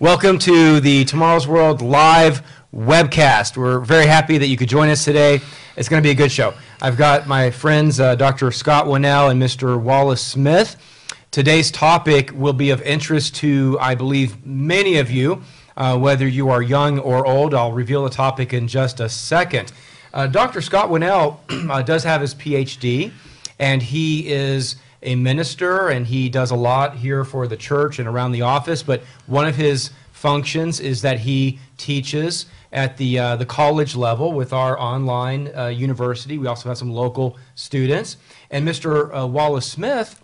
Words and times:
Welcome 0.00 0.38
to 0.38 0.80
the 0.80 1.04
Tomorrow's 1.04 1.46
World 1.46 1.82
live 1.82 2.40
webcast. 2.74 3.58
We're 3.58 3.80
very 3.80 4.06
happy 4.06 4.38
that 4.38 4.46
you 4.46 4.56
could 4.56 4.70
join 4.70 4.88
us 4.88 5.04
today. 5.04 5.42
It's 5.76 5.90
going 5.90 6.02
to 6.02 6.06
be 6.06 6.10
a 6.10 6.14
good 6.14 6.32
show. 6.32 6.54
I've 6.80 6.96
got 6.96 7.26
my 7.26 7.50
friends, 7.50 8.00
uh, 8.00 8.14
Dr. 8.14 8.50
Scott 8.50 8.86
Winnail 8.86 9.30
and 9.30 9.42
Mr. 9.42 9.78
Wallace 9.78 10.22
Smith. 10.22 10.76
Today's 11.30 11.70
topic 11.70 12.30
will 12.32 12.54
be 12.54 12.70
of 12.70 12.80
interest 12.80 13.34
to, 13.36 13.76
I 13.78 13.94
believe, 13.94 14.46
many 14.46 14.96
of 14.96 15.10
you, 15.10 15.42
uh, 15.76 15.98
whether 15.98 16.26
you 16.26 16.48
are 16.48 16.62
young 16.62 16.98
or 16.98 17.26
old. 17.26 17.52
I'll 17.52 17.72
reveal 17.72 18.04
the 18.04 18.08
topic 18.08 18.54
in 18.54 18.68
just 18.68 19.00
a 19.00 19.08
second. 19.10 19.70
Uh, 20.14 20.28
Dr. 20.28 20.62
Scott 20.62 20.88
Winnail 20.88 21.40
uh, 21.70 21.82
does 21.82 22.04
have 22.04 22.22
his 22.22 22.34
PhD, 22.34 23.12
and 23.58 23.82
he 23.82 24.28
is 24.28 24.76
a 25.02 25.14
minister, 25.14 25.88
and 25.88 26.06
he 26.06 26.28
does 26.28 26.50
a 26.50 26.56
lot 26.56 26.96
here 26.96 27.24
for 27.24 27.46
the 27.46 27.56
church 27.56 27.98
and 27.98 28.06
around 28.06 28.32
the 28.32 28.42
office. 28.42 28.82
But 28.82 29.02
one 29.26 29.46
of 29.46 29.56
his 29.56 29.90
functions 30.12 30.80
is 30.80 31.02
that 31.02 31.20
he 31.20 31.58
teaches 31.78 32.46
at 32.72 32.96
the 32.98 33.18
uh, 33.18 33.36
the 33.36 33.46
college 33.46 33.96
level 33.96 34.32
with 34.32 34.52
our 34.52 34.78
online 34.78 35.50
uh, 35.56 35.66
university. 35.66 36.38
We 36.38 36.46
also 36.46 36.68
have 36.68 36.78
some 36.78 36.90
local 36.90 37.38
students, 37.54 38.16
and 38.50 38.66
Mr. 38.66 39.22
Uh, 39.22 39.26
Wallace 39.26 39.66
Smith, 39.66 40.22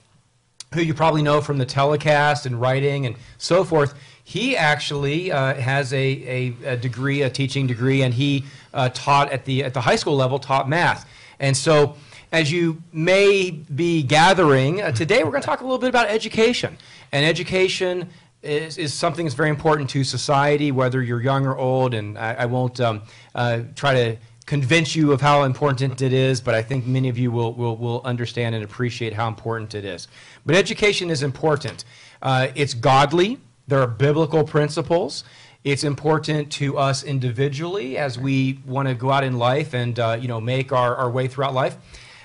who 0.74 0.82
you 0.82 0.94
probably 0.94 1.22
know 1.22 1.40
from 1.40 1.58
the 1.58 1.66
telecast 1.66 2.46
and 2.46 2.60
writing 2.60 3.06
and 3.06 3.16
so 3.38 3.64
forth. 3.64 3.94
He 4.22 4.56
actually 4.56 5.30
uh, 5.30 5.54
has 5.54 5.92
a, 5.92 5.96
a, 5.96 6.72
a, 6.72 6.76
degree, 6.76 7.22
a 7.22 7.30
teaching 7.30 7.68
degree, 7.68 8.02
and 8.02 8.12
he 8.12 8.44
uh, 8.74 8.88
taught 8.88 9.30
at 9.30 9.44
the 9.44 9.62
at 9.62 9.72
the 9.72 9.80
high 9.80 9.96
school 9.96 10.16
level, 10.16 10.38
taught 10.38 10.68
math, 10.68 11.08
and 11.38 11.56
so 11.56 11.96
as 12.32 12.50
you 12.50 12.82
may 12.92 13.50
be 13.50 14.02
gathering, 14.02 14.82
uh, 14.82 14.92
today 14.92 15.22
we're 15.24 15.30
going 15.30 15.42
to 15.42 15.46
talk 15.46 15.60
a 15.60 15.64
little 15.64 15.78
bit 15.78 15.88
about 15.88 16.08
education. 16.08 16.76
And 17.12 17.24
education 17.24 18.10
is, 18.42 18.78
is 18.78 18.92
something 18.92 19.26
that's 19.26 19.34
very 19.34 19.50
important 19.50 19.90
to 19.90 20.04
society, 20.04 20.72
whether 20.72 21.02
you're 21.02 21.22
young 21.22 21.46
or 21.46 21.56
old. 21.56 21.94
And 21.94 22.18
I, 22.18 22.34
I 22.34 22.46
won't 22.46 22.80
um, 22.80 23.02
uh, 23.34 23.60
try 23.74 23.94
to 23.94 24.16
convince 24.46 24.94
you 24.94 25.12
of 25.12 25.20
how 25.20 25.42
important 25.42 26.00
it 26.02 26.12
is, 26.12 26.40
but 26.40 26.54
I 26.54 26.62
think 26.62 26.86
many 26.86 27.08
of 27.08 27.18
you 27.18 27.30
will, 27.32 27.52
will, 27.54 27.76
will 27.76 28.00
understand 28.04 28.54
and 28.54 28.62
appreciate 28.62 29.12
how 29.12 29.28
important 29.28 29.74
it 29.74 29.84
is. 29.84 30.06
But 30.44 30.54
education 30.54 31.10
is 31.10 31.22
important. 31.22 31.84
Uh, 32.22 32.48
it's 32.54 32.72
godly, 32.72 33.38
there 33.66 33.80
are 33.80 33.88
biblical 33.88 34.44
principles. 34.44 35.24
It's 35.64 35.82
important 35.82 36.52
to 36.52 36.78
us 36.78 37.02
individually 37.02 37.98
as 37.98 38.16
we 38.16 38.60
want 38.64 38.86
to 38.86 38.94
go 38.94 39.10
out 39.10 39.24
in 39.24 39.36
life 39.36 39.74
and 39.74 39.98
uh, 39.98 40.16
you 40.20 40.28
know 40.28 40.40
make 40.40 40.70
our, 40.70 40.94
our 40.94 41.10
way 41.10 41.26
throughout 41.26 41.54
life. 41.54 41.76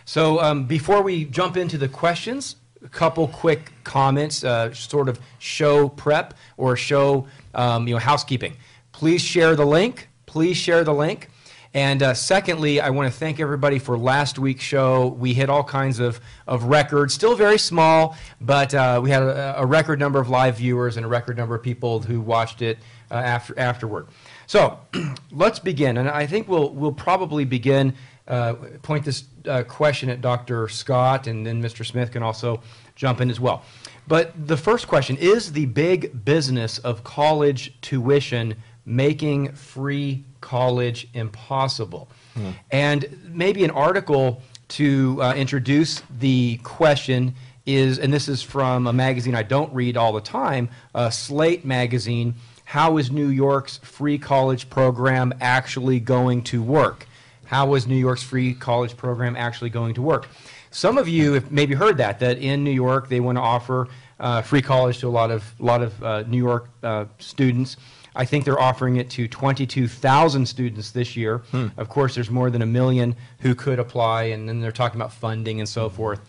So 0.05 0.41
um, 0.41 0.65
before 0.65 1.01
we 1.01 1.25
jump 1.25 1.57
into 1.57 1.77
the 1.77 1.87
questions, 1.87 2.55
a 2.83 2.89
couple 2.89 3.27
quick 3.27 3.71
comments, 3.83 4.43
uh, 4.43 4.73
sort 4.73 5.07
of 5.07 5.19
show 5.39 5.89
prep 5.89 6.33
or 6.57 6.75
show 6.75 7.27
um, 7.53 7.87
you 7.87 7.93
know 7.93 7.99
housekeeping. 7.99 8.55
Please 8.91 9.21
share 9.21 9.55
the 9.55 9.65
link. 9.65 10.09
Please 10.25 10.57
share 10.57 10.83
the 10.83 10.93
link. 10.93 11.29
And 11.73 12.03
uh, 12.03 12.13
secondly, 12.13 12.81
I 12.81 12.89
want 12.89 13.11
to 13.11 13.17
thank 13.17 13.39
everybody 13.39 13.79
for 13.79 13.97
last 13.97 14.37
week's 14.37 14.63
show. 14.63 15.07
We 15.07 15.33
hit 15.33 15.49
all 15.49 15.63
kinds 15.63 15.99
of, 15.99 16.19
of 16.45 16.65
records, 16.65 17.13
still 17.13 17.35
very 17.35 17.57
small, 17.57 18.17
but 18.41 18.73
uh, 18.73 18.99
we 19.01 19.09
had 19.09 19.23
a, 19.23 19.61
a, 19.61 19.65
record 19.65 19.97
number 19.97 20.19
of 20.19 20.29
live 20.29 20.57
viewers 20.57 20.97
and 20.97 21.05
a 21.05 21.09
record 21.09 21.37
number 21.37 21.55
of 21.55 21.63
people 21.63 22.01
who 22.01 22.19
watched 22.19 22.61
it 22.61 22.77
uh, 23.09 23.13
after, 23.13 23.57
afterward. 23.57 24.07
So 24.47 24.79
let's 25.31 25.59
begin. 25.59 25.95
And 25.95 26.09
I 26.09 26.25
think 26.25 26.49
we'll, 26.49 26.71
we'll 26.71 26.91
probably 26.91 27.45
begin 27.45 27.95
uh, 28.27 28.53
point 28.81 29.05
this 29.05 29.25
uh, 29.47 29.63
question 29.63 30.09
at 30.09 30.21
Dr. 30.21 30.67
Scott, 30.69 31.27
and 31.27 31.45
then 31.45 31.61
Mr. 31.61 31.85
Smith 31.85 32.11
can 32.11 32.23
also 32.23 32.61
jump 32.95 33.21
in 33.21 33.29
as 33.29 33.39
well. 33.39 33.63
But 34.07 34.47
the 34.47 34.57
first 34.57 34.87
question 34.87 35.17
is 35.17 35.51
the 35.51 35.65
big 35.65 36.25
business 36.25 36.77
of 36.79 37.03
college 37.03 37.73
tuition 37.81 38.55
making 38.85 39.53
free 39.53 40.23
college 40.41 41.07
impossible? 41.13 42.09
Hmm. 42.33 42.49
And 42.71 43.19
maybe 43.33 43.63
an 43.63 43.71
article 43.71 44.41
to 44.69 45.21
uh, 45.21 45.33
introduce 45.35 46.01
the 46.19 46.57
question 46.63 47.35
is, 47.65 47.99
and 47.99 48.11
this 48.11 48.27
is 48.27 48.41
from 48.41 48.87
a 48.87 48.93
magazine 48.93 49.35
I 49.35 49.43
don't 49.43 49.73
read 49.73 49.97
all 49.97 50.13
the 50.13 50.21
time, 50.21 50.69
uh, 50.95 51.09
Slate 51.09 51.65
magazine. 51.65 52.35
How 52.65 52.97
is 52.97 53.11
New 53.11 53.27
York's 53.27 53.77
free 53.77 54.17
college 54.17 54.69
program 54.69 55.33
actually 55.41 55.99
going 55.99 56.43
to 56.43 56.63
work? 56.63 57.07
How 57.51 57.73
is 57.75 57.85
New 57.85 57.97
York's 57.97 58.23
free 58.23 58.53
college 58.53 58.95
program 58.95 59.35
actually 59.35 59.69
going 59.69 59.93
to 59.95 60.01
work? 60.01 60.29
Some 60.71 60.97
of 60.97 61.09
you 61.09 61.33
have 61.33 61.51
maybe 61.51 61.75
heard 61.75 61.97
that, 61.97 62.17
that 62.19 62.37
in 62.37 62.63
New 62.63 62.71
York 62.71 63.09
they 63.09 63.19
want 63.19 63.37
to 63.37 63.41
offer 63.41 63.89
uh, 64.21 64.41
free 64.41 64.61
college 64.61 64.99
to 64.99 65.07
a 65.07 65.09
lot 65.09 65.31
of, 65.31 65.43
lot 65.59 65.81
of 65.81 66.01
uh, 66.01 66.23
New 66.27 66.37
York 66.37 66.69
uh, 66.81 67.05
students. 67.19 67.75
I 68.15 68.23
think 68.23 68.45
they're 68.45 68.59
offering 68.59 68.95
it 68.95 69.09
to 69.11 69.27
22,000 69.27 70.45
students 70.45 70.91
this 70.91 71.17
year. 71.17 71.39
Hmm. 71.51 71.67
Of 71.75 71.89
course, 71.89 72.15
there's 72.15 72.29
more 72.29 72.49
than 72.49 72.61
a 72.61 72.65
million 72.65 73.17
who 73.39 73.53
could 73.53 73.79
apply, 73.79 74.23
and 74.23 74.47
then 74.47 74.61
they're 74.61 74.71
talking 74.71 74.99
about 74.99 75.11
funding 75.11 75.59
and 75.59 75.67
so 75.67 75.89
forth. 75.89 76.21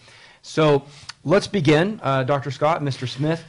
So 0.42 0.84
let's 1.22 1.46
begin. 1.46 2.00
Uh, 2.02 2.24
Dr. 2.24 2.50
Scott, 2.50 2.82
Mr. 2.82 3.08
Smith, 3.08 3.44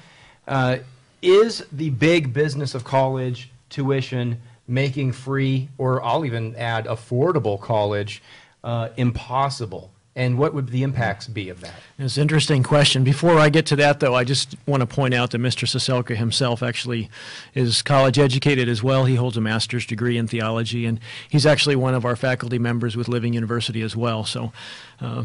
uh, 0.47 0.77
is 1.23 1.65
the 1.71 1.89
big 1.89 2.33
business 2.33 2.75
of 2.75 2.83
college 2.83 3.49
tuition 3.71 4.39
making 4.67 5.11
free, 5.11 5.69
or 5.77 6.03
I'll 6.03 6.25
even 6.25 6.55
add 6.55 6.85
affordable 6.85 7.59
college 7.59 8.21
uh, 8.63 8.89
impossible? 8.97 9.91
And 10.15 10.37
what 10.37 10.53
would 10.53 10.67
the 10.69 10.83
impacts 10.83 11.27
be 11.27 11.49
of 11.49 11.61
that? 11.61 11.73
It's 11.97 12.17
an 12.17 12.21
interesting 12.21 12.61
question. 12.61 13.03
Before 13.03 13.39
I 13.39 13.49
get 13.49 13.65
to 13.67 13.75
that, 13.77 13.99
though, 13.99 14.13
I 14.13 14.23
just 14.23 14.55
want 14.67 14.81
to 14.81 14.85
point 14.85 15.15
out 15.15 15.31
that 15.31 15.41
Mr. 15.41 15.67
Saselka 15.67 16.15
himself 16.15 16.61
actually 16.61 17.09
is 17.55 17.81
college 17.81 18.19
educated 18.19 18.69
as 18.69 18.83
well. 18.83 19.05
He 19.05 19.15
holds 19.15 19.37
a 19.37 19.41
master's 19.41 19.87
degree 19.87 20.15
in 20.15 20.27
theology, 20.27 20.85
and 20.85 20.99
he's 21.27 21.47
actually 21.47 21.75
one 21.75 21.95
of 21.95 22.05
our 22.05 22.15
faculty 22.15 22.59
members 22.59 22.95
with 22.95 23.07
Living 23.07 23.33
University 23.33 23.81
as 23.81 23.95
well. 23.95 24.23
So, 24.23 24.53
uh, 25.01 25.23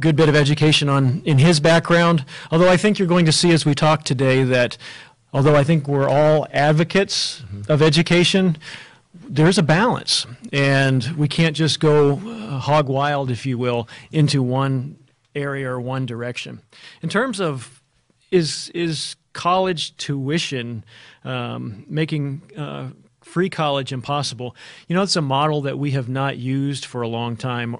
good 0.00 0.16
bit 0.16 0.30
of 0.30 0.34
education 0.34 0.88
on 0.88 1.20
in 1.26 1.36
his 1.36 1.60
background. 1.60 2.24
Although 2.50 2.70
I 2.70 2.78
think 2.78 2.98
you're 2.98 3.08
going 3.08 3.26
to 3.26 3.32
see 3.32 3.52
as 3.52 3.66
we 3.66 3.74
talk 3.74 4.02
today 4.04 4.44
that 4.44 4.78
although 5.32 5.56
I 5.56 5.64
think 5.64 5.88
we're 5.88 6.08
all 6.08 6.46
advocates 6.52 7.40
mm-hmm. 7.40 7.70
of 7.70 7.82
education, 7.82 8.56
there's 9.28 9.58
a 9.58 9.62
balance, 9.62 10.26
and 10.52 11.04
we 11.16 11.28
can't 11.28 11.56
just 11.56 11.80
go 11.80 12.14
uh, 12.18 12.58
hog 12.58 12.88
wild, 12.88 13.30
if 13.30 13.46
you 13.46 13.58
will, 13.58 13.88
into 14.10 14.42
one 14.42 14.96
area 15.34 15.70
or 15.70 15.80
one 15.80 16.06
direction. 16.06 16.60
In 17.02 17.08
terms 17.08 17.40
of 17.40 17.82
is 18.30 18.70
is 18.74 19.16
college 19.32 19.96
tuition 19.96 20.84
um, 21.24 21.84
making 21.88 22.42
uh, 22.56 22.88
free 23.20 23.48
college 23.48 23.92
impossible? 23.92 24.56
You 24.88 24.96
know, 24.96 25.02
it's 25.02 25.16
a 25.16 25.22
model 25.22 25.62
that 25.62 25.78
we 25.78 25.92
have 25.92 26.08
not 26.08 26.36
used 26.38 26.84
for 26.84 27.02
a 27.02 27.08
long 27.08 27.36
time 27.36 27.76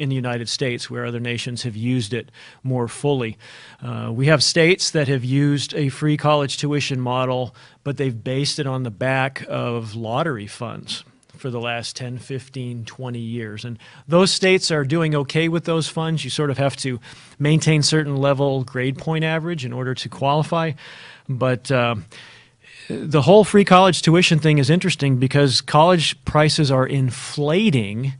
in 0.00 0.08
the 0.08 0.16
United 0.16 0.48
States, 0.48 0.90
where 0.90 1.04
other 1.04 1.20
nations 1.20 1.62
have 1.64 1.76
used 1.76 2.14
it 2.14 2.30
more 2.62 2.88
fully. 2.88 3.36
Uh, 3.82 4.10
we 4.10 4.26
have 4.26 4.42
states 4.42 4.90
that 4.92 5.08
have 5.08 5.22
used 5.22 5.74
a 5.74 5.90
free 5.90 6.16
college 6.16 6.56
tuition 6.56 6.98
model, 6.98 7.54
but 7.84 7.98
they've 7.98 8.24
based 8.24 8.58
it 8.58 8.66
on 8.66 8.82
the 8.82 8.90
back 8.90 9.44
of 9.46 9.94
lottery 9.94 10.46
funds 10.46 11.04
for 11.36 11.50
the 11.50 11.60
last 11.60 11.96
10, 11.96 12.18
15, 12.18 12.86
20 12.86 13.18
years. 13.18 13.64
And 13.64 13.78
those 14.08 14.32
states 14.32 14.70
are 14.70 14.84
doing 14.84 15.14
okay 15.14 15.48
with 15.48 15.64
those 15.64 15.86
funds. 15.86 16.24
You 16.24 16.30
sort 16.30 16.50
of 16.50 16.56
have 16.56 16.76
to 16.78 16.98
maintain 17.38 17.82
certain 17.82 18.16
level 18.16 18.64
grade 18.64 18.96
point 18.96 19.24
average 19.24 19.66
in 19.66 19.72
order 19.72 19.94
to 19.94 20.08
qualify. 20.08 20.72
But 21.28 21.70
uh, 21.70 21.96
the 22.88 23.20
whole 23.20 23.44
free 23.44 23.66
college 23.66 24.00
tuition 24.00 24.38
thing 24.38 24.56
is 24.56 24.70
interesting 24.70 25.18
because 25.18 25.60
college 25.60 26.22
prices 26.24 26.70
are 26.70 26.86
inflating 26.86 28.14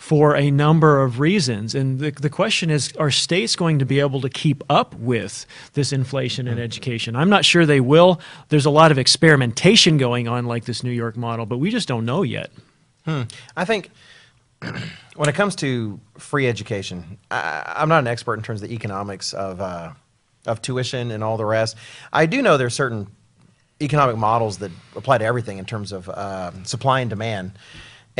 for 0.00 0.34
a 0.34 0.50
number 0.50 1.02
of 1.02 1.20
reasons. 1.20 1.74
And 1.74 1.98
the, 1.98 2.10
the 2.10 2.30
question 2.30 2.70
is 2.70 2.90
are 2.96 3.10
states 3.10 3.54
going 3.54 3.78
to 3.80 3.84
be 3.84 4.00
able 4.00 4.22
to 4.22 4.30
keep 4.30 4.64
up 4.70 4.94
with 4.94 5.44
this 5.74 5.92
inflation 5.92 6.48
in 6.48 6.58
education? 6.58 7.14
I'm 7.14 7.28
not 7.28 7.44
sure 7.44 7.66
they 7.66 7.80
will. 7.80 8.18
There's 8.48 8.64
a 8.64 8.70
lot 8.70 8.90
of 8.90 8.98
experimentation 8.98 9.98
going 9.98 10.26
on, 10.26 10.46
like 10.46 10.64
this 10.64 10.82
New 10.82 10.90
York 10.90 11.18
model, 11.18 11.44
but 11.44 11.58
we 11.58 11.70
just 11.70 11.86
don't 11.86 12.06
know 12.06 12.22
yet. 12.22 12.50
Hmm. 13.04 13.24
I 13.54 13.66
think 13.66 13.90
when 15.16 15.28
it 15.28 15.34
comes 15.34 15.54
to 15.56 16.00
free 16.16 16.48
education, 16.48 17.18
I, 17.30 17.74
am 17.76 17.90
not 17.90 17.98
an 17.98 18.06
expert 18.06 18.38
in 18.38 18.42
terms 18.42 18.62
of 18.62 18.70
the 18.70 18.74
economics 18.74 19.34
of, 19.34 19.60
uh, 19.60 19.92
of 20.46 20.62
tuition 20.62 21.10
and 21.10 21.22
all 21.22 21.36
the 21.36 21.44
rest. 21.44 21.76
I 22.10 22.24
do 22.24 22.40
know 22.40 22.56
there 22.56 22.66
are 22.66 22.70
certain 22.70 23.06
economic 23.82 24.16
models 24.16 24.58
that 24.58 24.72
apply 24.96 25.18
to 25.18 25.26
everything 25.26 25.58
in 25.58 25.66
terms 25.66 25.92
of 25.92 26.08
uh, 26.08 26.52
supply 26.64 27.00
and 27.00 27.10
demand. 27.10 27.52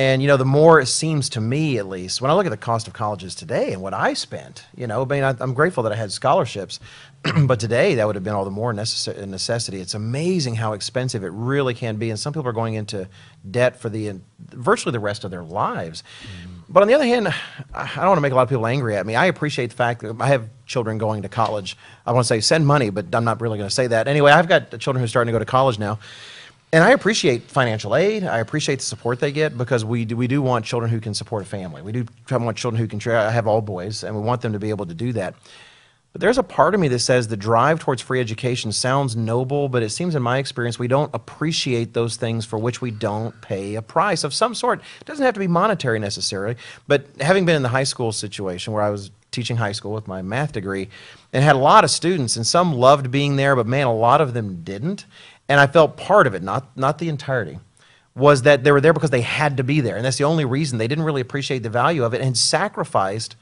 And 0.01 0.23
you 0.23 0.29
know, 0.29 0.39
the 0.39 0.47
more 0.47 0.81
it 0.81 0.87
seems 0.87 1.29
to 1.31 1.43
me, 1.43 1.77
at 1.77 1.87
least, 1.87 2.23
when 2.23 2.31
I 2.31 2.35
look 2.35 2.47
at 2.47 2.51
the 2.51 2.57
cost 2.57 2.89
of 2.89 2.95
colleges 2.95 3.35
today 3.35 3.75
and 3.75 3.83
what 3.83 3.93
I 3.93 4.15
spent, 4.15 4.65
you 4.75 4.87
know, 4.87 5.03
I 5.03 5.05
mean, 5.05 5.23
I, 5.23 5.35
am 5.43 5.53
grateful 5.53 5.83
that 5.83 5.93
I 5.93 5.97
had 5.97 6.11
scholarships, 6.11 6.81
but 7.43 7.61
today 7.61 7.97
that 7.97 8.07
would 8.07 8.15
have 8.15 8.25
been 8.25 8.33
all 8.33 8.47
the 8.47 8.51
more 8.51 8.73
necess- 8.73 9.27
necessity. 9.27 9.79
It's 9.79 9.93
amazing 9.93 10.55
how 10.55 10.73
expensive 10.73 11.23
it 11.23 11.33
really 11.33 11.75
can 11.75 11.97
be, 11.97 12.09
and 12.09 12.19
some 12.19 12.33
people 12.33 12.49
are 12.49 12.55
going 12.55 12.73
into 12.73 13.09
debt 13.51 13.79
for 13.79 13.91
the 13.91 14.09
in, 14.09 14.25
virtually 14.39 14.93
the 14.93 15.01
rest 15.01 15.25
of 15.25 15.31
their 15.31 15.43
lives. 15.43 16.03
Mm. 16.23 16.63
But 16.71 16.83
on 16.83 16.89
the 16.89 16.95
other 16.95 17.05
hand, 17.05 17.29
I 17.75 17.97
don't 17.97 18.07
want 18.07 18.17
to 18.17 18.23
make 18.23 18.33
a 18.33 18.37
lot 18.37 18.45
of 18.45 18.49
people 18.49 18.67
angry 18.67 18.97
at 18.97 19.05
me. 19.05 19.17
I 19.17 19.27
appreciate 19.27 19.69
the 19.69 19.77
fact 19.77 20.01
that 20.01 20.17
I 20.19 20.29
have 20.29 20.49
children 20.65 20.97
going 20.97 21.21
to 21.23 21.29
college. 21.29 21.77
I 22.07 22.13
want 22.13 22.25
to 22.25 22.29
say 22.29 22.41
send 22.41 22.67
money, 22.67 22.89
but 22.89 23.15
I'm 23.15 23.25
not 23.25 23.43
really 23.43 23.59
going 23.59 23.69
to 23.69 23.75
say 23.75 23.89
that. 23.89 24.09
Anyway, 24.09 24.33
I've 24.33 24.49
got 24.49 24.71
children 24.79 25.01
who 25.01 25.05
are 25.05 25.09
starting 25.09 25.31
to 25.31 25.33
go 25.33 25.41
to 25.41 25.45
college 25.45 25.79
now. 25.79 25.99
And 26.73 26.85
I 26.85 26.91
appreciate 26.91 27.43
financial 27.43 27.97
aid. 27.97 28.25
I 28.25 28.39
appreciate 28.39 28.79
the 28.79 28.85
support 28.85 29.19
they 29.19 29.33
get 29.33 29.59
because 29.59 29.85
we 29.85 30.05
do, 30.05 30.17
we 30.17 30.29
do 30.29 30.41
want 30.41 30.65
children 30.65 30.91
who 30.91 31.01
can 31.01 31.15
support 31.15 31.43
a 31.43 31.47
family. 31.47 31.83
We 31.83 31.93
do 31.93 32.07
want 32.31 32.57
children 32.57 32.81
who 32.81 32.87
can. 32.87 33.01
I 33.13 33.31
have 33.31 33.47
all 33.47 33.61
boys, 33.61 34.05
and 34.05 34.15
we 34.15 34.23
want 34.23 34.43
them 34.43 34.53
to 34.53 34.59
be 34.59 34.71
able 34.71 34.87
to 34.87 34.95
do 34.95 35.13
that. 35.15 35.35
But 36.13 36.21
there's 36.21 36.39
a 36.39 36.43
part 36.43 36.75
of 36.75 36.81
me 36.81 36.89
that 36.89 36.99
says 36.99 37.29
the 37.29 37.37
drive 37.37 37.79
towards 37.79 38.03
free 38.03 38.21
education 38.21 38.73
sounds 38.73 39.15
noble, 39.15 39.69
but 39.69 39.83
it 39.83 39.91
seems 39.91 40.17
in 40.17 40.23
my 40.23 40.39
experience 40.39 40.77
we 40.77 40.89
don't 40.89 41.13
appreciate 41.15 41.95
those 41.95 42.17
things 42.17 42.45
for 42.45 42.59
which 42.59 42.81
we 42.81 42.91
don't 42.91 43.41
pay 43.43 43.77
a 43.77 43.83
price 43.83 44.25
of 44.25 44.35
some 44.35 44.55
sort. 44.55 44.81
It 45.01 45.07
doesn't 45.07 45.25
have 45.25 45.35
to 45.35 45.41
be 45.41 45.47
monetary 45.47 46.01
necessarily, 46.01 46.57
but 46.89 47.07
having 47.21 47.47
been 47.47 47.55
in 47.55 47.63
the 47.63 47.69
high 47.69 47.85
school 47.85 48.11
situation 48.11 48.73
where 48.73 48.83
I 48.83 48.91
was 48.91 49.13
teaching 49.31 49.57
high 49.57 49.71
school 49.71 49.93
with 49.93 50.09
my 50.09 50.23
math 50.23 50.51
degree 50.51 50.89
and 51.33 51.45
had 51.45 51.55
a 51.55 51.61
lot 51.61 51.85
of 51.85 51.91
students 51.91 52.35
and 52.35 52.45
some 52.45 52.73
loved 52.73 53.13
being 53.13 53.37
there, 53.37 53.55
but 53.55 53.69
man, 53.69 53.87
a 53.87 53.95
lot 53.95 54.21
of 54.21 54.35
them 54.35 54.65
didn't. 54.65 55.05
And 55.51 55.61
I 55.61 55.67
felt 55.67 55.99
part 55.99 56.27
of 56.27 56.35
it, 56.35 56.43
not 56.43 56.75
not 56.77 56.99
the 56.99 57.11
entirety 57.11 57.59
was 58.15 58.43
that 58.43 58.65
they 58.65 58.73
were 58.73 58.81
there 58.81 58.93
because 58.93 59.11
they 59.11 59.21
had 59.21 59.57
to 59.57 59.65
be 59.65 59.81
there. 59.81 59.97
And 59.97 60.05
that's 60.05 60.19
the 60.19 60.25
only 60.25 60.45
reason 60.45 60.79
they 60.79 60.89
didn't 60.89 61.05
really 61.05 61.21
appreciate 61.21 61.63
the 61.63 61.71
value 61.71 62.05
of 62.05 62.13
it 62.15 62.21
and 62.21 62.37
sacrificed 62.37 63.37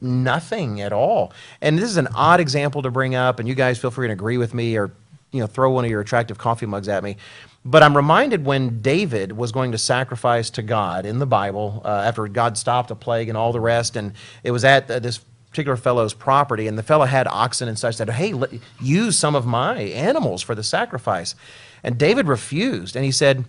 nothing 0.00 0.80
at 0.80 0.92
all. 0.92 1.32
And 1.60 1.78
this 1.78 1.90
is 1.90 1.96
an 1.96 2.08
odd 2.14 2.40
example 2.40 2.82
to 2.82 2.90
bring 2.90 3.14
up, 3.14 3.38
and 3.38 3.48
you 3.48 3.54
guys 3.54 3.78
feel 3.78 3.90
free 3.90 4.08
to 4.08 4.12
agree 4.12 4.38
with 4.38 4.54
me 4.54 4.76
or 4.76 4.92
you 5.32 5.40
know 5.40 5.46
throw 5.46 5.70
one 5.70 5.84
of 5.84 5.90
your 5.90 6.00
attractive 6.00 6.38
coffee 6.38 6.66
mugs 6.66 6.88
at 6.88 7.02
me. 7.02 7.16
But 7.64 7.82
I'm 7.82 7.96
reminded 7.96 8.44
when 8.44 8.80
David 8.80 9.32
was 9.32 9.52
going 9.52 9.72
to 9.72 9.78
sacrifice 9.78 10.48
to 10.50 10.62
God 10.62 11.04
in 11.04 11.18
the 11.18 11.26
Bible 11.26 11.82
uh, 11.84 11.88
after 12.06 12.26
God 12.26 12.56
stopped 12.56 12.90
a 12.90 12.94
plague 12.94 13.28
and 13.28 13.36
all 13.36 13.52
the 13.52 13.60
rest, 13.60 13.96
and 13.96 14.12
it 14.42 14.50
was 14.50 14.64
at 14.64 14.90
uh, 14.90 14.98
this 14.98 15.20
particular 15.50 15.76
fellow's 15.76 16.14
property, 16.14 16.66
and 16.66 16.78
the 16.78 16.82
fellow 16.82 17.04
had 17.04 17.26
oxen 17.28 17.68
and 17.68 17.78
such. 17.78 17.96
Said, 17.96 18.10
"Hey, 18.10 18.32
let, 18.32 18.50
use 18.80 19.18
some 19.18 19.34
of 19.34 19.46
my 19.46 19.78
animals 19.78 20.42
for 20.42 20.54
the 20.54 20.62
sacrifice," 20.62 21.34
and 21.82 21.98
David 21.98 22.26
refused, 22.26 22.96
and 22.96 23.04
he 23.04 23.12
said. 23.12 23.44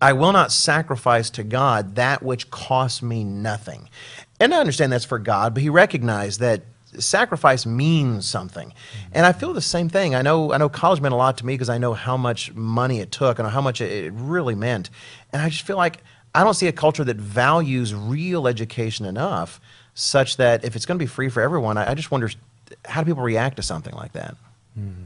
I 0.00 0.14
will 0.14 0.32
not 0.32 0.50
sacrifice 0.50 1.30
to 1.30 1.44
God 1.44 1.94
that 1.94 2.24
which 2.24 2.50
costs 2.50 3.02
me 3.02 3.22
nothing. 3.22 3.88
And 4.40 4.52
I 4.52 4.58
understand 4.58 4.92
that's 4.92 5.04
for 5.04 5.20
God, 5.20 5.54
but 5.54 5.62
he 5.62 5.68
recognized 5.68 6.40
that 6.40 6.62
sacrifice 6.98 7.64
means 7.66 8.26
something. 8.26 8.68
Mm-hmm. 8.68 9.08
And 9.12 9.26
I 9.26 9.32
feel 9.32 9.52
the 9.52 9.60
same 9.60 9.88
thing. 9.88 10.14
I 10.14 10.22
know 10.22 10.52
I 10.52 10.58
know 10.58 10.68
college 10.68 11.00
meant 11.00 11.14
a 11.14 11.16
lot 11.16 11.38
to 11.38 11.46
me 11.46 11.54
because 11.54 11.68
I 11.68 11.78
know 11.78 11.94
how 11.94 12.16
much 12.16 12.52
money 12.54 13.00
it 13.00 13.10
took 13.10 13.38
and 13.38 13.48
how 13.48 13.60
much 13.60 13.80
it 13.80 14.12
really 14.12 14.54
meant. 14.54 14.90
And 15.32 15.40
I 15.40 15.48
just 15.48 15.62
feel 15.62 15.76
like 15.76 16.02
I 16.34 16.44
don't 16.44 16.54
see 16.54 16.68
a 16.68 16.72
culture 16.72 17.04
that 17.04 17.16
values 17.16 17.94
real 17.94 18.46
education 18.46 19.06
enough 19.06 19.60
such 19.94 20.36
that 20.38 20.64
if 20.64 20.76
it's 20.76 20.86
going 20.86 20.98
to 20.98 21.02
be 21.02 21.08
free 21.08 21.28
for 21.28 21.42
everyone, 21.42 21.76
I, 21.76 21.90
I 21.90 21.94
just 21.94 22.10
wonder 22.10 22.30
how 22.84 23.02
do 23.02 23.06
people 23.06 23.22
react 23.22 23.56
to 23.56 23.62
something 23.62 23.94
like 23.94 24.12
that? 24.12 24.36
Hmm. 24.74 25.04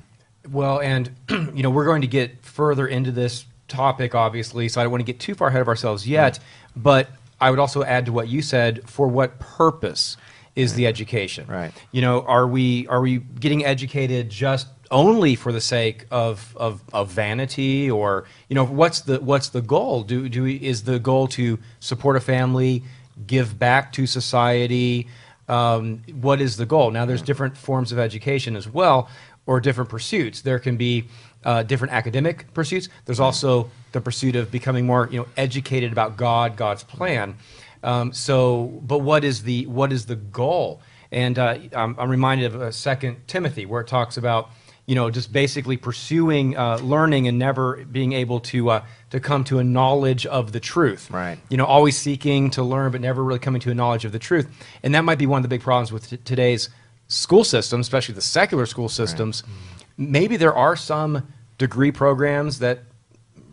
Well, 0.51 0.81
and 0.81 1.11
you 1.31 1.63
know, 1.63 1.71
we're 1.71 1.85
going 1.85 2.03
to 2.03 2.09
get 2.09 2.45
further 2.45 2.87
into 2.87 3.11
this 3.11 3.45
topic, 3.69 4.15
obviously, 4.15 4.69
so 4.69 4.81
I 4.81 4.85
don't 4.85 4.93
want 4.93 5.01
to 5.01 5.13
get 5.13 5.21
too 5.21 5.35
far 5.35 5.49
ahead 5.49 5.61
of 5.61 5.69
ourselves 5.69 6.05
hmm. 6.05 6.13
yet. 6.13 6.39
But 6.75 7.09
I 7.41 7.51
would 7.51 7.59
also 7.59 7.83
add 7.83 8.07
to 8.07 8.13
what 8.13 8.29
you 8.29 8.43
said: 8.43 8.89
for 8.89 9.09
what 9.09 9.39
purpose 9.39 10.17
is 10.55 10.75
the 10.75 10.87
education? 10.87 11.47
Right. 11.47 11.73
You 11.93 12.01
know, 12.01 12.23
are 12.23 12.47
we 12.47 12.87
are 12.89 13.01
we 13.01 13.19
getting 13.19 13.65
educated 13.65 14.31
just 14.31 14.69
only 14.91 15.35
for 15.35 15.53
the 15.53 15.61
sake 15.61 16.07
of, 16.11 16.57
of, 16.57 16.83
of 16.93 17.11
vanity, 17.11 17.91
or 17.91 18.25
you 18.49 18.55
know, 18.55 18.65
what's 18.65 19.01
the 19.01 19.21
what's 19.21 19.51
the 19.51 19.63
goal? 19.63 20.03
Do 20.03 20.29
do 20.29 20.45
we, 20.45 20.57
is 20.57 20.85
the 20.85 20.99
goal 20.99 21.29
to 21.29 21.59
support 21.81 22.17
a 22.17 22.21
family, 22.21 22.83
give 23.27 23.59
back 23.59 23.93
to 23.93 24.07
society? 24.07 25.09
Um, 25.49 26.03
what 26.21 26.41
is 26.41 26.57
the 26.57 26.67
goal? 26.67 26.91
Now, 26.91 27.07
there's 27.07 27.23
different 27.23 27.57
forms 27.57 27.93
of 27.93 27.99
education 27.99 28.57
as 28.57 28.69
well, 28.69 29.09
or 29.47 29.61
different 29.61 29.91
pursuits. 29.91 30.43
There 30.43 30.59
can 30.59 30.77
be 30.77 31.05
uh, 31.45 31.63
different 31.63 31.93
academic 31.93 32.53
pursuits. 32.53 32.89
There's 33.05 33.21
also 33.21 33.71
the 33.93 34.01
pursuit 34.01 34.35
of 34.35 34.51
becoming 34.51 34.87
more, 34.87 35.09
you 35.11 35.21
know, 35.21 35.29
educated 35.37 35.93
about 35.93 36.17
God, 36.17 36.57
God's 36.57 36.83
plan. 36.83 37.37
Um, 37.83 38.13
so, 38.13 38.81
but 38.83 38.99
what 38.99 39.23
is 39.23 39.45
the 39.45 39.67
what 39.67 39.93
is 39.93 40.07
the 40.07 40.17
goal? 40.17 40.81
And 41.13 41.39
uh, 41.39 41.59
I'm, 41.73 41.95
I'm 41.99 42.11
reminded 42.11 42.53
of 42.53 42.61
uh, 42.61 42.73
Second 42.73 43.29
Timothy, 43.29 43.65
where 43.65 43.81
it 43.81 43.87
talks 43.87 44.17
about, 44.17 44.51
you 44.87 44.95
know, 44.95 45.11
just 45.11 45.33
basically 45.33 45.77
pursuing 45.77 46.57
uh, 46.57 46.77
learning 46.79 47.27
and 47.29 47.39
never 47.39 47.85
being 47.85 48.13
able 48.13 48.39
to 48.41 48.71
uh, 48.71 48.85
to 49.11 49.19
come 49.21 49.43
to 49.45 49.59
a 49.59 49.65
knowledge 49.65 50.25
of 50.27 50.53
the 50.53 50.61
truth. 50.61 51.11
Right. 51.11 51.39
You 51.49 51.57
know, 51.57 51.65
always 51.67 51.97
seeking 51.97 52.51
to 52.51 52.63
learn, 52.63 52.93
but 52.93 53.01
never 53.01 53.23
really 53.25 53.41
coming 53.41 53.61
to 53.63 53.71
a 53.71 53.75
knowledge 53.75 54.05
of 54.05 54.13
the 54.13 54.19
truth. 54.19 54.49
And 54.83 54.95
that 54.95 55.03
might 55.03 55.19
be 55.19 55.27
one 55.27 55.39
of 55.39 55.43
the 55.43 55.49
big 55.49 55.61
problems 55.63 55.91
with 55.93 56.09
t- 56.11 56.17
today's 56.19 56.69
school 57.09 57.45
system, 57.45 57.81
especially 57.81 58.15
the 58.15 58.21
secular 58.21 58.65
school 58.67 58.89
systems. 58.89 59.43
Maybe 59.97 60.37
there 60.37 60.55
are 60.55 60.77
some 60.77 61.27
degree 61.59 61.91
programs 61.93 62.59
that 62.61 62.81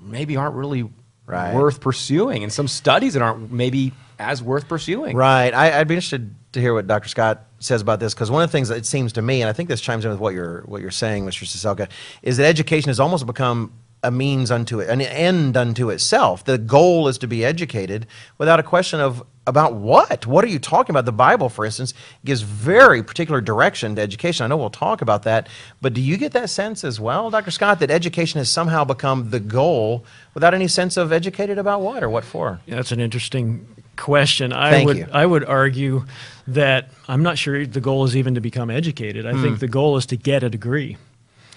maybe 0.02 0.36
aren't 0.38 0.56
really 0.56 0.90
Right. 1.26 1.56
worth 1.56 1.80
pursuing, 1.80 2.44
and 2.44 2.52
some 2.52 2.68
studies 2.68 3.14
that 3.14 3.22
aren't 3.24 3.50
maybe 3.50 3.94
as 4.20 4.44
worth 4.44 4.68
pursuing. 4.68 5.16
Right. 5.16 5.54
I, 5.54 5.80
I'd 5.80 5.88
be 5.88 5.94
interested 5.96 6.36
to 6.52 6.60
hear 6.60 6.74
what 6.74 6.86
Dr. 6.86 7.08
Scott 7.08 7.46
says 7.64 7.82
about 7.82 8.00
this 8.00 8.14
because 8.14 8.32
one 8.32 8.44
of 8.44 8.50
the 8.50 8.52
things 8.52 8.70
that 8.70 8.78
it 8.78 8.86
seems 8.86 9.14
to 9.14 9.22
me, 9.22 9.42
and 9.42 9.50
I 9.50 9.54
think 9.54 9.70
this 9.70 9.82
chimes 9.82 10.06
in 10.06 10.12
with 10.12 10.20
what 10.20 10.34
you're 10.34 10.62
what 10.62 10.82
you're 10.82 10.92
saying, 10.92 11.26
Mr. 11.26 11.46
Siselka, 11.46 11.90
is 12.22 12.38
that 12.38 12.46
education 12.46 12.90
has 12.90 13.00
almost 13.00 13.26
become 13.26 13.72
a 14.04 14.12
means 14.12 14.52
unto 14.52 14.80
it, 14.80 14.90
an 14.90 15.02
end 15.02 15.56
unto 15.56 15.90
itself. 15.90 16.44
The 16.44 16.58
goal 16.58 17.08
is 17.08 17.18
to 17.20 17.28
be 17.28 17.46
educated 17.46 18.06
without 18.38 18.60
a 18.60 18.64
question 18.64 19.00
of 19.00 19.24
about 19.46 19.76
what? 19.76 20.26
What 20.26 20.44
are 20.46 20.50
you 20.50 20.60
talking 20.60 20.94
about? 20.94 21.06
The 21.06 21.12
Bible, 21.12 21.50
for 21.50 21.66
instance, 21.66 21.94
gives 22.24 22.42
very 22.42 23.04
particular 23.04 23.42
direction 23.42 23.96
to 23.96 24.02
education. 24.02 24.44
I 24.44 24.48
know 24.48 24.58
we'll 24.58 24.70
talk 24.70 25.02
about 25.02 25.24
that, 25.24 25.48
but 25.82 25.94
do 25.94 26.02
you 26.02 26.18
get 26.18 26.32
that 26.34 26.50
sense 26.50 26.84
as 26.84 27.00
well, 27.00 27.30
Dr. 27.30 27.52
Scott, 27.52 27.80
that 27.80 27.92
education 27.92 28.38
has 28.38 28.50
somehow 28.50 28.84
become 28.84 29.32
the 29.32 29.40
goal 29.40 30.06
without 30.34 30.54
any 30.54 30.68
sense 30.68 30.96
of 30.96 31.12
educated 31.12 31.58
about 31.58 31.82
what 31.82 32.04
or 32.04 32.10
what 32.10 32.24
for? 32.24 32.62
Yeah, 32.66 32.76
that's 32.76 32.92
an 32.92 33.02
interesting 33.02 33.68
question. 33.98 34.52
I 34.54 34.72
Thank 34.72 34.88
would 34.88 34.98
you. 34.98 35.08
I 35.12 35.26
would 35.26 35.44
argue 35.46 36.06
that 36.48 36.90
I'm 37.08 37.24
not 37.24 37.38
sure 37.38 37.66
the 37.66 37.80
goal 37.82 38.04
is 38.06 38.16
even 38.18 38.36
to 38.36 38.42
become 38.42 38.70
educated. 38.70 39.26
I 39.26 39.32
Hmm. 39.34 39.42
think 39.44 39.60
the 39.60 39.68
goal 39.68 39.98
is 39.98 40.06
to 40.08 40.16
get 40.18 40.44
a 40.44 40.50
degree, 40.50 40.98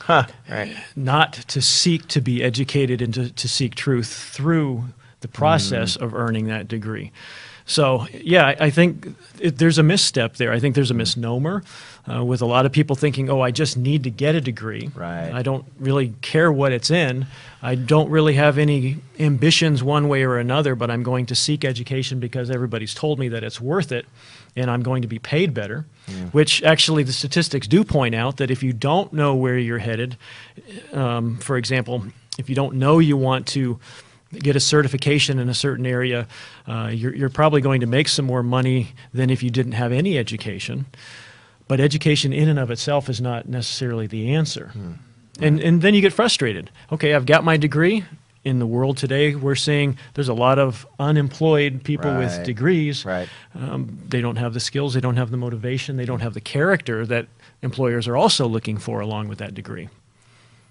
Huh. 0.00 0.26
Right. 0.48 0.76
not 0.94 1.32
to 1.48 1.60
seek 1.60 2.06
to 2.08 2.20
be 2.20 2.42
educated 2.42 3.02
and 3.02 3.12
to, 3.14 3.30
to 3.30 3.48
seek 3.48 3.74
truth 3.74 4.08
through 4.08 4.84
the 5.22 5.28
process 5.28 5.96
Hmm. 5.96 6.04
of 6.04 6.14
earning 6.14 6.46
that 6.46 6.68
degree. 6.68 7.10
So 7.66 8.06
yeah, 8.12 8.46
I, 8.46 8.56
I 8.60 8.70
think 8.70 9.14
it, 9.40 9.58
there's 9.58 9.78
a 9.78 9.82
misstep 9.82 10.36
there. 10.36 10.52
I 10.52 10.60
think 10.60 10.74
there's 10.76 10.92
a 10.92 10.94
misnomer 10.94 11.64
uh, 12.10 12.24
with 12.24 12.40
a 12.40 12.46
lot 12.46 12.64
of 12.64 12.72
people 12.72 12.94
thinking, 12.94 13.28
"Oh, 13.28 13.40
I 13.40 13.50
just 13.50 13.76
need 13.76 14.04
to 14.04 14.10
get 14.10 14.34
a 14.36 14.40
degree. 14.40 14.90
Right. 14.94 15.32
I 15.32 15.42
don't 15.42 15.64
really 15.80 16.14
care 16.20 16.50
what 16.52 16.72
it's 16.72 16.90
in. 16.90 17.26
I 17.60 17.74
don't 17.74 18.08
really 18.08 18.34
have 18.34 18.58
any 18.58 18.98
ambitions 19.18 19.82
one 19.82 20.08
way 20.08 20.22
or 20.22 20.38
another, 20.38 20.76
but 20.76 20.90
I'm 20.90 21.02
going 21.02 21.26
to 21.26 21.34
seek 21.34 21.64
education 21.64 22.20
because 22.20 22.50
everybody's 22.50 22.94
told 22.94 23.18
me 23.18 23.28
that 23.28 23.42
it's 23.42 23.60
worth 23.60 23.90
it 23.90 24.06
and 24.54 24.70
I'm 24.70 24.82
going 24.82 25.02
to 25.02 25.08
be 25.08 25.18
paid 25.18 25.52
better. 25.52 25.84
Which 26.30 26.62
actually 26.62 27.02
the 27.02 27.12
statistics 27.12 27.66
do 27.66 27.82
point 27.82 28.14
out 28.14 28.36
that 28.36 28.50
if 28.50 28.62
you 28.62 28.72
don't 28.72 29.12
know 29.12 29.34
where 29.34 29.58
you're 29.58 29.78
headed, 29.78 30.16
um, 30.92 31.36
for 31.38 31.56
example, 31.56 32.04
if 32.38 32.48
you 32.48 32.54
don't 32.54 32.76
know 32.76 33.00
you 33.00 33.16
want 33.16 33.48
to 33.48 33.80
get 34.32 34.56
a 34.56 34.60
certification 34.60 35.38
in 35.38 35.48
a 35.48 35.54
certain 35.54 35.86
area, 35.86 36.26
uh, 36.66 36.90
you're, 36.92 37.14
you're 37.14 37.30
probably 37.30 37.60
going 37.60 37.80
to 37.80 37.86
make 37.86 38.08
some 38.08 38.24
more 38.24 38.42
money 38.42 38.88
than 39.14 39.30
if 39.30 39.42
you 39.42 39.50
didn't 39.50 39.72
have 39.72 39.92
any 39.92 40.18
education. 40.18 40.86
But 41.68 41.80
education 41.80 42.32
in 42.32 42.48
and 42.48 42.58
of 42.58 42.70
itself 42.70 43.08
is 43.08 43.20
not 43.20 43.48
necessarily 43.48 44.06
the 44.06 44.34
answer. 44.34 44.72
And, 45.40 45.60
and 45.60 45.82
then 45.82 45.94
you 45.94 46.00
get 46.00 46.12
frustrated. 46.12 46.70
Okay, 46.92 47.14
I've 47.14 47.26
got 47.26 47.44
my 47.44 47.56
degree. 47.56 48.04
In 48.44 48.60
the 48.60 48.66
world 48.66 48.96
today, 48.96 49.34
we're 49.34 49.56
seeing 49.56 49.98
there's 50.14 50.28
a 50.28 50.34
lot 50.34 50.60
of 50.60 50.86
unemployed 51.00 51.82
people 51.82 52.16
with 52.16 52.44
degrees. 52.44 53.04
Right. 53.04 53.28
Um, 53.56 53.98
they 54.08 54.20
don't 54.20 54.36
have 54.36 54.54
the 54.54 54.60
skills, 54.60 54.94
they 54.94 55.00
don't 55.00 55.16
have 55.16 55.32
the 55.32 55.36
motivation, 55.36 55.96
they 55.96 56.04
don't 56.04 56.20
have 56.20 56.32
the 56.32 56.40
character 56.40 57.04
that 57.06 57.26
employers 57.62 58.06
are 58.06 58.16
also 58.16 58.46
looking 58.46 58.78
for 58.78 59.00
along 59.00 59.26
with 59.26 59.38
that 59.38 59.52
degree. 59.54 59.88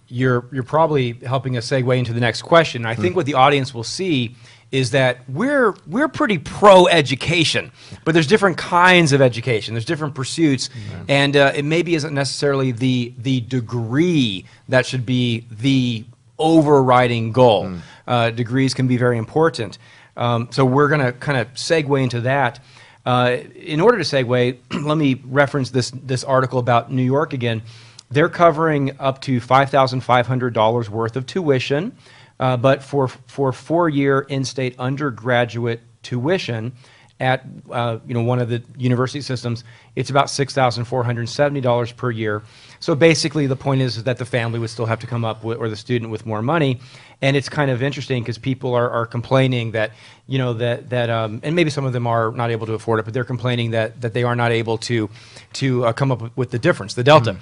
You're 0.08 0.46
you're 0.52 0.64
probably 0.64 1.14
helping 1.14 1.58
us 1.58 1.68
segue 1.68 1.98
into 1.98 2.14
the 2.14 2.20
next 2.20 2.44
question. 2.44 2.86
I 2.86 2.96
think 2.96 3.16
what 3.16 3.26
the 3.26 3.34
audience 3.36 3.74
will 3.74 3.84
see 3.84 4.36
is 4.72 4.92
that 4.92 5.20
we're 5.30 5.74
we're 5.88 6.08
pretty 6.08 6.38
pro 6.38 6.88
education, 6.88 7.72
but 8.04 8.14
there's 8.14 8.28
different 8.28 8.58
kinds 8.58 9.14
of 9.14 9.22
education. 9.22 9.74
There's 9.74 9.86
different 9.86 10.16
pursuits, 10.16 10.70
and 11.08 11.36
uh, 11.36 11.54
it 11.56 11.64
maybe 11.66 11.96
isn't 11.96 12.14
necessarily 12.14 12.72
the 12.72 13.14
the 13.18 13.42
degree 13.42 14.46
that 14.70 14.86
should 14.86 15.06
be 15.06 15.46
the 15.50 16.06
overriding 16.38 17.32
goal. 17.32 17.72
Uh, 18.08 18.30
degrees 18.32 18.74
can 18.74 18.88
be 18.88 18.98
very 18.98 19.18
important. 19.18 19.78
Um, 20.18 20.50
so 20.52 20.66
we're 20.66 20.88
going 20.88 21.02
to 21.02 21.12
kind 21.14 21.38
of 21.38 21.54
segue 21.54 22.02
into 22.02 22.22
that. 22.22 22.60
Uh, 23.06 23.38
in 23.56 23.80
order 23.82 23.98
to 23.98 24.04
segue, 24.04 24.58
let 24.86 24.98
me 24.98 25.22
reference 25.26 25.70
this 25.70 25.92
this 25.92 26.24
article 26.24 26.60
about 26.60 26.92
New 26.92 27.04
York 27.04 27.34
again. 27.34 27.62
They're 28.10 28.30
covering 28.30 29.00
up 29.00 29.22
to 29.22 29.40
five 29.40 29.70
thousand 29.70 30.02
five 30.02 30.28
hundred 30.28 30.54
dollars 30.54 30.90
worth 30.90 31.16
of 31.16 31.26
tuition, 31.26 31.96
uh, 32.40 32.58
but 32.58 32.84
for 32.84 33.08
for 33.08 33.52
four 33.52 33.90
year 33.90 34.22
in 34.22 34.46
state 34.46 34.76
undergraduate 34.80 35.82
tuition, 36.04 36.74
at 37.20 37.46
uh, 37.72 38.00
you 38.06 38.14
know 38.14 38.24
one 38.24 38.40
of 38.40 38.50
the 38.50 38.62
university 38.78 39.22
systems, 39.22 39.64
it's 39.96 40.10
about 40.10 40.30
six 40.30 40.54
thousand 40.54 40.86
four 40.86 41.04
hundred 41.04 41.28
seventy 41.30 41.62
dollars 41.62 41.92
per 41.92 42.12
year. 42.12 42.44
So 42.80 42.94
basically, 42.94 43.48
the 43.48 43.56
point 43.56 43.82
is, 43.82 44.04
that 44.04 44.18
the 44.18 44.26
family 44.26 44.60
would 44.60 44.70
still 44.70 44.86
have 44.86 45.00
to 45.00 45.08
come 45.08 45.24
up 45.24 45.44
with, 45.44 45.58
or 45.58 45.70
the 45.70 45.78
student 45.78 46.12
with 46.12 46.26
more 46.26 46.42
money, 46.42 46.82
and 47.22 47.38
it's 47.38 47.48
kind 47.48 47.72
of 47.72 47.82
interesting 47.82 48.22
because 48.22 48.38
people 48.38 48.74
are, 48.74 48.90
are 48.90 49.06
complaining 49.06 49.72
that 49.72 49.92
you 50.28 50.38
know 50.38 50.54
that 50.54 50.90
that 50.90 51.10
um, 51.10 51.40
and 51.42 51.56
maybe 51.56 51.70
some 51.70 51.86
of 51.86 51.94
them 51.94 52.06
are 52.06 52.32
not 52.32 52.52
able 52.52 52.66
to 52.68 52.74
afford 52.74 53.00
it, 53.00 53.04
but 53.04 53.14
they're 53.14 53.24
complaining 53.24 53.72
that 53.72 54.02
that 54.02 54.14
they 54.14 54.24
are 54.24 54.36
not 54.36 54.52
able 54.52 54.78
to 54.80 55.10
to 55.54 55.86
uh, 55.86 55.94
come 55.94 56.12
up 56.12 56.38
with 56.38 56.52
the 56.52 56.60
difference, 56.60 56.96
the 56.96 57.04
delta. 57.04 57.38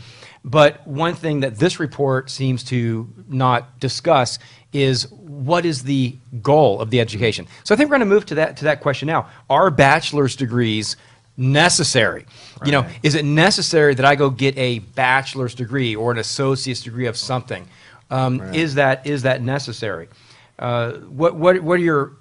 But 0.46 0.86
one 0.86 1.16
thing 1.16 1.40
that 1.40 1.58
this 1.58 1.80
report 1.80 2.30
seems 2.30 2.64
to 2.66 3.08
not 3.30 3.80
discuss 3.80 4.40
is 4.74 5.10
what 5.12 5.66
is 5.66 5.84
the 5.84 6.16
goal 6.42 6.82
of 6.82 6.90
the 6.90 7.00
education. 7.00 7.48
So 7.64 7.74
I 7.74 7.78
think 7.78 7.90
we're 7.90 7.98
going 7.98 8.10
to 8.10 8.14
move 8.14 8.26
to 8.28 8.36
that 8.36 8.58
to 8.58 8.66
that 8.66 8.82
question 8.82 9.08
now. 9.08 9.30
Are 9.50 9.70
bachelor's 9.72 10.36
degrees 10.36 10.98
necessary? 11.38 12.26
You 12.66 12.72
know, 12.72 12.86
is 13.04 13.16
it 13.16 13.26
necessary 13.26 13.94
that 13.96 14.06
I 14.06 14.16
go 14.16 14.30
get 14.30 14.58
a 14.58 14.80
bachelor's 14.80 15.56
degree 15.56 15.96
or 15.96 16.12
an 16.12 16.18
associate's 16.18 16.82
degree 16.82 17.08
of 17.08 17.18
something? 17.18 17.68
Um, 18.10 18.42
Is 18.54 18.76
that 18.76 19.08
is 19.08 19.24
that 19.24 19.42
necessary? 19.42 20.08
Uh, 20.60 20.94
what 20.94 21.36
what 21.36 21.62
what 21.62 21.80
are 21.80 21.84
your 21.84 22.14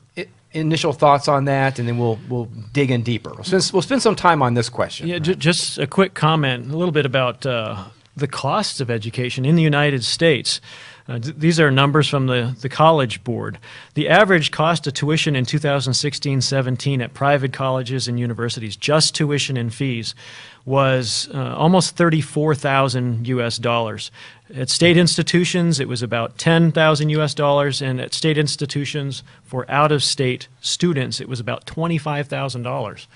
initial 0.52 0.93
thoughts 0.93 1.29
on 1.29 1.45
that? 1.47 1.79
And 1.79 1.88
then 1.88 1.99
we'll 1.99 2.19
we'll 2.29 2.47
dig 2.73 2.91
in 2.91 3.02
deeper. 3.02 3.31
We'll 3.31 3.45
spend, 3.45 3.71
we'll 3.73 3.83
spend 3.83 4.02
some 4.02 4.17
time 4.17 4.43
on 4.43 4.55
this 4.55 4.69
question. 4.69 5.09
Yeah, 5.09 5.19
ju- 5.19 5.35
just 5.35 5.79
a 5.79 5.87
quick 5.87 6.14
comment, 6.14 6.71
a 6.71 6.76
little 6.76 6.93
bit 6.93 7.05
about 7.05 7.45
uh, 7.45 7.85
the 8.16 8.28
costs 8.28 8.81
of 8.81 8.90
education 8.90 9.45
in 9.45 9.57
the 9.57 9.62
United 9.62 10.04
States. 10.04 10.61
Uh, 11.09 11.19
th- 11.19 11.35
these 11.37 11.59
are 11.59 11.71
numbers 11.71 12.09
from 12.09 12.26
the, 12.26 12.57
the 12.61 12.69
College 12.69 13.25
Board. 13.25 13.59
The 13.94 14.08
average 14.08 14.50
cost 14.50 14.87
of 14.87 14.94
tuition 14.94 15.37
in 15.37 15.44
2016 15.44 16.40
17 16.40 17.02
at 17.02 17.12
private 17.12 17.52
colleges 17.52 18.08
and 18.08 18.18
universities, 18.18 18.75
just 18.75 19.14
tuition 19.14 19.56
and 19.56 19.72
fees, 19.72 20.14
was 20.64 21.28
uh, 21.34 21.54
almost 21.56 21.96
34,000 21.96 23.26
US 23.26 23.58
dollars. 23.58 24.11
At 24.54 24.68
state 24.68 24.99
institutions, 24.99 25.80
it 25.80 25.88
was 25.88 26.02
about 26.02 26.37
10,000 26.37 27.08
US 27.08 27.32
dollars, 27.34 27.80
and 27.80 28.00
at 28.00 28.12
state 28.12 28.37
institutions 28.37 29.22
for 29.42 29.68
out 29.70 29.90
of 29.90 30.02
state 30.04 30.46
students, 30.61 31.20
it 31.20 31.28
was 31.28 31.40
about 31.40 31.64
$25,000. 31.66 33.06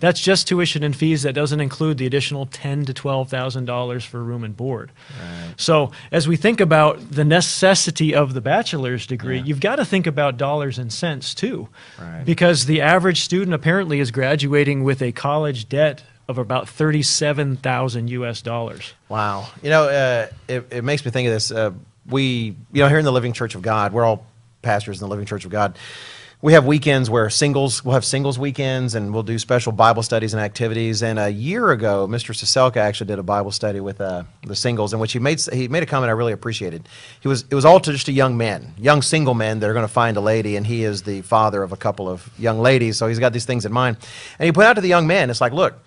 That's 0.00 0.20
just 0.20 0.48
tuition 0.48 0.82
and 0.82 0.96
fees. 0.96 1.22
That 1.22 1.34
doesn't 1.34 1.60
include 1.60 1.98
the 1.98 2.06
additional 2.06 2.46
ten 2.46 2.84
to 2.86 2.94
$12,000 2.94 4.06
for 4.06 4.22
room 4.24 4.42
and 4.42 4.56
board. 4.56 4.90
So, 5.56 5.92
as 6.10 6.26
we 6.26 6.36
think 6.36 6.60
about 6.60 7.10
the 7.10 7.24
necessity 7.24 8.14
of 8.14 8.32
the 8.34 8.40
bachelor's 8.40 9.06
degree, 9.06 9.40
you've 9.40 9.60
got 9.60 9.76
to 9.76 9.84
think 9.84 10.06
about 10.06 10.25
dollars 10.32 10.78
and 10.78 10.92
cents 10.92 11.34
too. 11.34 11.68
Right. 12.00 12.24
Because 12.24 12.66
the 12.66 12.80
average 12.80 13.20
student 13.20 13.54
apparently 13.54 14.00
is 14.00 14.10
graduating 14.10 14.84
with 14.84 15.02
a 15.02 15.12
college 15.12 15.68
debt 15.68 16.02
of 16.28 16.38
about 16.38 16.68
37,000 16.68 18.08
US 18.08 18.42
dollars. 18.42 18.94
Wow. 19.08 19.48
You 19.62 19.70
know, 19.70 19.84
uh, 19.84 20.26
it, 20.48 20.66
it 20.70 20.84
makes 20.84 21.04
me 21.04 21.10
think 21.10 21.28
of 21.28 21.34
this. 21.34 21.50
Uh, 21.50 21.72
we, 22.08 22.56
you 22.72 22.82
know, 22.82 22.88
here 22.88 22.98
in 22.98 23.04
the 23.04 23.12
Living 23.12 23.32
Church 23.32 23.54
of 23.54 23.62
God, 23.62 23.92
we're 23.92 24.04
all 24.04 24.26
pastors 24.62 25.00
in 25.00 25.06
the 25.06 25.10
Living 25.10 25.26
Church 25.26 25.44
of 25.44 25.50
God. 25.50 25.78
We 26.46 26.52
have 26.52 26.64
weekends 26.64 27.10
where 27.10 27.28
singles, 27.28 27.84
we'll 27.84 27.94
have 27.94 28.04
singles 28.04 28.38
weekends 28.38 28.94
and 28.94 29.12
we'll 29.12 29.24
do 29.24 29.36
special 29.36 29.72
Bible 29.72 30.04
studies 30.04 30.32
and 30.32 30.40
activities. 30.40 31.02
And 31.02 31.18
a 31.18 31.28
year 31.28 31.72
ago, 31.72 32.06
Mr. 32.06 32.32
Saselka 32.32 32.76
actually 32.76 33.08
did 33.08 33.18
a 33.18 33.24
Bible 33.24 33.50
study 33.50 33.80
with 33.80 34.00
uh, 34.00 34.22
the 34.46 34.54
singles 34.54 34.94
in 34.94 35.00
which 35.00 35.12
he 35.12 35.18
made, 35.18 35.40
he 35.52 35.66
made 35.66 35.82
a 35.82 35.86
comment 35.86 36.08
I 36.08 36.12
really 36.12 36.32
appreciated. 36.32 36.88
He 37.20 37.26
was, 37.26 37.44
it 37.50 37.54
was 37.56 37.64
all 37.64 37.80
to 37.80 37.90
just 37.90 38.06
to 38.06 38.12
young 38.12 38.36
men, 38.36 38.74
young 38.78 39.02
single 39.02 39.34
men 39.34 39.58
that 39.58 39.68
are 39.68 39.72
going 39.72 39.88
to 39.88 39.92
find 39.92 40.16
a 40.16 40.20
lady. 40.20 40.54
And 40.54 40.64
he 40.64 40.84
is 40.84 41.02
the 41.02 41.22
father 41.22 41.64
of 41.64 41.72
a 41.72 41.76
couple 41.76 42.08
of 42.08 42.30
young 42.38 42.60
ladies. 42.60 42.96
So 42.96 43.08
he's 43.08 43.18
got 43.18 43.32
these 43.32 43.44
things 43.44 43.66
in 43.66 43.72
mind. 43.72 43.96
And 44.38 44.46
he 44.46 44.52
put 44.52 44.66
out 44.66 44.74
to 44.74 44.80
the 44.80 44.88
young 44.88 45.08
men, 45.08 45.30
it's 45.30 45.40
like, 45.40 45.52
look, 45.52 45.82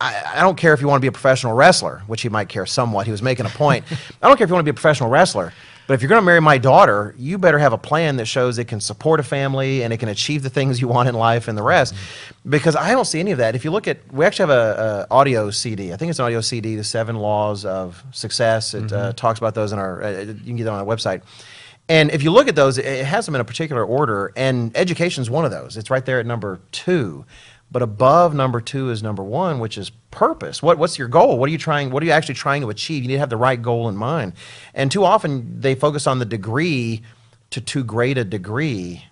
I, 0.00 0.32
I 0.34 0.40
don't 0.40 0.56
care 0.56 0.74
if 0.74 0.80
you 0.80 0.88
want 0.88 0.98
to 0.98 1.02
be 1.02 1.06
a 1.06 1.12
professional 1.12 1.52
wrestler, 1.52 2.02
which 2.08 2.22
he 2.22 2.28
might 2.28 2.48
care 2.48 2.66
somewhat. 2.66 3.06
He 3.06 3.12
was 3.12 3.22
making 3.22 3.46
a 3.46 3.50
point. 3.50 3.84
I 4.20 4.26
don't 4.26 4.36
care 4.36 4.46
if 4.46 4.50
you 4.50 4.54
want 4.54 4.66
to 4.66 4.72
be 4.72 4.74
a 4.76 4.80
professional 4.80 5.10
wrestler, 5.10 5.52
but 5.86 5.94
if 5.94 6.00
you're 6.02 6.08
going 6.08 6.20
to 6.20 6.24
marry 6.24 6.40
my 6.40 6.58
daughter, 6.58 7.14
you 7.18 7.38
better 7.38 7.58
have 7.58 7.72
a 7.72 7.78
plan 7.78 8.16
that 8.16 8.26
shows 8.26 8.58
it 8.58 8.66
can 8.66 8.80
support 8.80 9.20
a 9.20 9.22
family 9.22 9.82
and 9.82 9.92
it 9.92 9.98
can 9.98 10.08
achieve 10.08 10.42
the 10.42 10.50
things 10.50 10.80
you 10.80 10.88
want 10.88 11.08
in 11.08 11.14
life 11.14 11.48
and 11.48 11.58
the 11.58 11.62
rest. 11.62 11.94
Because 12.48 12.76
I 12.76 12.92
don't 12.92 13.04
see 13.04 13.20
any 13.20 13.32
of 13.32 13.38
that. 13.38 13.54
If 13.54 13.64
you 13.64 13.70
look 13.70 13.88
at, 13.88 13.98
we 14.12 14.24
actually 14.24 14.50
have 14.52 14.58
a, 14.58 15.06
a 15.10 15.14
audio 15.14 15.50
CD. 15.50 15.92
I 15.92 15.96
think 15.96 16.10
it's 16.10 16.18
an 16.18 16.24
audio 16.24 16.40
CD, 16.40 16.76
The 16.76 16.84
Seven 16.84 17.16
Laws 17.16 17.64
of 17.64 18.02
Success. 18.12 18.74
It 18.74 18.92
uh, 18.92 19.12
talks 19.14 19.38
about 19.38 19.54
those 19.54 19.72
in 19.72 19.78
our. 19.78 20.02
Uh, 20.02 20.10
you 20.20 20.34
can 20.44 20.56
get 20.56 20.64
them 20.64 20.74
on 20.74 20.80
our 20.80 20.86
website. 20.86 21.22
And 21.88 22.12
if 22.12 22.22
you 22.22 22.30
look 22.30 22.46
at 22.48 22.54
those, 22.54 22.78
it- 22.78 22.86
it 22.86 23.04
has 23.04 23.26
them 23.26 23.34
in 23.34 23.40
a 23.40 23.44
particular 23.44 23.84
order, 23.84 24.32
and 24.36 24.70
education 24.76 25.20
is 25.20 25.28
one 25.28 25.44
of 25.44 25.50
those. 25.50 25.76
It's 25.76 25.90
right 25.90 26.06
there 26.06 26.20
at 26.20 26.26
number 26.26 26.60
two. 26.70 27.24
But 27.72 27.80
above 27.80 28.34
number 28.34 28.60
two 28.60 28.90
is 28.90 29.02
number 29.02 29.22
one, 29.22 29.58
which 29.58 29.78
is 29.78 29.90
purpose. 30.10 30.62
What, 30.62 30.76
what's 30.76 30.98
your 30.98 31.08
goal? 31.08 31.38
What 31.38 31.48
are 31.48 31.52
you 31.52 31.58
trying? 31.58 31.90
What 31.90 32.02
are 32.02 32.06
you 32.06 32.12
actually 32.12 32.34
trying 32.34 32.60
to 32.60 32.68
achieve? 32.68 33.02
You 33.02 33.08
need 33.08 33.14
to 33.14 33.20
have 33.20 33.30
the 33.30 33.38
right 33.38 33.60
goal 33.60 33.88
in 33.88 33.96
mind. 33.96 34.34
And 34.74 34.92
too 34.92 35.04
often 35.04 35.60
they 35.62 35.74
focus 35.74 36.06
on 36.06 36.18
the 36.18 36.26
degree 36.26 37.00
to 37.48 37.62
too 37.62 37.82
great 37.82 38.18
a 38.18 38.24
degree. 38.24 39.06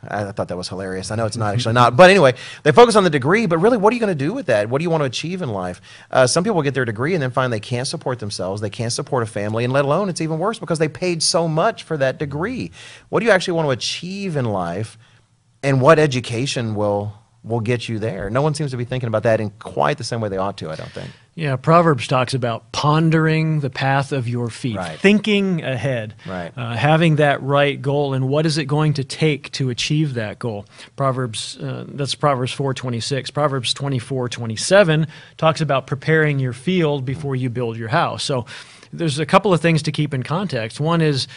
I 0.00 0.30
thought 0.30 0.46
that 0.46 0.56
was 0.56 0.68
hilarious. 0.68 1.10
I 1.10 1.16
know 1.16 1.26
it's 1.26 1.36
not 1.36 1.54
actually 1.54 1.74
not, 1.74 1.96
but 1.96 2.08
anyway, 2.08 2.34
they 2.62 2.70
focus 2.70 2.94
on 2.94 3.02
the 3.02 3.10
degree. 3.10 3.46
But 3.46 3.58
really, 3.58 3.76
what 3.76 3.92
are 3.92 3.94
you 3.94 4.00
going 4.00 4.16
to 4.16 4.24
do 4.24 4.32
with 4.32 4.46
that? 4.46 4.70
What 4.70 4.78
do 4.78 4.84
you 4.84 4.90
want 4.90 5.00
to 5.00 5.06
achieve 5.06 5.42
in 5.42 5.48
life? 5.48 5.80
Uh, 6.08 6.24
some 6.28 6.44
people 6.44 6.62
get 6.62 6.74
their 6.74 6.84
degree 6.84 7.14
and 7.14 7.22
then 7.22 7.32
find 7.32 7.52
they 7.52 7.58
can't 7.58 7.88
support 7.88 8.20
themselves, 8.20 8.60
they 8.60 8.70
can't 8.70 8.92
support 8.92 9.24
a 9.24 9.26
family, 9.26 9.64
and 9.64 9.72
let 9.72 9.84
alone 9.84 10.08
it's 10.08 10.20
even 10.20 10.38
worse 10.38 10.60
because 10.60 10.78
they 10.78 10.88
paid 10.88 11.20
so 11.20 11.48
much 11.48 11.82
for 11.82 11.96
that 11.96 12.16
degree. 12.16 12.70
What 13.08 13.20
do 13.20 13.26
you 13.26 13.32
actually 13.32 13.54
want 13.54 13.66
to 13.66 13.70
achieve 13.70 14.36
in 14.36 14.44
life, 14.44 14.96
and 15.64 15.80
what 15.80 15.98
education 15.98 16.76
will 16.76 17.17
will 17.44 17.60
get 17.60 17.88
you 17.88 17.98
there? 17.98 18.28
No 18.30 18.42
one 18.42 18.54
seems 18.54 18.72
to 18.72 18.76
be 18.76 18.84
thinking 18.84 19.06
about 19.06 19.22
that 19.22 19.40
in 19.40 19.50
quite 19.50 19.96
the 19.98 20.04
same 20.04 20.20
way 20.20 20.28
they 20.28 20.36
ought 20.36 20.56
to. 20.58 20.70
I 20.70 20.74
don't 20.76 20.90
think. 20.90 21.10
Yeah, 21.34 21.54
Proverbs 21.54 22.08
talks 22.08 22.34
about 22.34 22.72
pondering 22.72 23.60
the 23.60 23.70
path 23.70 24.10
of 24.10 24.26
your 24.28 24.50
feet, 24.50 24.76
Right. 24.76 24.98
thinking 24.98 25.62
ahead, 25.62 26.14
Right. 26.26 26.50
uh, 26.56 26.74
having 26.74 27.16
that 27.16 27.40
right 27.42 27.80
goal, 27.80 28.12
and 28.12 28.28
what 28.28 28.44
is 28.44 28.58
it 28.58 28.64
going 28.64 28.94
to 28.94 29.04
take 29.04 29.52
to 29.52 29.70
achieve 29.70 30.14
that 30.14 30.40
goal? 30.40 30.66
Proverbs, 30.96 31.56
uh, 31.58 31.84
that's 31.86 32.16
Proverbs 32.16 32.50
four 32.50 32.74
twenty 32.74 32.98
six. 32.98 33.30
Proverbs 33.30 33.72
twenty 33.72 34.00
four 34.00 34.28
twenty 34.28 34.56
seven 34.56 35.06
talks 35.36 35.60
about 35.60 35.86
preparing 35.86 36.40
your 36.40 36.52
field 36.52 37.04
before 37.04 37.36
you 37.36 37.48
build 37.50 37.76
your 37.76 37.88
house. 37.88 38.24
So 38.24 38.44
there's 38.92 39.20
a 39.20 39.26
couple 39.26 39.52
of 39.54 39.60
things 39.60 39.82
to 39.84 39.92
keep 39.92 40.12
in 40.12 40.24
context. 40.24 40.80
One 40.80 41.00
is 41.00 41.28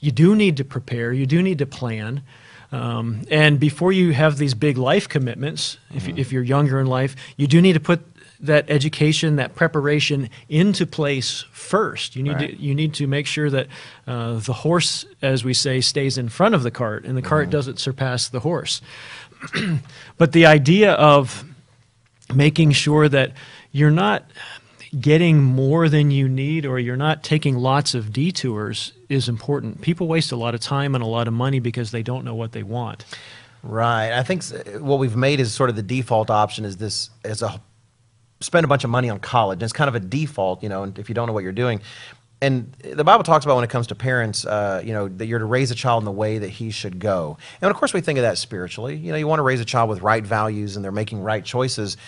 you 0.00 0.12
do 0.12 0.36
need 0.36 0.58
to 0.58 0.64
prepare, 0.64 1.12
you 1.12 1.26
do 1.26 1.42
need 1.42 1.58
to 1.58 1.66
plan. 1.66 2.22
Um, 2.72 3.22
and 3.30 3.58
before 3.58 3.90
you 3.92 4.12
have 4.12 4.38
these 4.38 4.54
big 4.54 4.78
life 4.78 5.08
commitments, 5.08 5.78
if, 5.94 6.06
you- 6.06 6.14
if 6.16 6.32
you're 6.32 6.42
younger 6.42 6.78
in 6.80 6.86
life, 6.86 7.16
you 7.36 7.46
do 7.46 7.60
need 7.60 7.72
to 7.74 7.80
put 7.80 8.00
that 8.42 8.70
education, 8.70 9.36
that 9.36 9.54
preparation 9.54 10.30
into 10.48 10.86
place 10.86 11.44
first. 11.52 12.16
You 12.16 12.22
need 12.22 12.34
Right. 12.36 12.50
to 12.56 12.62
you 12.62 12.74
need 12.74 12.94
to 12.94 13.06
make 13.06 13.26
sure 13.26 13.50
that 13.50 13.66
uh, 14.06 14.34
the 14.38 14.52
horse, 14.54 15.04
as 15.20 15.44
we 15.44 15.52
say, 15.52 15.80
stays 15.82 16.16
in 16.16 16.28
front 16.30 16.54
of 16.54 16.62
the 16.62 16.70
cart, 16.70 17.04
and 17.04 17.16
the 17.18 17.22
cart 17.22 17.50
doesn't 17.50 17.78
surpass 17.78 18.28
the 18.30 18.40
horse. 18.40 18.80
but 20.16 20.32
the 20.32 20.46
idea 20.46 20.92
of 20.92 21.44
making 22.34 22.72
sure 22.72 23.08
that 23.08 23.32
you're 23.72 23.90
not 23.90 24.24
getting 24.98 25.42
more 25.42 25.88
than 25.88 26.10
you 26.10 26.28
need 26.28 26.66
or 26.66 26.78
you're 26.78 26.96
not 26.96 27.22
taking 27.22 27.56
lots 27.56 27.94
of 27.94 28.12
detours 28.12 28.92
is 29.08 29.28
important. 29.28 29.80
People 29.80 30.08
waste 30.08 30.32
a 30.32 30.36
lot 30.36 30.54
of 30.54 30.60
time 30.60 30.94
and 30.94 31.04
a 31.04 31.06
lot 31.06 31.28
of 31.28 31.34
money 31.34 31.60
because 31.60 31.90
they 31.90 32.02
don't 32.02 32.24
know 32.24 32.34
what 32.34 32.52
they 32.52 32.62
want. 32.62 33.04
Right. 33.62 34.12
I 34.12 34.22
think 34.22 34.44
what 34.80 34.98
we've 34.98 35.16
made 35.16 35.38
is 35.38 35.52
sort 35.52 35.70
of 35.70 35.76
the 35.76 35.82
default 35.82 36.30
option 36.30 36.64
is 36.64 36.78
this 36.78 37.10
is 37.24 37.42
a 37.42 37.60
spend 38.40 38.64
a 38.64 38.68
bunch 38.68 38.84
of 38.84 38.90
money 38.90 39.10
on 39.10 39.20
college. 39.20 39.56
And 39.56 39.62
it's 39.62 39.72
kind 39.72 39.88
of 39.88 39.94
a 39.94 40.00
default, 40.00 40.62
you 40.62 40.68
know, 40.68 40.82
and 40.82 40.98
if 40.98 41.08
you 41.08 41.14
don't 41.14 41.26
know 41.26 41.32
what 41.32 41.42
you're 41.42 41.52
doing. 41.52 41.82
And 42.42 42.72
the 42.82 43.04
Bible 43.04 43.22
talks 43.22 43.44
about 43.44 43.56
when 43.56 43.64
it 43.64 43.70
comes 43.70 43.88
to 43.88 43.94
parents, 43.94 44.46
uh, 44.46 44.80
you 44.82 44.94
know, 44.94 45.08
that 45.08 45.26
you're 45.26 45.38
to 45.38 45.44
raise 45.44 45.70
a 45.70 45.74
child 45.74 46.00
in 46.00 46.06
the 46.06 46.10
way 46.10 46.38
that 46.38 46.48
he 46.48 46.70
should 46.70 46.98
go. 46.98 47.36
And 47.60 47.70
of 47.70 47.76
course, 47.76 47.92
we 47.92 48.00
think 48.00 48.18
of 48.18 48.22
that 48.22 48.38
spiritually. 48.38 48.96
You 48.96 49.12
know, 49.12 49.18
you 49.18 49.26
want 49.26 49.40
to 49.40 49.44
raise 49.44 49.60
a 49.60 49.64
child 49.66 49.90
with 49.90 50.00
right 50.00 50.24
values 50.24 50.74
and 50.74 50.82
they're 50.82 50.90
making 50.90 51.22
right 51.22 51.44
choices. 51.44 51.98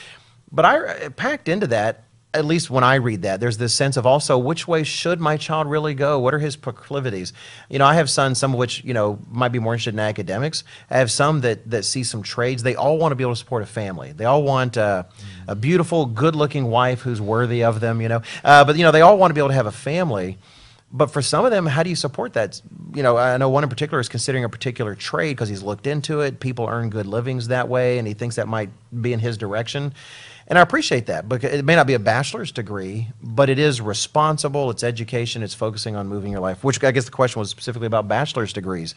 But 0.50 0.64
I 0.64 1.08
packed 1.10 1.48
into 1.48 1.66
that, 1.68 2.04
at 2.34 2.46
least 2.46 2.70
when 2.70 2.82
I 2.82 2.94
read 2.94 3.22
that, 3.22 3.40
there's 3.40 3.58
this 3.58 3.74
sense 3.74 3.96
of 3.96 4.06
also 4.06 4.38
which 4.38 4.66
way 4.66 4.84
should 4.84 5.20
my 5.20 5.36
child 5.36 5.68
really 5.68 5.92
go? 5.92 6.18
What 6.18 6.32
are 6.32 6.38
his 6.38 6.56
proclivities? 6.56 7.32
You 7.68 7.78
know, 7.78 7.84
I 7.84 7.94
have 7.94 8.08
sons, 8.08 8.38
some 8.38 8.54
of 8.54 8.58
which, 8.58 8.82
you 8.84 8.94
know, 8.94 9.18
might 9.30 9.50
be 9.50 9.58
more 9.58 9.74
interested 9.74 9.94
in 9.94 10.00
academics. 10.00 10.64
I 10.90 10.98
have 10.98 11.10
some 11.10 11.42
that, 11.42 11.70
that 11.70 11.84
see 11.84 12.04
some 12.04 12.22
trades. 12.22 12.62
They 12.62 12.74
all 12.74 12.96
want 12.96 13.12
to 13.12 13.16
be 13.16 13.24
able 13.24 13.34
to 13.34 13.38
support 13.38 13.62
a 13.62 13.66
family. 13.66 14.12
They 14.12 14.24
all 14.24 14.42
want 14.42 14.78
uh, 14.78 15.04
a 15.46 15.54
beautiful, 15.54 16.06
good 16.06 16.34
looking 16.34 16.68
wife 16.68 17.02
who's 17.02 17.20
worthy 17.20 17.64
of 17.64 17.80
them, 17.80 18.00
you 18.00 18.08
know. 18.08 18.22
Uh, 18.42 18.64
but, 18.64 18.76
you 18.76 18.82
know, 18.82 18.92
they 18.92 19.02
all 19.02 19.18
want 19.18 19.30
to 19.30 19.34
be 19.34 19.40
able 19.40 19.50
to 19.50 19.54
have 19.54 19.66
a 19.66 19.72
family. 19.72 20.38
But 20.90 21.10
for 21.10 21.22
some 21.22 21.44
of 21.44 21.50
them, 21.50 21.66
how 21.66 21.82
do 21.82 21.90
you 21.90 21.96
support 21.96 22.34
that? 22.34 22.60
You 22.94 23.02
know, 23.02 23.16
I 23.16 23.36
know 23.38 23.48
one 23.48 23.62
in 23.62 23.70
particular 23.70 23.98
is 23.98 24.10
considering 24.10 24.44
a 24.44 24.48
particular 24.48 24.94
trade 24.94 25.32
because 25.32 25.48
he's 25.48 25.62
looked 25.62 25.86
into 25.86 26.20
it. 26.20 26.38
People 26.38 26.66
earn 26.68 26.90
good 26.90 27.06
livings 27.06 27.48
that 27.48 27.68
way, 27.68 27.98
and 27.98 28.06
he 28.06 28.12
thinks 28.12 28.36
that 28.36 28.46
might 28.46 28.68
be 29.00 29.14
in 29.14 29.18
his 29.18 29.38
direction. 29.38 29.94
And 30.48 30.58
I 30.58 30.62
appreciate 30.62 31.06
that 31.06 31.28
because 31.28 31.52
it 31.52 31.64
may 31.64 31.76
not 31.76 31.86
be 31.86 31.94
a 31.94 31.98
bachelor's 31.98 32.52
degree, 32.52 33.08
but 33.22 33.48
it 33.48 33.58
is 33.58 33.80
responsible. 33.80 34.70
It's 34.70 34.82
education. 34.82 35.42
It's 35.42 35.54
focusing 35.54 35.96
on 35.96 36.08
moving 36.08 36.32
your 36.32 36.40
life. 36.40 36.64
Which 36.64 36.82
I 36.82 36.90
guess 36.90 37.04
the 37.04 37.10
question 37.10 37.40
was 37.40 37.50
specifically 37.50 37.86
about 37.86 38.08
bachelor's 38.08 38.52
degrees. 38.52 38.94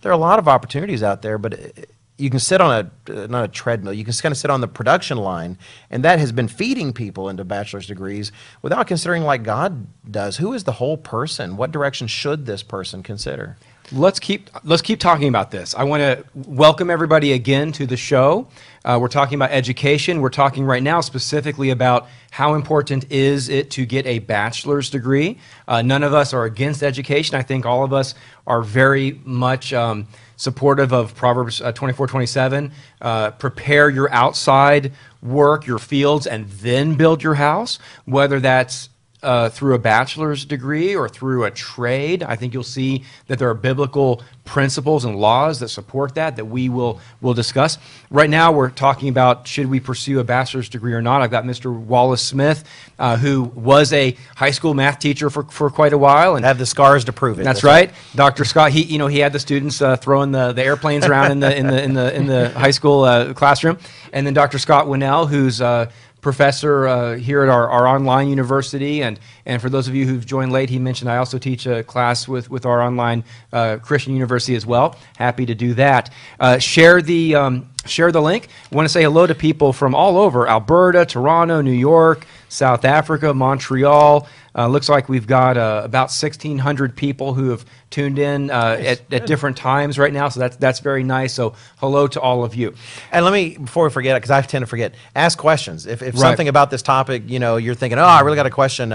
There 0.00 0.10
are 0.10 0.14
a 0.14 0.18
lot 0.18 0.38
of 0.38 0.48
opportunities 0.48 1.02
out 1.02 1.22
there, 1.22 1.38
but 1.38 1.88
you 2.18 2.30
can 2.30 2.38
sit 2.38 2.60
on 2.60 2.90
a 3.08 3.12
uh, 3.12 3.26
not 3.26 3.44
a 3.44 3.48
treadmill. 3.48 3.92
You 3.92 4.04
can 4.04 4.12
kind 4.14 4.32
of 4.32 4.38
sit 4.38 4.50
on 4.50 4.60
the 4.60 4.68
production 4.68 5.18
line, 5.18 5.58
and 5.90 6.04
that 6.04 6.18
has 6.18 6.30
been 6.30 6.48
feeding 6.48 6.92
people 6.92 7.28
into 7.28 7.44
bachelor's 7.44 7.86
degrees 7.86 8.30
without 8.60 8.86
considering 8.86 9.22
like 9.22 9.42
God 9.42 9.86
does. 10.08 10.36
Who 10.36 10.52
is 10.52 10.64
the 10.64 10.72
whole 10.72 10.96
person? 10.96 11.56
What 11.56 11.72
direction 11.72 12.06
should 12.06 12.46
this 12.46 12.62
person 12.62 13.02
consider? 13.02 13.56
Let's 13.90 14.20
keep 14.20 14.48
let's 14.64 14.80
keep 14.80 15.00
talking 15.00 15.28
about 15.28 15.50
this. 15.50 15.74
I 15.74 15.84
want 15.84 16.02
to 16.02 16.24
welcome 16.34 16.88
everybody 16.88 17.32
again 17.32 17.72
to 17.72 17.86
the 17.86 17.96
show. 17.96 18.46
Uh, 18.84 18.98
we're 19.00 19.08
talking 19.08 19.34
about 19.34 19.50
education. 19.50 20.20
We're 20.20 20.30
talking 20.30 20.64
right 20.64 20.82
now 20.82 21.00
specifically 21.00 21.70
about 21.70 22.08
how 22.30 22.54
important 22.54 23.10
is 23.10 23.48
it 23.48 23.70
to 23.72 23.84
get 23.84 24.06
a 24.06 24.20
bachelor's 24.20 24.88
degree. 24.88 25.38
Uh, 25.68 25.82
none 25.82 26.02
of 26.02 26.14
us 26.14 26.32
are 26.32 26.44
against 26.44 26.82
education. 26.82 27.36
I 27.36 27.42
think 27.42 27.66
all 27.66 27.84
of 27.84 27.92
us 27.92 28.14
are 28.46 28.62
very 28.62 29.20
much 29.24 29.72
um, 29.74 30.06
supportive 30.36 30.92
of 30.92 31.14
Proverbs 31.14 31.60
uh, 31.60 31.72
24, 31.72 32.06
27. 32.06 32.72
Uh, 33.00 33.30
prepare 33.32 33.90
your 33.90 34.10
outside 34.10 34.92
work, 35.22 35.66
your 35.66 35.78
fields, 35.78 36.26
and 36.26 36.48
then 36.48 36.94
build 36.94 37.22
your 37.22 37.34
house. 37.34 37.78
Whether 38.06 38.40
that's 38.40 38.88
uh, 39.22 39.48
through 39.48 39.74
a 39.74 39.78
bachelor's 39.78 40.44
degree 40.44 40.96
or 40.96 41.08
through 41.08 41.44
a 41.44 41.50
trade. 41.50 42.22
I 42.22 42.36
think 42.36 42.52
you'll 42.54 42.62
see 42.64 43.04
that 43.28 43.38
there 43.38 43.48
are 43.48 43.54
biblical 43.54 44.22
principles 44.44 45.04
and 45.04 45.16
laws 45.16 45.60
that 45.60 45.68
support 45.68 46.16
that 46.16 46.34
that 46.36 46.46
we 46.46 46.68
will 46.68 47.00
will 47.20 47.34
discuss. 47.34 47.78
Right 48.10 48.28
now, 48.28 48.50
we're 48.50 48.70
talking 48.70 49.08
about 49.08 49.46
should 49.46 49.66
we 49.66 49.78
pursue 49.78 50.18
a 50.18 50.24
bachelor's 50.24 50.68
degree 50.68 50.92
or 50.92 51.02
not. 51.02 51.22
I've 51.22 51.30
got 51.30 51.44
Mr. 51.44 51.72
Wallace 51.72 52.22
Smith, 52.22 52.64
uh, 52.98 53.16
who 53.16 53.44
was 53.44 53.92
a 53.92 54.16
high 54.34 54.50
school 54.50 54.74
math 54.74 54.98
teacher 54.98 55.30
for, 55.30 55.44
for 55.44 55.70
quite 55.70 55.92
a 55.92 55.98
while, 55.98 56.34
and 56.36 56.44
Have 56.44 56.58
the 56.58 56.66
scars 56.66 57.04
to 57.04 57.12
prove 57.12 57.38
it. 57.38 57.44
that's 57.44 57.62
right. 57.62 57.92
Dr. 58.16 58.44
Scott, 58.44 58.72
he, 58.72 58.82
you 58.82 58.98
know, 58.98 59.06
he 59.06 59.20
had 59.20 59.32
the 59.32 59.38
students 59.38 59.80
uh, 59.80 59.96
throwing 59.96 60.32
the, 60.32 60.52
the 60.52 60.64
airplanes 60.64 61.06
around 61.06 61.30
in 61.30 61.40
the, 61.40 61.56
in 61.56 61.66
the, 61.68 61.82
in 61.82 61.94
the, 61.94 62.16
in 62.16 62.26
the 62.26 62.50
high 62.50 62.72
school 62.72 63.04
uh, 63.04 63.32
classroom. 63.32 63.78
And 64.12 64.26
then 64.26 64.34
Dr. 64.34 64.58
Scott 64.58 64.86
Winnail, 64.86 65.28
who's 65.28 65.60
uh, 65.60 65.90
professor 66.22 66.86
uh, 66.86 67.16
here 67.16 67.42
at 67.42 67.50
our, 67.50 67.68
our 67.68 67.86
online 67.86 68.28
university. 68.28 69.02
And, 69.02 69.20
and 69.46 69.60
for 69.60 69.68
those 69.68 69.88
of 69.88 69.94
you 69.94 70.06
who've 70.06 70.24
joined 70.24 70.52
late, 70.52 70.70
he 70.70 70.78
mentioned 70.78 71.10
I 71.10 71.16
also 71.16 71.38
teach 71.38 71.66
a 71.66 71.82
class 71.82 72.28
with, 72.28 72.50
with 72.50 72.64
our 72.66 72.80
online 72.80 73.24
uh, 73.52 73.78
Christian 73.82 74.12
university 74.14 74.54
as 74.54 74.64
well. 74.64 74.96
Happy 75.16 75.46
to 75.46 75.54
do 75.54 75.74
that. 75.74 76.10
Uh, 76.38 76.58
share 76.58 77.02
the, 77.02 77.34
um, 77.34 77.68
share 77.86 78.12
the 78.12 78.22
link. 78.22 78.48
I 78.70 78.76
want 78.76 78.86
to 78.86 78.92
say 78.92 79.02
hello 79.02 79.26
to 79.26 79.34
people 79.34 79.72
from 79.72 79.94
all 79.94 80.16
over 80.18 80.48
Alberta, 80.48 81.04
Toronto, 81.04 81.60
New 81.60 81.72
York, 81.72 82.26
South 82.48 82.84
Africa, 82.84 83.34
Montreal. 83.34 84.28
Uh, 84.54 84.68
looks 84.68 84.88
like 84.90 85.08
we've 85.08 85.26
got 85.26 85.56
uh, 85.56 85.80
about 85.82 86.10
1,600 86.10 86.94
people 86.94 87.32
who 87.32 87.48
have 87.48 87.64
tuned 87.88 88.18
in 88.18 88.50
uh, 88.50 88.76
at, 88.78 89.00
at 89.12 89.26
different 89.26 89.56
times 89.56 89.98
right 89.98 90.12
now, 90.12 90.28
so 90.28 90.40
that's, 90.40 90.56
that's 90.56 90.80
very 90.80 91.02
nice. 91.02 91.32
So, 91.32 91.54
hello 91.78 92.06
to 92.08 92.20
all 92.20 92.44
of 92.44 92.54
you. 92.54 92.74
And 93.10 93.24
let 93.24 93.32
me, 93.32 93.56
before 93.56 93.84
we 93.84 93.90
forget 93.90 94.14
it, 94.14 94.20
because 94.20 94.30
I 94.30 94.42
tend 94.42 94.62
to 94.62 94.66
forget, 94.66 94.94
ask 95.16 95.38
questions. 95.38 95.86
If, 95.86 96.02
if 96.02 96.14
Right. 96.14 96.20
something 96.20 96.48
about 96.48 96.70
this 96.70 96.82
topic, 96.82 97.22
you 97.26 97.38
know, 97.38 97.56
you're 97.56 97.74
thinking, 97.74 97.98
oh, 97.98 98.04
I 98.04 98.20
really 98.20 98.36
got 98.36 98.44
a 98.44 98.50
question, 98.50 98.92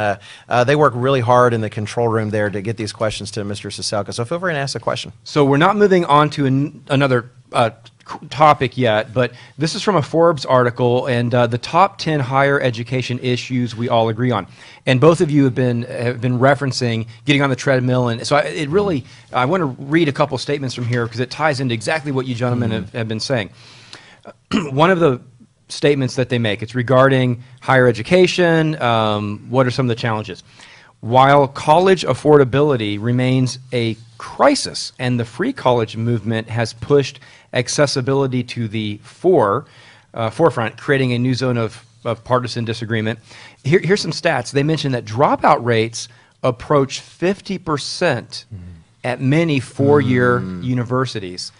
uh, 0.50 0.64
they 0.64 0.76
work 0.76 0.94
really 0.96 1.22
hard 1.22 1.54
in 1.54 1.62
the 1.62 1.70
control 1.70 2.08
room 2.08 2.30
there 2.30 2.50
to 2.50 2.62
get 2.62 2.78
these 2.78 2.94
questions 2.94 3.32
to 3.32 3.42
Mr. 3.42 3.72
Siselka. 3.72 4.14
So 4.14 4.24
feel 4.26 4.40
free 4.40 4.52
and 4.52 4.58
ask 4.58 4.76
a 4.76 4.80
question. 4.80 5.12
So, 5.24 5.44
we're 5.46 5.58
not 5.58 5.76
moving 5.76 6.06
on 6.06 6.30
to 6.32 6.46
an, 6.46 6.84
another 6.90 7.32
uh, 7.52 7.72
topic 8.30 8.78
yet, 8.78 9.14
but 9.14 9.34
this 9.58 9.76
is 9.76 9.84
from 9.84 9.98
a 9.98 10.02
Forbes 10.02 10.46
article 10.46 11.08
and 11.08 11.34
uh, 11.34 11.48
the 11.48 11.58
top 11.58 11.98
10 11.98 12.22
higher 12.22 12.62
education 12.62 13.20
issues 13.20 13.76
we 13.76 13.90
all 13.90 14.08
agree 14.10 14.32
on. 14.32 14.48
And 14.86 15.02
both 15.02 15.20
of 15.20 15.30
you 15.30 15.44
have 15.44 15.56
been, 15.56 15.84
have 15.84 16.22
been 16.22 16.40
referencing 16.40 17.08
getting 17.26 17.42
on 17.42 17.50
the 17.50 17.56
treadmill. 17.56 18.08
And 18.08 18.26
so, 18.26 18.38
I, 18.38 18.44
it 18.44 18.70
really, 18.70 19.04
I 19.34 19.46
want 19.46 19.62
to 19.62 19.66
read 19.66 20.08
a 20.08 20.14
couple 20.14 20.38
statements 20.38 20.74
from 20.74 20.86
here 20.86 21.06
because 21.06 21.20
it 21.20 21.30
ties 21.30 21.60
into 21.60 21.74
exactly 21.74 22.12
what 22.12 22.26
you 22.26 22.36
gentlemen 22.36 22.72
have, 22.72 22.94
have 22.94 23.08
been 23.08 23.20
saying. 23.20 23.50
one 24.72 24.92
of 24.92 25.00
the 25.00 25.22
statements 25.70 26.16
that 26.16 26.30
they 26.30 26.40
make. 26.40 26.62
It's 26.62 26.76
regarding 26.76 27.44
higher 27.62 27.88
education 27.88 28.82
um, 28.82 29.48
what 29.50 29.68
are 29.68 29.72
some 29.72 29.86
of 29.86 29.90
the 29.90 29.96
challenges? 29.96 30.44
While 31.02 31.48
college 31.48 32.04
affordability 32.04 33.02
remains 33.02 33.60
a 33.72 33.98
crisis 34.18 34.94
and 34.98 35.20
the 35.20 35.26
free 35.26 35.54
college 35.54 35.96
movement 35.96 36.50
has 36.50 36.74
pushed 36.74 37.20
accessibility 37.54 38.44
to 38.44 38.68
the 38.68 38.98
fore, 39.04 39.66
uh, 40.14 40.30
forefront 40.30 40.78
creating 40.78 41.14
a 41.14 41.20
new 41.20 41.34
zone 41.36 41.58
of, 41.58 41.86
of 42.04 42.24
partisan 42.24 42.66
disagreement 42.66 43.20
Here, 43.64 43.80
here's 43.80 44.02
some 44.02 44.12
stats. 44.12 44.52
They 44.52 44.64
mentioned 44.64 44.96
that 44.96 45.06
dropout 45.06 45.64
rates 45.64 46.08
approach 46.44 47.02
50% 47.02 48.46
at 49.04 49.22
many 49.22 49.60
four-year 49.60 50.40
universities 50.62 51.52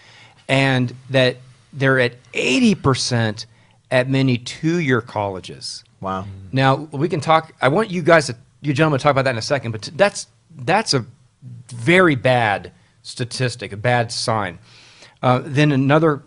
and 0.48 0.94
that 1.10 1.38
they're 1.74 2.00
at 2.00 2.14
80% 2.34 3.46
at 3.92 4.10
many 4.10 4.38
two-year 4.38 5.02
colleges. 5.02 5.84
Wow. 6.02 6.26
Now, 6.52 6.76
we 6.76 7.10
can 7.10 7.20
talk 7.20 7.54
I 7.62 7.68
want 7.70 7.90
you 7.92 8.02
guys 8.02 8.28
to 8.28 8.36
you 8.62 8.74
gentlemen 8.74 9.00
to 9.00 9.04
talk 9.04 9.12
about 9.12 9.26
that 9.26 9.32
in 9.32 9.38
a 9.38 9.42
second, 9.42 9.72
but 9.72 9.82
t- 9.84 9.92
that's 9.96 10.28
that's 10.56 10.94
a 10.94 11.06
very 11.70 12.16
bad 12.16 12.72
statistic, 13.04 13.72
a 13.72 13.78
bad 13.78 14.12
sign. 14.12 14.60
Uh, 15.22 15.42
then 15.44 15.72
another 15.72 16.22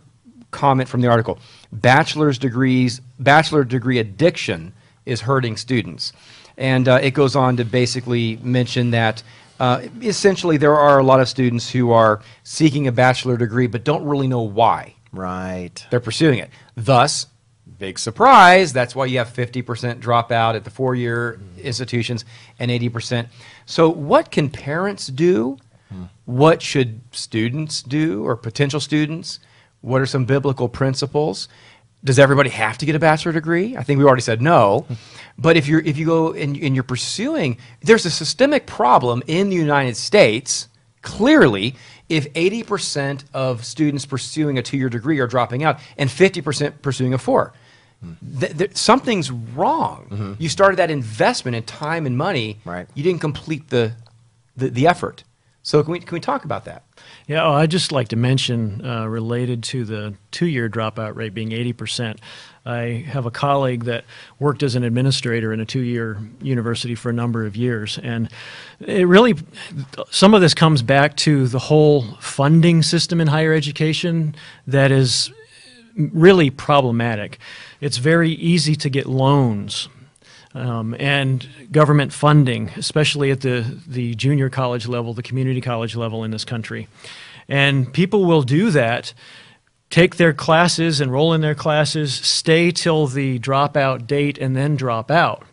comment 0.51 0.89
from 0.89 1.01
the 1.01 1.09
article: 1.09 1.39
bachelor's 1.73 2.39
degrees, 2.39 3.01
bachelor 3.19 3.65
degree 3.65 3.99
addiction 3.99 4.73
is 5.07 5.21
hurting 5.23 5.57
students, 5.57 6.13
and 6.57 6.89
uh, 6.89 6.99
it 7.03 7.13
goes 7.13 7.37
on 7.37 7.57
to 7.57 7.65
basically 7.65 8.37
mention 8.43 8.91
that. 8.93 9.23
Uh, 9.59 9.83
essentially, 10.01 10.57
there 10.57 10.75
are 10.75 10.99
a 10.99 11.03
lot 11.03 11.21
of 11.21 11.29
students 11.29 11.71
who 11.71 11.91
are 11.91 12.23
seeking 12.45 12.87
a 12.89 12.93
bachelor 12.93 13.37
degree 13.37 13.67
but 13.67 13.85
don't 13.85 14.03
really 14.05 14.27
know 14.27 14.41
why 14.41 14.95
Right. 15.13 15.85
they're 15.91 16.01
pursuing 16.01 16.39
it. 16.39 16.49
Thus, 16.77 17.27
big 17.81 17.99
surprise, 17.99 18.73
that's 18.73 18.95
why 18.95 19.07
you 19.07 19.19
have 19.19 19.33
50% 19.33 20.01
dropout 20.01 20.55
at 20.55 20.63
the 20.63 20.71
four 20.71 20.95
year 20.95 21.33
mm-hmm. 21.33 21.61
institutions 21.61 22.25
and 22.61 22.71
80%. 22.71 23.27
So, 23.67 23.89
what 23.89 24.31
can 24.31 24.49
parents 24.51 25.09
do? 25.09 25.59
Hmm. 25.89 26.05
What 26.27 26.63
should 26.63 27.01
students 27.11 27.83
do 27.83 28.25
or 28.25 28.37
potential 28.37 28.79
students? 28.79 29.41
What 29.81 30.01
are 30.01 30.07
some 30.07 30.27
biblical 30.27 30.69
principles? 30.69 31.49
Does 32.05 32.19
everybody 32.19 32.51
have 32.51 32.79
to 32.79 32.87
get 32.87 32.95
a 32.95 32.99
bachelor 32.99 33.33
degree? 33.33 33.77
I 33.77 33.83
think 33.83 33.99
we 33.99 34.05
already 34.05 34.23
said 34.23 34.41
no. 34.41 34.87
But 35.39 35.57
if 35.57 35.67
you're 35.67 35.81
if 35.81 35.97
you 35.97 36.05
go 36.05 36.35
and, 36.35 36.55
and 36.55 36.75
you're 36.75 36.85
pursuing, 36.85 37.57
there's 37.81 38.05
a 38.05 38.11
systemic 38.11 38.67
problem 38.67 39.23
in 39.27 39.49
the 39.49 39.57
United 39.57 39.97
States 39.97 40.69
clearly 41.01 41.77
if 42.11 42.31
80% 42.35 43.25
of 43.33 43.65
students 43.65 44.05
pursuing 44.05 44.59
a 44.59 44.63
two-year 44.63 44.91
degree 44.91 45.19
are 45.19 45.27
dropping 45.27 45.65
out 45.65 45.79
and 45.97 46.11
50% 46.11 46.83
pursuing 46.83 47.15
a 47.15 47.19
four 47.19 47.55
th- 48.39 48.57
th- 48.57 48.77
something's 48.77 49.31
wrong. 49.31 50.37
You 50.39 50.49
started 50.49 50.77
that 50.77 50.91
investment 50.91 51.57
in 51.57 51.63
time 51.65 52.07
and 52.07 52.17
money. 52.17 52.59
Right. 52.65 52.87
you 52.95 53.03
didn't 53.03 53.21
complete 53.21 53.69
the, 53.71 53.93
the, 54.57 54.69
the 54.69 54.87
effort. 54.87 55.25
So 55.63 55.83
can 55.83 55.93
we, 55.93 56.01
can 56.01 56.15
we 56.15 56.21
talk 56.21 56.45
about 56.45 56.65
that? 56.65 56.85
Yeah, 57.27 57.45
oh, 57.45 57.53
I'd 57.53 57.71
just 57.71 57.93
like 57.93 58.09
to 58.09 58.17
mention, 58.17 58.85
uh, 58.85 59.07
related 59.07 59.63
to 59.65 59.85
the 59.85 60.15
two-year 60.31 60.71
dropout 60.71 61.17
rate 61.17 61.35
being 61.35 61.51
80%, 61.51 62.19
I 62.65 63.05
have 63.09 63.27
a 63.27 63.31
colleague 63.31 63.85
that 63.85 64.05
worked 64.39 64.63
as 64.63 64.75
an 64.75 64.85
administrator 64.85 65.53
in 65.53 65.61
a 65.61 65.65
two-year 65.65 66.19
university 66.41 66.95
for 66.95 67.11
a 67.11 67.13
number 67.13 67.45
of 67.47 67.57
years, 67.57 67.99
and 68.03 68.31
it 68.81 69.07
really, 69.07 69.35
some 70.11 70.35
of 70.35 70.41
this 70.41 70.55
comes 70.55 70.83
back 70.83 71.17
to 71.19 71.47
the 71.47 71.59
whole 71.59 72.03
funding 72.21 72.83
system 72.83 73.21
in 73.21 73.29
higher 73.29 73.53
education 73.53 74.35
that 74.67 74.91
is 74.91 75.31
really 75.97 76.51
problematic. 76.51 77.39
It's 77.81 77.97
very 77.97 78.31
easy 78.31 78.75
to 78.77 78.91
get 78.91 79.07
loans 79.07 79.89
um, 80.55 80.95
and 80.99 81.47
government 81.71 82.13
funding, 82.13 82.71
especially 82.77 83.31
at 83.31 83.41
the, 83.41 83.79
the 83.87 84.15
junior 84.15 84.51
college 84.51 84.87
level, 84.89 85.15
the 85.15 85.23
community 85.23 85.61
college 85.61 85.97
level 85.97 86.25
in 86.25 86.31
this 86.31 86.45
country. 86.45 86.89
And 87.49 87.93
people 87.93 88.25
will 88.25 88.43
do 88.43 88.71
that, 88.71 89.13
take 89.91 90.17
their 90.17 90.33
classes, 90.33 91.01
enroll 91.01 91.33
in 91.33 91.41
their 91.41 91.55
classes, 91.55 92.15
stay 92.15 92.71
till 92.71 93.07
the 93.07 93.39
dropout 93.39 94.07
date, 94.07 94.39
and 94.39 94.57
then 94.57 94.77
drop 94.77 95.11
out, 95.11 95.45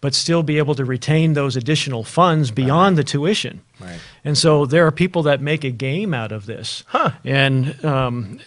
but 0.00 0.14
still 0.14 0.42
be 0.42 0.58
able 0.58 0.74
to 0.74 0.84
retain 0.84 1.34
those 1.34 1.56
additional 1.56 2.04
funds 2.04 2.50
beyond 2.50 2.96
the 2.98 3.04
tuition. 3.04 3.60
Right. 3.80 4.00
And 4.24 4.38
so 4.38 4.66
there 4.66 4.86
are 4.86 4.92
people 4.92 5.24
that 5.24 5.40
make 5.40 5.64
a 5.64 5.70
game 5.70 6.14
out 6.14 6.32
of 6.32 6.46
this. 6.46 6.84
Huh. 6.88 7.12
And 7.24 7.84
um, 7.84 8.40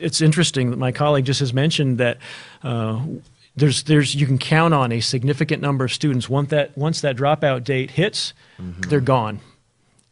it's 0.00 0.20
interesting 0.20 0.70
that 0.70 0.78
my 0.78 0.92
colleague 0.92 1.24
just 1.24 1.40
has 1.40 1.52
mentioned 1.52 1.98
that 1.98 2.18
uh, 2.62 3.00
there's, 3.56 3.84
there's, 3.84 4.14
you 4.14 4.26
can 4.26 4.38
count 4.38 4.74
on 4.74 4.92
a 4.92 5.00
significant 5.00 5.62
number 5.62 5.84
of 5.84 5.92
students. 5.92 6.28
Once 6.28 6.50
that, 6.50 6.76
once 6.76 7.00
that 7.00 7.16
dropout 7.16 7.64
date 7.64 7.92
hits, 7.92 8.32
mm-hmm. 8.60 8.82
they're 8.82 9.00
gone. 9.00 9.40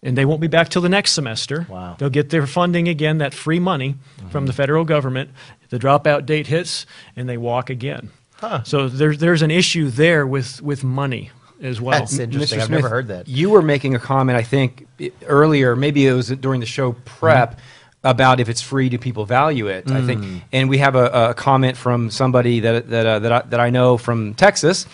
And 0.03 0.19
they 0.19 0.27
won't 0.27 0.41
be 0.41 0.49
back 0.49 0.69
till 0.69 0.83
the 0.83 0.89
next 0.89 1.13
semester. 1.13 1.67
Wow. 1.69 1.97
They'll 1.99 2.11
get 2.11 2.29
their 2.29 2.47
funding 2.47 2.89
again, 2.89 3.19
that 3.19 3.33
free 3.33 3.59
money 3.59 3.95
mm-hmm. 3.95 4.29
from 4.29 4.47
the 4.47 4.53
federal 4.53 4.85
government. 4.85 5.31
The 5.71 5.79
dropout 5.79 6.27
date 6.27 6.47
hits, 6.47 6.85
and 7.17 7.29
they 7.29 7.39
walk 7.39 7.71
again. 7.71 8.11
Huh. 8.37 8.63
So 8.65 8.89
there's, 8.89 9.19
there's 9.19 9.43
an 9.43 9.51
issue 9.51 9.89
there 9.89 10.27
with, 10.27 10.61
with 10.61 10.85
money 10.85 11.31
as 11.63 11.81
well. 11.81 11.99
That's 11.99 12.19
interesting. 12.19 12.59
Mr. 12.59 12.63
I've 12.63 12.71
never 12.71 12.89
heard 12.89 13.09
that. 13.09 13.29
You 13.29 13.51
were 13.51 13.63
making 13.63 13.95
a 13.95 13.99
comment, 13.99 14.39
I 14.39 14.43
think, 14.43 14.87
earlier, 15.27 15.75
maybe 15.75 16.07
it 16.07 16.13
was 16.13 16.29
during 16.29 16.61
the 16.61 16.67
show 16.67 16.93
prep, 17.05 17.53
mm-hmm. 17.53 17.61
About 18.05 18.39
if 18.41 18.49
it's 18.49 18.61
free, 18.63 18.89
do 18.89 18.99
people 18.99 19.25
value 19.25 19.67
it? 19.67 19.91
I 19.91 20.03
think, 20.07 20.43
and 20.53 20.69
we 20.69 20.79
have 20.79 20.95
a, 20.95 21.31
a 21.31 21.35
comment 21.35 21.77
from 21.77 22.11
somebody 22.11 22.61
that 22.61 22.89
that 22.91 23.07
uh, 23.07 23.19
that, 23.21 23.33
I, 23.33 23.43
that 23.49 23.61
I 23.61 23.71
know 23.71 23.97
from 23.99 24.35
Texas. 24.35 24.87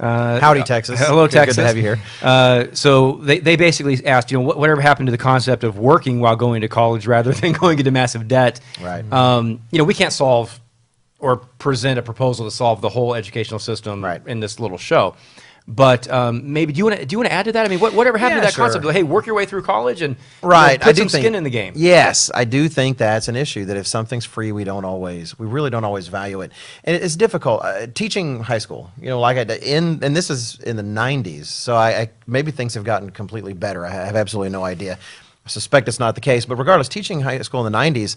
Uh, 0.00 0.38
Howdy, 0.38 0.62
Texas. 0.62 1.00
Hello, 1.00 1.26
Good- 1.26 1.32
good 1.32 1.38
to 1.40 1.46
Texas. 1.46 1.64
have 1.66 1.76
you 1.76 1.82
here. 1.82 2.00
Uh, 2.22 2.66
so 2.72 3.14
they, 3.14 3.40
they 3.40 3.56
basically 3.56 4.06
asked, 4.06 4.30
you 4.30 4.38
know, 4.38 4.44
what, 4.44 4.56
whatever 4.56 4.80
happened 4.80 5.08
to 5.08 5.10
the 5.10 5.18
concept 5.18 5.64
of 5.64 5.76
working 5.76 6.20
while 6.20 6.36
going 6.36 6.60
to 6.60 6.68
college 6.68 7.04
rather 7.08 7.32
than 7.32 7.50
going 7.60 7.80
into 7.80 7.90
massive 7.90 8.28
debt? 8.28 8.60
Right. 8.80 9.04
Um, 9.12 9.60
you 9.72 9.78
know, 9.78 9.82
we 9.84 9.94
can't 9.94 10.12
solve 10.12 10.60
or 11.18 11.38
present 11.38 11.98
a 11.98 12.02
proposal 12.02 12.44
to 12.46 12.50
solve 12.52 12.80
the 12.80 12.88
whole 12.88 13.12
educational 13.16 13.58
system 13.58 14.04
Right. 14.04 14.24
in 14.24 14.38
this 14.38 14.60
little 14.60 14.78
show. 14.78 15.16
But 15.70 16.10
um, 16.10 16.50
maybe 16.54 16.72
do 16.72 16.78
you 16.78 16.86
want 16.86 16.98
to 16.98 17.04
do 17.04 17.12
you 17.12 17.18
want 17.18 17.28
to 17.28 17.32
add 17.34 17.44
to 17.44 17.52
that? 17.52 17.66
I 17.66 17.68
mean, 17.68 17.78
what, 17.78 17.92
whatever 17.92 18.16
happened 18.16 18.36
Yeah, 18.36 18.40
to 18.40 18.46
that 18.46 18.54
sure. 18.54 18.64
concept? 18.64 18.86
Of, 18.86 18.92
hey, 18.94 19.02
work 19.02 19.26
your 19.26 19.34
way 19.34 19.44
through 19.44 19.62
college 19.62 20.00
and 20.00 20.16
you 20.16 20.20
know, 20.42 20.48
Right. 20.48 20.80
put 20.80 20.88
I 20.88 20.92
some 20.94 21.08
think, 21.08 21.22
skin 21.22 21.34
in 21.34 21.44
the 21.44 21.50
game. 21.50 21.74
Yes, 21.76 22.30
I 22.34 22.44
do 22.44 22.70
think 22.70 22.96
that's 22.96 23.28
an 23.28 23.36
issue. 23.36 23.66
That 23.66 23.76
if 23.76 23.86
something's 23.86 24.24
free, 24.24 24.50
we 24.50 24.64
don't 24.64 24.86
always, 24.86 25.38
we 25.38 25.46
really 25.46 25.68
don't 25.68 25.84
always 25.84 26.08
value 26.08 26.40
it, 26.40 26.52
and 26.84 26.96
it's 26.96 27.16
difficult. 27.16 27.62
Uh, 27.62 27.86
teaching 27.94 28.42
high 28.42 28.56
school, 28.58 28.90
you 28.98 29.08
know, 29.10 29.20
like 29.20 29.36
I 29.36 29.44
did 29.44 29.62
in, 29.62 29.98
and 30.02 30.16
this 30.16 30.30
is 30.30 30.58
in 30.60 30.76
the 30.76 30.82
'90s, 30.82 31.44
so 31.44 31.76
I, 31.76 32.00
I 32.00 32.10
maybe 32.26 32.50
things 32.50 32.72
have 32.72 32.84
gotten 32.84 33.10
completely 33.10 33.52
better. 33.52 33.84
I 33.84 33.90
have 33.90 34.16
absolutely 34.16 34.50
no 34.50 34.64
idea. 34.64 34.98
I 35.44 35.48
suspect 35.50 35.86
it's 35.86 36.00
not 36.00 36.14
the 36.14 36.22
case, 36.22 36.46
but 36.46 36.56
regardless, 36.56 36.88
teaching 36.88 37.20
high 37.20 37.42
school 37.42 37.66
in 37.66 37.70
the 37.70 37.78
'90s. 37.78 38.16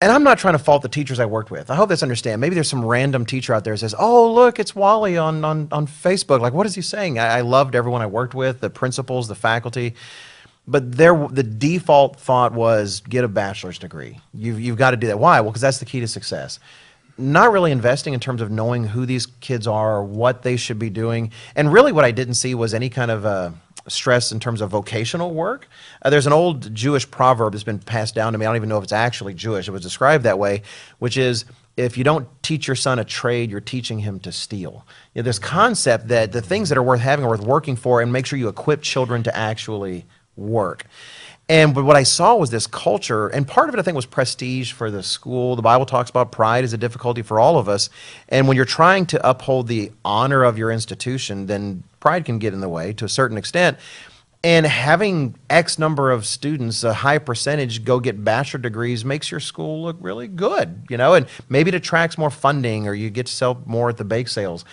And 0.00 0.12
I'm 0.12 0.22
not 0.22 0.38
trying 0.38 0.54
to 0.54 0.58
fault 0.58 0.82
the 0.82 0.88
teachers 0.88 1.18
I 1.18 1.26
worked 1.26 1.50
with. 1.50 1.70
I 1.70 1.74
hope 1.74 1.88
that's 1.88 2.04
understand. 2.04 2.40
Maybe 2.40 2.54
there's 2.54 2.68
some 2.68 2.84
random 2.84 3.26
teacher 3.26 3.52
out 3.52 3.64
there 3.64 3.72
who 3.72 3.78
says, 3.78 3.94
"Oh, 3.98 4.32
look, 4.32 4.60
it's 4.60 4.74
Wally 4.74 5.16
on 5.16 5.44
on, 5.44 5.68
on 5.72 5.86
Facebook." 5.86 6.40
Like, 6.40 6.52
what 6.52 6.66
is 6.66 6.74
he 6.74 6.82
saying? 6.82 7.18
I, 7.18 7.38
I 7.38 7.40
loved 7.40 7.74
everyone 7.74 8.00
I 8.00 8.06
worked 8.06 8.34
with, 8.34 8.60
the 8.60 8.70
principals, 8.70 9.26
the 9.26 9.34
faculty, 9.34 9.94
but 10.68 10.92
there 10.92 11.26
the 11.28 11.42
default 11.42 12.20
thought 12.20 12.52
was 12.52 13.00
get 13.00 13.24
a 13.24 13.28
bachelor's 13.28 13.78
degree. 13.78 14.20
You've 14.32 14.60
you've 14.60 14.78
got 14.78 14.92
to 14.92 14.96
do 14.96 15.08
that. 15.08 15.18
Why? 15.18 15.40
Well, 15.40 15.50
because 15.50 15.62
that's 15.62 15.78
the 15.78 15.86
key 15.86 16.00
to 16.00 16.08
success. 16.08 16.60
Not 17.20 17.50
really 17.50 17.72
investing 17.72 18.14
in 18.14 18.20
terms 18.20 18.40
of 18.40 18.52
knowing 18.52 18.84
who 18.84 19.04
these 19.04 19.26
kids 19.26 19.66
are 19.66 19.96
or 19.96 20.04
what 20.04 20.42
they 20.42 20.56
should 20.56 20.78
be 20.78 20.90
doing. 20.90 21.32
And 21.56 21.72
really, 21.72 21.90
what 21.90 22.04
I 22.04 22.12
didn't 22.12 22.34
see 22.34 22.54
was 22.54 22.72
any 22.72 22.88
kind 22.88 23.10
of 23.10 23.26
uh, 23.26 23.50
stress 23.88 24.32
in 24.32 24.40
terms 24.40 24.60
of 24.60 24.70
vocational 24.70 25.32
work. 25.32 25.68
Uh, 26.02 26.10
there's 26.10 26.26
an 26.26 26.32
old 26.32 26.74
Jewish 26.74 27.10
proverb 27.10 27.52
that's 27.52 27.64
been 27.64 27.78
passed 27.78 28.14
down 28.14 28.32
to 28.32 28.38
me. 28.38 28.46
I 28.46 28.48
don't 28.48 28.56
even 28.56 28.68
know 28.68 28.78
if 28.78 28.84
it's 28.84 28.92
actually 28.92 29.34
Jewish. 29.34 29.68
It 29.68 29.72
was 29.72 29.82
described 29.82 30.24
that 30.24 30.38
way, 30.38 30.62
which 30.98 31.16
is 31.16 31.44
if 31.76 31.96
you 31.96 32.04
don't 32.04 32.26
teach 32.42 32.66
your 32.66 32.74
son 32.74 32.98
a 32.98 33.04
trade, 33.04 33.50
you're 33.50 33.60
teaching 33.60 34.00
him 34.00 34.18
to 34.20 34.32
steal. 34.32 34.84
You 35.14 35.22
know, 35.22 35.24
this 35.24 35.38
concept 35.38 36.08
that 36.08 36.32
the 36.32 36.42
things 36.42 36.68
that 36.70 36.78
are 36.78 36.82
worth 36.82 37.00
having 37.00 37.24
are 37.24 37.28
worth 37.28 37.42
working 37.42 37.76
for, 37.76 38.00
and 38.00 38.12
make 38.12 38.26
sure 38.26 38.38
you 38.38 38.48
equip 38.48 38.82
children 38.82 39.22
to 39.22 39.36
actually 39.36 40.04
work. 40.36 40.84
And 41.48 41.74
but 41.74 41.84
what 41.84 41.96
I 41.96 42.02
saw 42.02 42.36
was 42.36 42.50
this 42.50 42.66
culture, 42.66 43.28
and 43.28 43.48
part 43.48 43.68
of 43.68 43.74
it 43.74 43.78
I 43.78 43.82
think 43.82 43.96
was 43.96 44.04
prestige 44.04 44.72
for 44.72 44.90
the 44.90 45.02
school. 45.02 45.56
The 45.56 45.62
Bible 45.62 45.86
talks 45.86 46.10
about 46.10 46.30
pride 46.30 46.62
is 46.62 46.74
a 46.74 46.78
difficulty 46.78 47.22
for 47.22 47.40
all 47.40 47.58
of 47.58 47.68
us. 47.68 47.88
And 48.28 48.46
when 48.46 48.56
you're 48.56 48.66
trying 48.66 49.06
to 49.06 49.28
uphold 49.28 49.66
the 49.66 49.90
honor 50.04 50.44
of 50.44 50.58
your 50.58 50.70
institution, 50.70 51.46
then 51.46 51.84
pride 52.00 52.26
can 52.26 52.38
get 52.38 52.52
in 52.52 52.60
the 52.60 52.68
way 52.68 52.92
to 52.94 53.06
a 53.06 53.08
certain 53.08 53.38
extent. 53.38 53.78
And 54.44 54.66
having 54.66 55.34
X 55.50 55.78
number 55.78 56.12
of 56.12 56.24
students, 56.24 56.84
a 56.84 56.92
high 56.94 57.18
percentage, 57.18 57.82
go 57.82 57.98
get 57.98 58.22
bachelor 58.22 58.60
degrees 58.60 59.04
makes 59.04 59.30
your 59.30 59.40
school 59.40 59.82
look 59.82 59.96
really 60.00 60.28
good, 60.28 60.84
you 60.88 60.96
know, 60.96 61.14
and 61.14 61.26
maybe 61.48 61.70
it 61.70 61.74
attracts 61.74 62.16
more 62.16 62.30
funding 62.30 62.86
or 62.86 62.94
you 62.94 63.10
get 63.10 63.26
to 63.26 63.32
sell 63.32 63.60
more 63.66 63.88
at 63.88 63.96
the 63.96 64.04
bake 64.04 64.28
sales. 64.28 64.64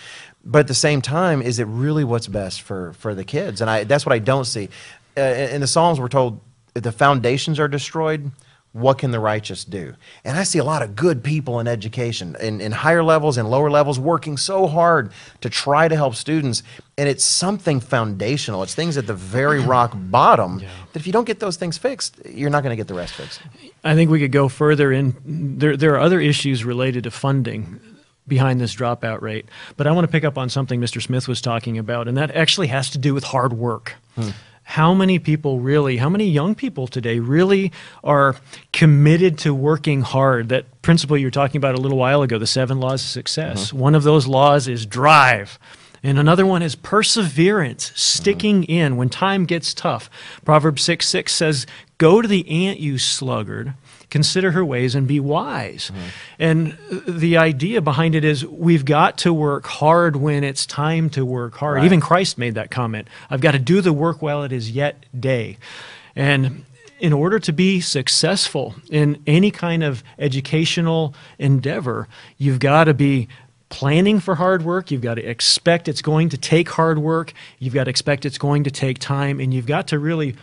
But 0.44 0.60
at 0.60 0.68
the 0.68 0.74
same 0.74 1.02
time, 1.02 1.42
is 1.42 1.58
it 1.58 1.64
really 1.64 2.04
what's 2.04 2.28
best 2.28 2.62
for, 2.62 2.92
for 2.92 3.14
the 3.14 3.24
kids? 3.24 3.60
And 3.60 3.68
I, 3.68 3.82
that's 3.84 4.06
what 4.06 4.12
I 4.12 4.20
don't 4.20 4.44
see. 4.44 4.68
Uh, 5.16 5.22
in 5.22 5.60
the 5.60 5.66
Psalms, 5.66 5.98
we're 5.98 6.08
told 6.08 6.40
if 6.76 6.82
the 6.82 6.92
foundations 6.92 7.58
are 7.58 7.68
destroyed, 7.68 8.30
what 8.76 8.98
can 8.98 9.10
the 9.10 9.18
righteous 9.18 9.64
do? 9.64 9.94
And 10.22 10.36
I 10.36 10.42
see 10.42 10.58
a 10.58 10.64
lot 10.64 10.82
of 10.82 10.94
good 10.94 11.24
people 11.24 11.60
in 11.60 11.66
education, 11.66 12.36
in, 12.38 12.60
in 12.60 12.72
higher 12.72 13.02
levels 13.02 13.38
and 13.38 13.50
lower 13.50 13.70
levels, 13.70 13.98
working 13.98 14.36
so 14.36 14.66
hard 14.66 15.12
to 15.40 15.48
try 15.48 15.88
to 15.88 15.96
help 15.96 16.14
students. 16.14 16.62
And 16.98 17.08
it's 17.08 17.24
something 17.24 17.80
foundational. 17.80 18.62
It's 18.62 18.74
things 18.74 18.98
at 18.98 19.06
the 19.06 19.14
very 19.14 19.60
rock 19.74 19.92
bottom 19.94 20.58
that 20.58 21.00
if 21.00 21.06
you 21.06 21.12
don't 21.12 21.24
get 21.24 21.40
those 21.40 21.56
things 21.56 21.78
fixed, 21.78 22.20
you're 22.26 22.50
not 22.50 22.62
going 22.62 22.70
to 22.72 22.76
get 22.76 22.86
the 22.86 22.94
rest 22.94 23.14
fixed. 23.14 23.40
I 23.82 23.94
think 23.94 24.10
we 24.10 24.20
could 24.20 24.32
go 24.32 24.48
further 24.48 24.92
in. 24.92 25.16
There, 25.58 25.74
there 25.74 25.94
are 25.94 26.00
other 26.00 26.20
issues 26.20 26.62
related 26.62 27.04
to 27.04 27.10
funding 27.10 27.80
behind 28.28 28.60
this 28.60 28.74
dropout 28.74 29.22
rate, 29.22 29.46
but 29.78 29.86
I 29.86 29.92
want 29.92 30.04
to 30.04 30.12
pick 30.12 30.24
up 30.24 30.36
on 30.36 30.50
something 30.50 30.80
Mr. 30.80 31.00
Smith 31.00 31.28
was 31.28 31.40
talking 31.40 31.78
about, 31.78 32.08
and 32.08 32.16
that 32.18 32.32
actually 32.32 32.66
has 32.66 32.90
to 32.90 32.98
do 32.98 33.14
with 33.14 33.24
hard 33.24 33.54
work. 33.54 33.94
Hmm. 34.16 34.30
How 34.68 34.92
many 34.92 35.20
people 35.20 35.60
really, 35.60 35.96
how 35.98 36.08
many 36.08 36.28
young 36.28 36.56
people 36.56 36.88
today 36.88 37.20
really 37.20 37.70
are 38.02 38.34
committed 38.72 39.38
to 39.38 39.54
working 39.54 40.02
hard? 40.02 40.48
That 40.48 40.82
principle 40.82 41.16
you 41.16 41.28
were 41.28 41.30
talking 41.30 41.58
about 41.58 41.76
a 41.76 41.80
little 41.80 41.96
while 41.96 42.20
ago, 42.22 42.36
the 42.36 42.48
seven 42.48 42.80
laws 42.80 43.04
of 43.04 43.08
success. 43.08 43.72
Uh-huh. 43.72 43.80
One 43.80 43.94
of 43.94 44.02
those 44.02 44.26
laws 44.26 44.66
is 44.66 44.84
drive. 44.84 45.60
And 46.02 46.18
another 46.18 46.44
one 46.44 46.62
is 46.62 46.74
perseverance, 46.74 47.90
uh-huh. 47.90 47.96
sticking 47.96 48.64
in 48.64 48.96
when 48.96 49.08
time 49.08 49.46
gets 49.46 49.72
tough. 49.72 50.10
Proverbs 50.44 50.82
6 50.82 51.08
6 51.08 51.32
says, 51.32 51.66
Go 51.98 52.20
to 52.20 52.26
the 52.26 52.66
ant, 52.66 52.80
you 52.80 52.98
sluggard, 52.98 53.74
consider 54.10 54.52
her 54.52 54.64
ways 54.64 54.94
and 54.94 55.06
be 55.06 55.20
wise. 55.20 55.90
Mm-hmm. 55.90 56.08
And 56.38 56.78
the 57.08 57.36
idea 57.36 57.80
behind 57.80 58.14
it 58.14 58.24
is 58.24 58.46
we've 58.46 58.84
got 58.84 59.18
to 59.18 59.32
work 59.32 59.66
hard 59.66 60.16
when 60.16 60.44
it's 60.44 60.66
time 60.66 61.10
to 61.10 61.24
work 61.24 61.54
hard. 61.56 61.76
Right. 61.76 61.84
Even 61.84 62.00
Christ 62.00 62.38
made 62.38 62.54
that 62.54 62.70
comment 62.70 63.08
I've 63.30 63.40
got 63.40 63.52
to 63.52 63.58
do 63.58 63.80
the 63.80 63.92
work 63.92 64.22
while 64.22 64.42
it 64.42 64.52
is 64.52 64.70
yet 64.70 65.04
day. 65.18 65.58
And 66.14 66.64
in 66.98 67.12
order 67.12 67.38
to 67.38 67.52
be 67.52 67.80
successful 67.80 68.74
in 68.90 69.22
any 69.26 69.50
kind 69.50 69.82
of 69.84 70.02
educational 70.18 71.14
endeavor, 71.38 72.08
you've 72.38 72.58
got 72.58 72.84
to 72.84 72.94
be 72.94 73.28
planning 73.68 74.20
for 74.20 74.36
hard 74.36 74.62
work. 74.62 74.90
You've 74.90 75.02
got 75.02 75.14
to 75.14 75.22
expect 75.22 75.88
it's 75.88 76.02
going 76.02 76.30
to 76.30 76.38
take 76.38 76.70
hard 76.70 76.98
work. 76.98 77.32
You've 77.58 77.74
got 77.74 77.84
to 77.84 77.90
expect 77.90 78.24
it's 78.24 78.38
going 78.38 78.64
to 78.64 78.70
take 78.70 78.98
time. 78.98 79.40
And 79.40 79.52
you've 79.52 79.66
got 79.66 79.88
to 79.88 79.98
really, 79.98 80.36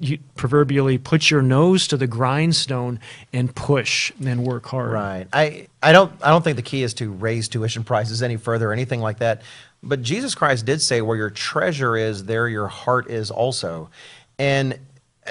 you 0.00 0.18
proverbially, 0.36 0.98
put 0.98 1.30
your 1.30 1.42
nose 1.42 1.88
to 1.88 1.96
the 1.96 2.06
grindstone 2.06 3.00
and 3.32 3.54
push 3.54 4.12
and 4.24 4.44
work 4.44 4.66
hard. 4.66 4.92
Right. 4.92 5.26
I, 5.32 5.68
I 5.82 5.92
don't 5.92 6.12
I 6.22 6.30
don't 6.30 6.42
think 6.42 6.56
the 6.56 6.62
key 6.62 6.82
is 6.82 6.94
to 6.94 7.10
raise 7.10 7.48
tuition 7.48 7.84
prices 7.84 8.22
any 8.22 8.36
further 8.36 8.70
or 8.70 8.72
anything 8.72 9.00
like 9.00 9.18
that. 9.18 9.42
But 9.82 10.02
Jesus 10.02 10.34
Christ 10.34 10.66
did 10.66 10.82
say, 10.82 11.00
"Where 11.00 11.16
your 11.16 11.30
treasure 11.30 11.96
is, 11.96 12.24
there 12.24 12.48
your 12.48 12.68
heart 12.68 13.10
is 13.10 13.30
also." 13.30 13.90
And 14.38 14.78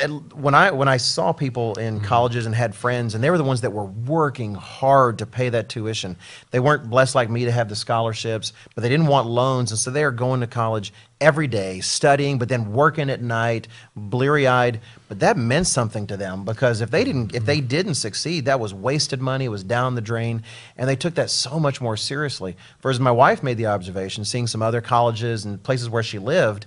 and 0.02 0.32
when 0.34 0.56
I 0.56 0.72
when 0.72 0.88
I 0.88 0.98
saw 0.98 1.32
people 1.34 1.76
in 1.76 1.96
mm-hmm. 1.96 2.06
colleges 2.06 2.46
and 2.46 2.54
had 2.54 2.76
friends, 2.76 3.16
and 3.16 3.24
they 3.24 3.30
were 3.30 3.38
the 3.38 3.44
ones 3.44 3.62
that 3.62 3.72
were 3.72 3.86
working 3.86 4.56
hard 4.56 5.20
to 5.20 5.26
pay 5.26 5.50
that 5.50 5.70
tuition. 5.70 6.16
They 6.52 6.60
weren't 6.60 6.90
blessed 6.90 7.16
like 7.16 7.30
me 7.30 7.46
to 7.46 7.52
have 7.52 7.70
the 7.70 7.76
scholarships, 7.76 8.54
but 8.76 8.82
they 8.82 8.90
didn't 8.90 9.08
want 9.08 9.28
loans, 9.28 9.72
and 9.72 9.80
so 9.80 9.92
they 9.92 10.04
are 10.04 10.12
going 10.12 10.42
to 10.42 10.48
college 10.48 10.94
every 11.20 11.48
day, 11.48 11.80
studying, 11.80 12.38
but 12.38 12.48
then 12.48 12.72
working 12.74 13.10
at 13.10 13.22
night, 13.22 13.68
bleary-eyed. 13.96 14.80
But 15.10 15.20
that 15.22 15.36
meant 15.38 15.66
something 15.68 16.06
to 16.08 16.18
them 16.18 16.46
because 16.46 16.82
if 16.82 16.92
they 16.92 17.04
didn't 17.04 17.34
if 17.36 17.46
they 17.46 17.58
mm-hmm. 17.58 17.68
didn't 17.68 17.96
succeed, 17.96 18.46
that 18.46 18.60
was 18.60 18.74
wasted 18.74 19.22
money, 19.22 19.46
it 19.46 19.50
was 19.50 19.64
down 19.64 19.96
the 19.96 20.02
drain, 20.02 20.44
and 20.78 20.90
they 20.90 20.96
took 20.96 21.16
that 21.16 21.30
so 21.30 21.60
much 21.60 21.82
more 21.82 21.98
seriously. 21.98 22.56
Whereas 22.82 23.00
my 23.00 23.12
wife 23.12 23.44
made 23.44 23.58
the 23.58 23.68
observation, 23.68 24.26
seeing 24.26 24.48
some 24.48 24.62
other 24.62 24.82
colleges 24.82 25.46
and 25.46 25.62
places 25.62 25.90
where 25.90 26.04
she 26.04 26.20
lived, 26.20 26.66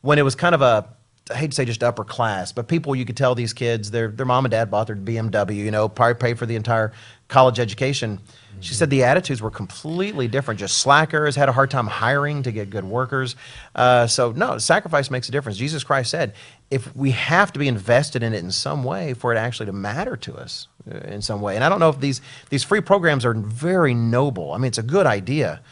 when 0.00 0.18
it 0.18 0.22
was 0.22 0.34
kind 0.34 0.54
of 0.54 0.62
a 0.62 0.88
I 1.30 1.36
hate 1.36 1.50
to 1.50 1.54
say 1.54 1.64
just 1.64 1.82
upper 1.82 2.04
class, 2.04 2.52
but 2.52 2.68
people 2.68 2.94
you 2.94 3.04
could 3.04 3.16
tell 3.16 3.34
these 3.34 3.52
kids 3.52 3.90
their 3.90 4.08
their 4.08 4.26
mom 4.26 4.44
and 4.44 4.50
dad 4.50 4.70
bought 4.70 4.86
their 4.86 4.96
BMW, 4.96 5.56
you 5.56 5.70
know, 5.70 5.88
probably 5.88 6.14
paid 6.14 6.38
for 6.38 6.46
the 6.46 6.56
entire 6.56 6.92
college 7.28 7.58
education. 7.58 8.20
She 8.60 8.74
said 8.74 8.90
the 8.90 9.04
attitudes 9.04 9.40
were 9.40 9.50
completely 9.50 10.28
different. 10.28 10.60
Just 10.60 10.78
slackers 10.78 11.34
had 11.34 11.48
a 11.48 11.52
hard 11.52 11.70
time 11.70 11.86
hiring 11.86 12.42
to 12.42 12.52
get 12.52 12.68
good 12.68 12.84
workers. 12.84 13.36
Uh, 13.74 14.06
so 14.06 14.32
no, 14.32 14.58
sacrifice 14.58 15.10
makes 15.10 15.28
a 15.28 15.32
difference. 15.32 15.56
Jesus 15.56 15.82
Christ 15.82 16.10
said, 16.10 16.34
if 16.70 16.94
we 16.94 17.12
have 17.12 17.52
to 17.52 17.58
be 17.58 17.68
invested 17.68 18.22
in 18.22 18.34
it 18.34 18.44
in 18.44 18.50
some 18.50 18.84
way 18.84 19.14
for 19.14 19.32
it 19.32 19.38
actually 19.38 19.66
to 19.66 19.72
matter 19.72 20.16
to 20.16 20.34
us 20.36 20.68
uh, 20.90 20.98
in 20.98 21.22
some 21.22 21.40
way. 21.40 21.54
And 21.54 21.64
I 21.64 21.68
don't 21.70 21.80
know 21.80 21.88
if 21.88 22.00
these 22.00 22.20
these 22.50 22.62
free 22.62 22.82
programs 22.82 23.24
are 23.24 23.34
very 23.34 23.94
noble. 23.94 24.52
I 24.52 24.58
mean, 24.58 24.66
it's 24.66 24.78
a 24.78 24.82
good 24.82 25.06
idea, 25.06 25.62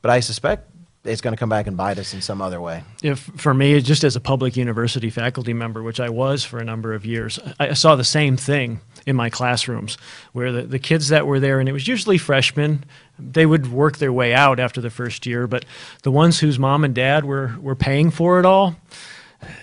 but 0.00 0.10
I 0.10 0.20
suspect 0.20 0.70
it's 1.08 1.20
going 1.20 1.32
to 1.32 1.38
come 1.38 1.48
back 1.48 1.66
and 1.66 1.76
bite 1.76 1.98
us 1.98 2.14
in 2.14 2.20
some 2.20 2.40
other 2.42 2.60
way. 2.60 2.84
if 3.02 3.18
for 3.36 3.54
me, 3.54 3.80
just 3.80 4.04
as 4.04 4.16
a 4.16 4.20
public 4.20 4.56
university 4.56 5.10
faculty 5.10 5.52
member, 5.52 5.82
which 5.82 6.00
I 6.00 6.08
was 6.08 6.44
for 6.44 6.58
a 6.58 6.64
number 6.64 6.94
of 6.94 7.04
years, 7.04 7.38
I 7.58 7.74
saw 7.74 7.96
the 7.96 8.04
same 8.04 8.36
thing 8.36 8.80
in 9.06 9.16
my 9.16 9.30
classrooms 9.30 9.96
where 10.32 10.52
the, 10.52 10.62
the 10.62 10.78
kids 10.78 11.08
that 11.08 11.26
were 11.26 11.40
there, 11.40 11.60
and 11.60 11.68
it 11.68 11.72
was 11.72 11.88
usually 11.88 12.18
freshmen, 12.18 12.84
they 13.18 13.46
would 13.46 13.72
work 13.72 13.98
their 13.98 14.12
way 14.12 14.34
out 14.34 14.60
after 14.60 14.80
the 14.80 14.90
first 14.90 15.26
year, 15.26 15.46
but 15.46 15.64
the 16.02 16.10
ones 16.10 16.40
whose 16.40 16.58
mom 16.58 16.84
and 16.84 16.94
dad 16.94 17.24
were, 17.24 17.54
were 17.60 17.74
paying 17.74 18.10
for 18.10 18.38
it 18.38 18.44
all, 18.44 18.76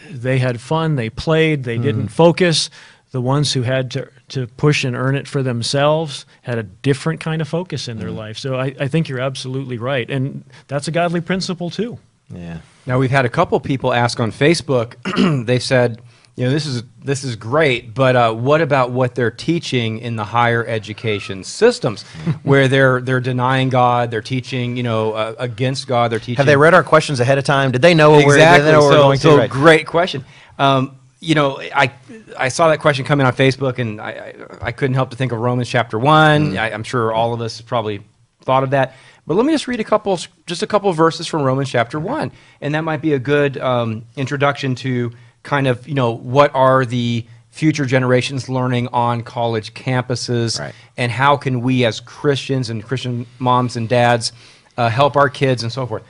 they 0.10 0.40
had 0.40 0.60
fun, 0.60 0.96
they 0.96 1.10
played, 1.10 1.64
they 1.64 1.78
hmm. 1.78 1.84
didn't 1.84 2.08
focus. 2.08 2.70
The 3.12 3.22
ones 3.22 3.54
who 3.54 3.62
had 3.62 3.92
to, 3.92 4.10
to 4.30 4.48
push 4.48 4.84
and 4.84 4.96
earn 4.96 5.16
it 5.16 5.28
for 5.28 5.42
themselves 5.42 6.26
had 6.42 6.58
a 6.58 6.64
different 6.64 7.22
kind 7.22 7.42
of 7.42 7.48
focus 7.48 7.88
in 7.88 7.98
their 7.98 8.12
life. 8.12 8.38
So 8.38 8.56
I, 8.56 8.76
I 8.80 8.88
think 8.88 9.08
you're 9.08 9.22
absolutely 9.22 9.78
right. 9.78 10.10
And 10.10 10.44
that's 10.68 10.88
a 10.88 10.92
godly 10.92 11.22
principle, 11.22 11.70
too. 11.70 11.98
Yeah. 12.30 12.60
Now 12.86 13.00
we've 13.00 13.12
had 13.12 13.26
a 13.26 13.30
couple 13.30 13.60
people 13.60 13.94
ask 13.94 14.20
on 14.20 14.32
Facebook. 14.32 14.96
they 15.46 15.60
said, 15.60 16.02
you 16.36 16.44
know, 16.44 16.52
this 16.52 16.66
is 16.66 16.84
this 17.02 17.24
is 17.24 17.38
great, 17.38 17.94
but 17.94 18.16
uh, 18.16 18.34
what 18.34 18.60
about 18.60 18.92
what 18.92 19.16
they're 19.16 19.32
teaching 19.32 20.00
in 20.00 20.18
the 20.18 20.26
higher 20.26 20.66
education 20.66 21.46
systems, 21.46 22.04
where 22.44 22.68
they're 22.68 23.00
they're 23.00 23.22
denying 23.22 23.70
God, 23.70 24.12
they're 24.12 24.22
teaching, 24.22 24.76
you 24.76 24.84
know, 24.84 25.14
uh, 25.14 25.36
against 25.40 25.88
God, 25.88 26.12
they're 26.12 26.20
teaching. 26.20 26.36
Have 26.36 26.46
they 26.46 26.58
read 26.58 26.74
our 26.74 26.84
questions 26.84 27.22
ahead 27.22 27.38
of 27.38 27.46
time? 27.46 27.72
Did 27.72 27.82
they 27.82 27.94
know 27.94 28.12
what 28.12 28.26
we're, 28.26 28.36
exactly? 28.36 28.66
they 28.66 28.72
know 28.74 28.80
what 28.80 28.90
we're 28.90 28.98
so, 28.98 29.02
going 29.02 29.20
so 29.20 29.32
to? 29.32 29.38
Right. 29.38 29.50
great 29.50 29.88
question. 29.88 30.26
Um, 30.60 31.00
you 31.20 31.36
know, 31.36 31.60
I 31.60 31.92
I 32.38 32.50
saw 32.50 32.70
that 32.70 32.80
question 32.80 33.06
come 33.06 33.20
in 33.20 33.26
on 33.26 33.34
Facebook, 33.34 33.80
and 33.80 34.00
I 34.02 34.10
I, 34.10 34.36
I 34.68 34.72
couldn't 34.72 34.96
help 34.96 35.10
to 35.12 35.16
think 35.16 35.32
of 35.32 35.40
Romans 35.40 35.70
chapter 35.70 35.98
one. 36.00 36.54
Mm. 36.54 36.58
I, 36.58 36.72
I'm 36.72 36.84
sure 36.84 37.12
all 37.14 37.34
of 37.34 37.42
us 37.42 37.62
probably 37.62 38.02
thought 38.42 38.64
of 38.64 38.72
that. 38.72 38.94
But 39.28 39.36
let 39.36 39.46
me 39.46 39.54
just 39.54 39.68
read 39.68 39.80
a 39.80 39.84
couple, 39.84 40.20
just 40.46 40.62
a 40.62 40.68
couple 40.68 40.90
of 40.90 40.96
verses 40.96 41.26
from 41.26 41.42
Romans 41.42 41.70
chapter 41.70 42.00
one, 42.00 42.32
and 42.62 42.76
that 42.76 42.82
might 42.82 43.02
be 43.02 43.14
a 43.14 43.20
good 43.20 43.58
um, 43.58 44.06
introduction 44.16 44.76
to 44.76 45.12
kind 45.44 45.68
of 45.68 45.88
you 45.88 45.96
know 45.96 46.12
what 46.12 46.54
are 46.54 46.86
the 46.86 47.26
future 47.50 47.86
generations 47.86 48.50
learning 48.50 48.88
on 48.90 49.24
college 49.24 49.74
campuses, 49.74 50.60
Right. 50.60 50.74
and 50.98 51.12
how 51.12 51.38
can 51.38 51.62
we 51.62 51.86
as 51.86 52.02
Christians 52.02 52.70
and 52.70 52.84
Christian 52.84 53.26
moms 53.40 53.78
and 53.78 53.88
dads 53.88 54.34
uh, 54.78 54.90
help 54.90 55.16
our 55.16 55.30
kids 55.30 55.64
and 55.64 55.72
so 55.72 55.88
forth. 55.88 56.04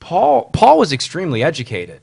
Paul 0.00 0.44
Paul 0.52 0.78
was 0.78 0.92
extremely 0.92 1.42
educated, 1.42 2.00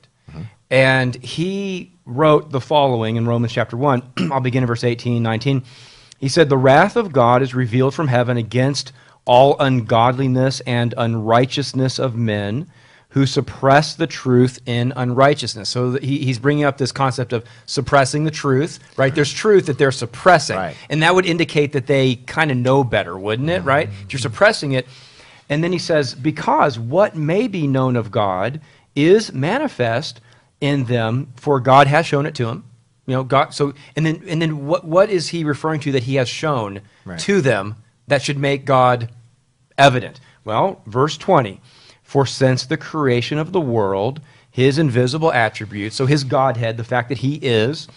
and 0.70 1.14
he 1.16 1.92
wrote 2.04 2.50
the 2.50 2.60
following 2.60 3.16
in 3.16 3.26
Romans 3.26 3.52
chapter 3.52 3.76
one. 3.76 4.02
I'll 4.32 4.40
begin 4.40 4.62
in 4.62 4.66
verse 4.66 4.84
18, 4.84 5.22
19. 5.22 5.62
He 6.18 6.28
said, 6.28 6.48
"The 6.48 6.56
wrath 6.56 6.96
of 6.96 7.12
God 7.12 7.42
is 7.42 7.54
revealed 7.54 7.94
from 7.94 8.08
heaven 8.08 8.36
against 8.36 8.92
all 9.24 9.56
ungodliness 9.58 10.60
and 10.60 10.94
unrighteousness 10.96 11.98
of 11.98 12.14
men." 12.16 12.68
Who 13.10 13.24
suppress 13.24 13.94
the 13.94 14.06
truth 14.06 14.60
in 14.66 14.92
unrighteousness. 14.94 15.70
So 15.70 15.92
he, 15.92 16.18
he's 16.18 16.38
bringing 16.38 16.64
up 16.64 16.76
this 16.76 16.92
concept 16.92 17.32
of 17.32 17.46
suppressing 17.64 18.24
the 18.24 18.30
truth, 18.30 18.78
right? 18.98 19.14
There's 19.14 19.32
truth 19.32 19.66
that 19.66 19.78
they're 19.78 19.90
suppressing. 19.90 20.56
Right. 20.58 20.76
And 20.90 21.02
that 21.02 21.14
would 21.14 21.24
indicate 21.24 21.72
that 21.72 21.86
they 21.86 22.16
kind 22.16 22.50
of 22.50 22.58
know 22.58 22.84
better, 22.84 23.16
wouldn't 23.16 23.48
it, 23.48 23.60
right? 23.60 23.88
Mm-hmm. 23.88 24.02
If 24.02 24.12
you're 24.12 24.20
suppressing 24.20 24.72
it. 24.72 24.86
And 25.48 25.64
then 25.64 25.72
he 25.72 25.78
says, 25.78 26.14
because 26.14 26.78
what 26.78 27.16
may 27.16 27.48
be 27.48 27.66
known 27.66 27.96
of 27.96 28.10
God 28.10 28.60
is 28.94 29.32
manifest 29.32 30.20
in 30.60 30.84
them, 30.84 31.32
for 31.36 31.60
God 31.60 31.86
has 31.86 32.06
shown 32.06 32.26
it 32.26 32.34
to 32.36 32.48
him. 32.48 32.64
You 33.06 33.14
know, 33.14 33.24
God 33.24 33.54
so 33.54 33.72
and 33.94 34.04
then 34.04 34.22
and 34.26 34.42
then 34.42 34.66
what 34.66 34.84
what 34.84 35.10
is 35.10 35.28
he 35.28 35.44
referring 35.44 35.80
to 35.80 35.92
that 35.92 36.04
he 36.04 36.16
has 36.16 36.28
shown 36.28 36.80
Right. 37.04 37.20
to 37.20 37.40
them 37.40 37.76
that 38.08 38.22
should 38.22 38.38
make 38.38 38.64
God 38.64 39.10
evident? 39.78 40.18
Well, 40.44 40.82
verse 40.86 41.16
20. 41.16 41.60
For 42.02 42.24
since 42.26 42.64
the 42.66 42.76
creation 42.76 43.38
of 43.38 43.52
the 43.52 43.60
world, 43.60 44.20
his 44.50 44.78
invisible 44.78 45.32
attributes, 45.32 45.96
so 45.96 46.06
his 46.06 46.24
Godhead, 46.24 46.76
the 46.76 46.84
fact 46.84 47.08
that 47.08 47.18
he 47.18 47.34
is, 47.42 47.88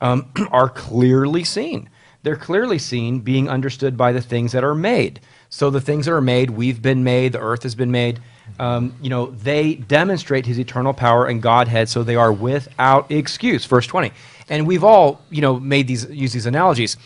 um, 0.00 0.30
are 0.50 0.68
clearly 0.68 1.44
seen. 1.44 1.88
They're 2.28 2.36
clearly 2.36 2.78
seen 2.78 3.20
being 3.20 3.48
understood 3.48 3.96
by 3.96 4.12
the 4.12 4.20
things 4.20 4.52
that 4.52 4.62
are 4.62 4.74
made. 4.74 5.18
So 5.48 5.70
the 5.70 5.80
things 5.80 6.04
that 6.04 6.12
are 6.12 6.20
made, 6.20 6.50
we've 6.50 6.82
been 6.82 7.02
made, 7.02 7.32
the 7.32 7.40
earth 7.40 7.62
has 7.62 7.74
been 7.74 7.90
made. 7.90 8.20
Um, 8.58 8.94
you 9.00 9.08
know, 9.08 9.30
they 9.30 9.76
demonstrate 9.76 10.44
his 10.44 10.58
eternal 10.58 10.92
power 10.92 11.24
and 11.24 11.40
Godhead, 11.40 11.88
so 11.88 12.02
they 12.02 12.16
are 12.16 12.30
without 12.30 13.10
excuse. 13.10 13.64
Verse 13.64 13.86
20. 13.86 14.12
And 14.50 14.66
we've 14.66 14.84
all, 14.84 15.22
you 15.30 15.40
know, 15.40 15.58
made 15.58 15.88
these 15.88 16.04
use 16.10 16.34
these 16.34 16.44
analogies. 16.44 16.98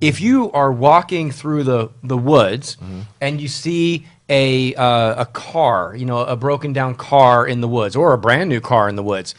If 0.00 0.22
you 0.22 0.50
are 0.52 0.72
walking 0.72 1.30
through 1.30 1.64
the, 1.64 1.90
the 2.02 2.16
woods 2.16 2.78
and 3.20 3.38
you 3.38 3.48
see 3.48 4.06
a, 4.30 4.74
uh, 4.76 5.24
a 5.24 5.26
car, 5.26 5.94
you 5.94 6.06
know, 6.06 6.20
a 6.20 6.36
broken 6.36 6.72
down 6.72 6.94
car 6.94 7.46
in 7.46 7.60
the 7.60 7.68
woods 7.68 7.96
or 7.96 8.14
a 8.14 8.18
brand 8.18 8.48
new 8.48 8.62
car 8.62 8.88
in 8.88 8.96
the 8.96 9.02
woods, 9.02 9.34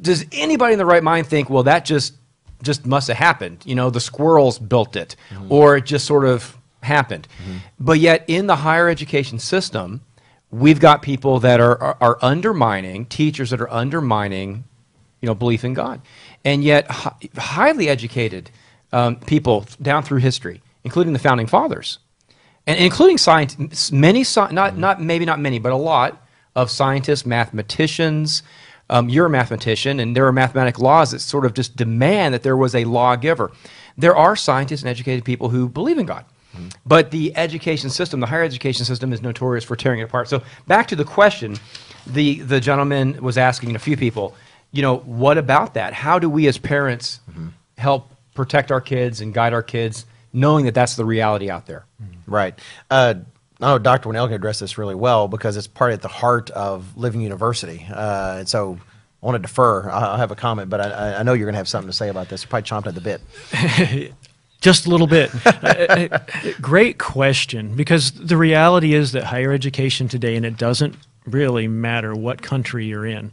does 0.00 0.24
anybody 0.32 0.72
in 0.72 0.78
the 0.78 0.86
right 0.86 1.02
mind 1.02 1.26
think, 1.26 1.50
well, 1.50 1.64
that 1.64 1.84
just 1.84 2.14
just 2.62 2.86
must 2.86 3.08
have 3.08 3.16
happened? 3.16 3.62
You 3.64 3.74
know, 3.74 3.90
the 3.90 4.00
squirrels 4.00 4.58
built 4.58 4.96
it, 4.96 5.16
mm-hmm. 5.30 5.52
or 5.52 5.76
it 5.76 5.86
just 5.86 6.06
sort 6.06 6.24
of 6.24 6.56
happened. 6.82 7.28
Mm-hmm. 7.42 7.56
But 7.78 7.98
yet, 7.98 8.24
in 8.28 8.46
the 8.46 8.56
higher 8.56 8.88
education 8.88 9.38
system, 9.38 10.00
we've 10.50 10.80
got 10.80 11.02
people 11.02 11.40
that 11.40 11.60
are, 11.60 11.80
are, 11.82 11.96
are 12.00 12.18
undermining 12.22 13.06
teachers 13.06 13.50
that 13.50 13.60
are 13.60 13.70
undermining 13.70 14.64
you 15.20 15.26
know, 15.26 15.34
belief 15.34 15.64
in 15.64 15.74
God. 15.74 16.00
And 16.44 16.64
yet, 16.64 16.90
hi- 16.90 17.14
highly 17.36 17.88
educated 17.88 18.50
um, 18.92 19.16
people 19.16 19.66
down 19.80 20.02
through 20.02 20.18
history, 20.18 20.62
including 20.84 21.12
the 21.12 21.18
founding 21.18 21.46
fathers, 21.46 21.98
and 22.66 22.78
including 22.78 23.18
scientists, 23.18 23.92
many, 23.92 24.20
not, 24.20 24.50
mm-hmm. 24.50 24.80
not 24.80 25.02
maybe 25.02 25.24
not 25.24 25.38
many, 25.38 25.58
but 25.58 25.72
a 25.72 25.76
lot 25.76 26.26
of 26.56 26.70
scientists, 26.70 27.26
mathematicians. 27.26 28.42
Um, 28.90 29.08
you're 29.08 29.26
a 29.26 29.30
mathematician, 29.30 30.00
and 30.00 30.16
there 30.16 30.26
are 30.26 30.32
mathematic 30.32 30.78
laws 30.78 31.12
that 31.12 31.20
sort 31.20 31.46
of 31.46 31.54
just 31.54 31.76
demand 31.76 32.34
that 32.34 32.42
there 32.42 32.56
was 32.56 32.74
a 32.74 32.84
lawgiver. 32.84 33.52
There 33.96 34.16
are 34.16 34.36
scientists 34.36 34.82
and 34.82 34.90
educated 34.90 35.24
people 35.24 35.48
who 35.48 35.68
believe 35.68 35.96
in 35.96 36.06
God. 36.06 36.24
But 36.84 37.12
the 37.12 37.34
education 37.36 37.90
system, 37.90 38.20
the 38.20 38.26
higher 38.26 38.42
education 38.42 38.84
system, 38.84 39.12
is 39.12 39.22
notorious 39.22 39.64
for 39.64 39.76
tearing 39.76 40.00
it 40.00 40.04
apart. 40.04 40.28
So 40.28 40.42
back 40.66 40.88
to 40.88 40.96
the 40.96 41.04
question, 41.04 41.56
the 42.06 42.40
the 42.40 42.60
gentleman 42.60 43.22
was 43.22 43.38
asking 43.38 43.76
a 43.76 43.78
few 43.78 43.96
people, 43.96 44.34
you 44.72 44.82
know, 44.82 44.96
what 44.98 45.38
about 45.38 45.74
that? 45.74 45.92
How 45.94 46.18
do 46.18 46.28
we 46.28 46.48
as 46.48 46.58
parents 46.58 47.20
help 47.78 48.10
protect 48.34 48.72
our 48.72 48.80
kids 48.80 49.20
and 49.20 49.32
guide 49.32 49.52
our 49.52 49.62
kids, 49.62 50.06
knowing 50.32 50.64
that 50.64 50.74
that's 50.74 50.96
the 50.96 51.04
reality 51.04 51.48
out 51.48 51.66
there? 51.66 51.84
Right. 52.26 52.58
Uh, 52.90 53.14
I 53.60 53.72
know 53.72 53.78
Dr. 53.78 54.08
Winnail 54.08 54.26
can 54.26 54.34
address 54.34 54.58
this 54.58 54.78
really 54.78 54.94
well 54.94 55.28
because 55.28 55.56
it's 55.56 55.66
part 55.66 55.92
at 55.92 56.00
the 56.00 56.08
heart 56.08 56.50
of 56.50 56.96
Living 56.96 57.20
University. 57.20 57.86
Uh, 57.92 58.36
and 58.38 58.48
so 58.48 58.78
I 59.22 59.26
want 59.26 59.36
to 59.36 59.42
defer. 59.42 59.90
I'll 59.90 60.16
have 60.16 60.30
a 60.30 60.36
comment, 60.36 60.70
but 60.70 60.80
I, 60.80 61.16
I 61.16 61.22
know 61.22 61.34
you're 61.34 61.46
going 61.46 61.54
to 61.54 61.58
have 61.58 61.68
something 61.68 61.90
to 61.90 61.96
say 61.96 62.08
about 62.08 62.28
this. 62.30 62.42
You're 62.42 62.48
probably 62.48 62.68
chomping 62.68 62.86
at 62.86 62.94
the 62.94 63.00
bit. 63.00 64.14
Just 64.62 64.86
a 64.86 64.90
little 64.90 65.06
bit. 65.06 65.30
Uh, 65.46 65.66
uh, 65.66 66.08
uh, 66.12 66.18
Great 66.60 66.98
question, 66.98 67.76
because 67.76 68.12
the 68.12 68.36
reality 68.36 68.94
is 68.94 69.12
that 69.12 69.24
higher 69.24 69.52
education 69.52 70.08
today, 70.08 70.36
and 70.36 70.46
it 70.46 70.56
doesn't 70.56 70.96
really 71.26 71.68
matter 71.68 72.14
what 72.14 72.40
country 72.40 72.86
you're 72.86 73.06
in, 73.06 73.32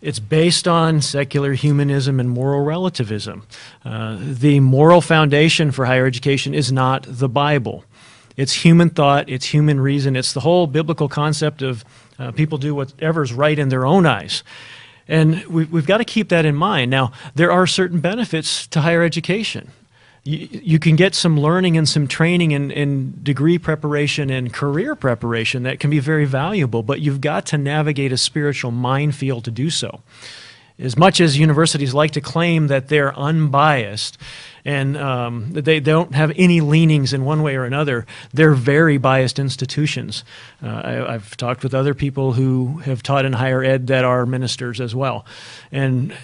it's 0.00 0.18
based 0.18 0.66
on 0.66 1.02
secular 1.02 1.52
humanism 1.52 2.18
and 2.20 2.30
moral 2.30 2.64
relativism. 2.64 3.46
Uh, 3.84 4.16
the 4.20 4.60
moral 4.60 5.00
foundation 5.00 5.72
for 5.72 5.84
higher 5.84 6.06
education 6.06 6.54
is 6.54 6.72
not 6.72 7.04
the 7.06 7.28
Bible. 7.28 7.84
It's 8.38 8.52
human 8.52 8.90
thought, 8.90 9.28
it's 9.28 9.46
human 9.46 9.80
reason, 9.80 10.14
it's 10.14 10.32
the 10.32 10.40
whole 10.40 10.68
biblical 10.68 11.08
concept 11.08 11.60
of 11.60 11.84
uh, 12.20 12.30
people 12.30 12.56
do 12.56 12.72
whatever's 12.72 13.32
right 13.32 13.58
in 13.58 13.68
their 13.68 13.84
own 13.84 14.06
eyes. 14.06 14.44
And 15.08 15.44
we, 15.46 15.64
we've 15.64 15.86
got 15.86 15.98
to 15.98 16.04
keep 16.04 16.28
that 16.28 16.44
in 16.44 16.54
mind. 16.54 16.88
Now, 16.88 17.10
there 17.34 17.50
are 17.50 17.66
certain 17.66 17.98
benefits 17.98 18.68
to 18.68 18.82
higher 18.82 19.02
education. 19.02 19.72
You, 20.22 20.48
you 20.52 20.78
can 20.78 20.94
get 20.94 21.16
some 21.16 21.40
learning 21.40 21.76
and 21.76 21.88
some 21.88 22.06
training 22.06 22.54
and, 22.54 22.70
and 22.70 23.24
degree 23.24 23.58
preparation 23.58 24.30
and 24.30 24.52
career 24.52 24.94
preparation 24.94 25.64
that 25.64 25.80
can 25.80 25.90
be 25.90 25.98
very 25.98 26.24
valuable, 26.24 26.84
but 26.84 27.00
you've 27.00 27.20
got 27.20 27.44
to 27.46 27.58
navigate 27.58 28.12
a 28.12 28.16
spiritual 28.16 28.70
minefield 28.70 29.46
to 29.46 29.50
do 29.50 29.68
so. 29.68 30.00
As 30.78 30.96
much 30.96 31.20
as 31.20 31.36
universities 31.36 31.92
like 31.92 32.12
to 32.12 32.20
claim 32.20 32.68
that 32.68 32.86
they're 32.86 33.16
unbiased 33.18 34.16
and 34.64 34.96
um, 34.96 35.50
they 35.52 35.80
don't 35.80 36.14
have 36.14 36.32
any 36.36 36.60
leanings 36.60 37.12
in 37.12 37.24
one 37.24 37.42
way 37.42 37.56
or 37.56 37.64
another, 37.64 38.06
they're 38.32 38.54
very 38.54 38.96
biased 38.96 39.40
institutions. 39.40 40.22
Uh, 40.62 40.68
I, 40.68 41.14
I've 41.14 41.36
talked 41.36 41.64
with 41.64 41.74
other 41.74 41.94
people 41.94 42.32
who 42.32 42.78
have 42.78 43.02
taught 43.02 43.24
in 43.24 43.32
higher 43.32 43.64
ed 43.64 43.88
that 43.88 44.04
are 44.04 44.24
ministers 44.24 44.80
as 44.80 44.94
well. 44.94 45.26
And 45.72 46.16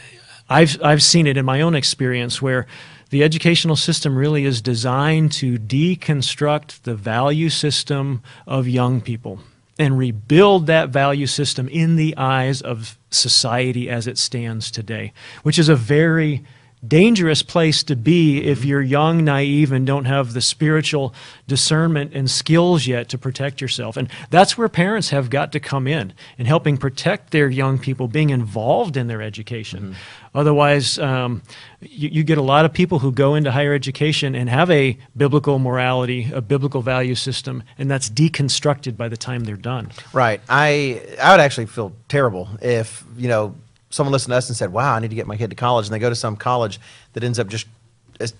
I've, 0.49 0.81
I've 0.83 1.03
seen 1.03 1.27
it 1.27 1.37
in 1.37 1.45
my 1.45 1.61
own 1.61 1.75
experience 1.75 2.41
where 2.41 2.67
the 3.11 3.25
educational 3.25 3.77
system 3.77 4.17
really 4.17 4.45
is 4.45 4.61
designed 4.61 5.33
to 5.33 5.59
deconstruct 5.59 6.83
the 6.83 6.95
value 6.95 7.49
system 7.49 8.23
of 8.47 8.69
young 8.69 9.01
people 9.01 9.41
and 9.79 9.99
rebuild 9.99 10.67
that 10.67 10.91
value 10.91 11.27
system 11.27 11.69
in 11.69 11.97
the 11.97 12.17
eyes 12.17 12.63
of 12.63 12.97
society 13.15 13.89
as 13.89 14.07
it 14.07 14.19
stands 14.19 14.71
today, 14.71 15.13
which 15.43 15.59
is 15.59 15.69
a 15.69 15.77
very 15.77 16.45
dangerous 16.89 17.43
place 17.43 17.83
to 17.85 17.97
be 17.97 18.45
if 18.45 18.65
you're 18.65 18.83
young, 18.83 19.25
naive, 19.25 19.73
and 19.73 19.87
don't 19.87 20.05
have 20.05 20.33
the 20.33 20.41
spiritual 20.41 21.15
discernment 21.47 22.13
and 22.15 22.31
skills 22.31 22.87
yet 22.87 23.09
to 23.11 23.19
protect 23.19 23.61
yourself. 23.61 23.97
And 23.97 24.09
that's 24.31 24.57
where 24.57 24.69
parents 24.69 25.11
have 25.11 25.31
got 25.31 25.53
to 25.53 25.61
come 25.61 25.87
in 25.87 26.13
in 26.39 26.47
helping 26.47 26.77
protect 26.77 27.31
their 27.31 27.49
young 27.49 27.79
people, 27.79 28.09
being 28.09 28.31
involved 28.31 28.97
in 28.97 29.07
their 29.07 29.23
education. 29.23 29.97
Otherwise, 30.35 30.99
um, 30.99 31.43
you, 31.81 32.09
you 32.09 32.25
get 32.25 32.39
a 32.39 32.43
lot 32.43 32.65
of 32.65 32.73
people 32.73 32.99
who 32.99 33.13
go 33.13 33.35
into 33.35 33.53
higher 33.53 33.73
education 33.73 34.35
and 34.35 34.51
have 34.51 34.71
a 34.71 34.99
biblical 35.17 35.59
morality, 35.59 36.31
a 36.35 36.41
biblical 36.41 36.83
value 36.83 37.15
system, 37.15 37.63
and 37.79 37.91
that's 37.91 38.11
deconstructed 38.11 38.97
by 38.97 39.09
the 39.09 39.17
time 39.17 39.45
they're 39.45 39.57
done. 39.57 39.93
Right. 40.13 40.41
I 40.49 41.01
I 41.23 41.33
would 41.33 41.41
actually 41.41 41.67
feel 41.67 41.93
terrible 42.09 42.49
if 42.61 43.05
you 43.17 43.29
know 43.29 43.55
someone 43.95 44.13
listened 44.13 44.33
to 44.33 44.37
us 44.37 44.49
and 44.49 44.57
said, 44.57 44.73
"Wow, 44.73 44.95
I 44.95 45.01
need 45.01 45.11
to 45.11 45.17
get 45.17 45.27
my 45.27 45.37
kid 45.37 45.51
to 45.51 45.57
college," 45.57 45.87
and 45.87 45.95
they 45.95 45.99
go 45.99 46.11
to 46.11 46.17
some 46.17 46.37
college 46.37 46.81
that 47.13 47.25
ends 47.25 47.39
up 47.39 47.49
just 47.49 47.67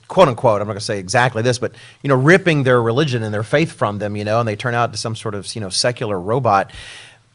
quote 0.09 0.29
unquote, 0.29 0.61
I'm 0.61 0.67
not 0.67 0.75
going 0.75 0.79
to 0.79 0.85
say 0.85 0.99
exactly 0.99 1.43
this, 1.43 1.59
but 1.59 1.73
you 2.03 2.09
know, 2.09 2.15
ripping 2.15 2.63
their 2.63 2.81
religion 2.81 3.23
and 3.23 3.33
their 3.33 3.43
faith 3.43 3.73
from 3.73 3.99
them, 3.99 4.17
you 4.17 4.25
know, 4.25 4.41
and 4.41 4.49
they 4.49 4.57
turn 4.57 4.75
out 4.75 4.93
to 4.93 4.99
some 4.99 5.17
sort 5.17 5.35
of 5.35 5.53
you 5.55 5.61
know 5.61 5.69
secular 5.69 6.19
robot. 6.19 6.71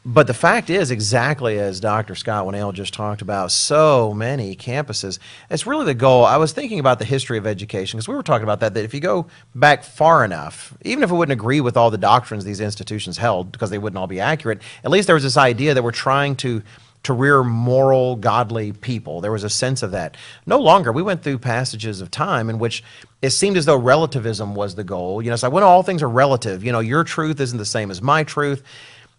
But 0.02 0.26
the 0.26 0.34
fact 0.34 0.70
is, 0.70 0.90
exactly 0.90 1.58
as 1.58 1.78
Dr. 1.78 2.14
Scott 2.14 2.46
Winnail 2.46 2.72
just 2.72 2.94
talked 2.94 3.20
about, 3.20 3.52
so 3.52 4.14
many 4.14 4.56
campuses. 4.56 5.18
It's 5.50 5.66
really 5.66 5.84
the 5.84 5.92
goal. 5.92 6.24
I 6.24 6.38
was 6.38 6.52
thinking 6.52 6.80
about 6.80 6.98
the 6.98 7.04
history 7.04 7.36
of 7.36 7.46
education 7.46 7.98
because 7.98 8.08
we 8.08 8.14
were 8.14 8.22
talking 8.22 8.44
about 8.44 8.60
that. 8.60 8.72
That 8.72 8.84
if 8.84 8.94
you 8.94 9.00
go 9.00 9.26
back 9.54 9.84
far 9.84 10.24
enough, 10.24 10.72
even 10.82 11.04
if 11.04 11.10
it 11.10 11.14
wouldn't 11.14 11.38
agree 11.38 11.60
with 11.60 11.76
all 11.76 11.90
the 11.90 11.98
doctrines 11.98 12.46
these 12.46 12.60
institutions 12.60 13.18
held, 13.18 13.52
because 13.52 13.68
they 13.68 13.76
wouldn't 13.76 13.98
all 13.98 14.06
be 14.06 14.20
accurate, 14.20 14.62
at 14.84 14.90
least 14.90 15.06
there 15.06 15.14
was 15.14 15.22
this 15.22 15.36
idea 15.36 15.74
that 15.74 15.82
we're 15.82 15.92
trying 15.92 16.34
to 16.36 16.62
to 17.02 17.12
rear 17.12 17.42
moral, 17.42 18.16
godly 18.16 18.72
people. 18.72 19.20
There 19.20 19.32
was 19.32 19.44
a 19.44 19.50
sense 19.50 19.82
of 19.82 19.92
that. 19.92 20.16
No 20.46 20.58
longer. 20.58 20.92
We 20.92 21.02
went 21.02 21.22
through 21.22 21.38
passages 21.38 22.00
of 22.00 22.10
time 22.10 22.50
in 22.50 22.58
which 22.58 22.84
it 23.22 23.30
seemed 23.30 23.56
as 23.56 23.64
though 23.64 23.76
relativism 23.76 24.54
was 24.54 24.74
the 24.74 24.84
goal. 24.84 25.22
You 25.22 25.30
know, 25.30 25.34
it's 25.34 25.42
like 25.42 25.52
when 25.52 25.62
all 25.62 25.82
things 25.82 26.02
are 26.02 26.08
relative. 26.08 26.62
You 26.62 26.72
know, 26.72 26.80
your 26.80 27.04
truth 27.04 27.40
isn't 27.40 27.58
the 27.58 27.64
same 27.64 27.90
as 27.90 28.02
my 28.02 28.24
truth. 28.24 28.62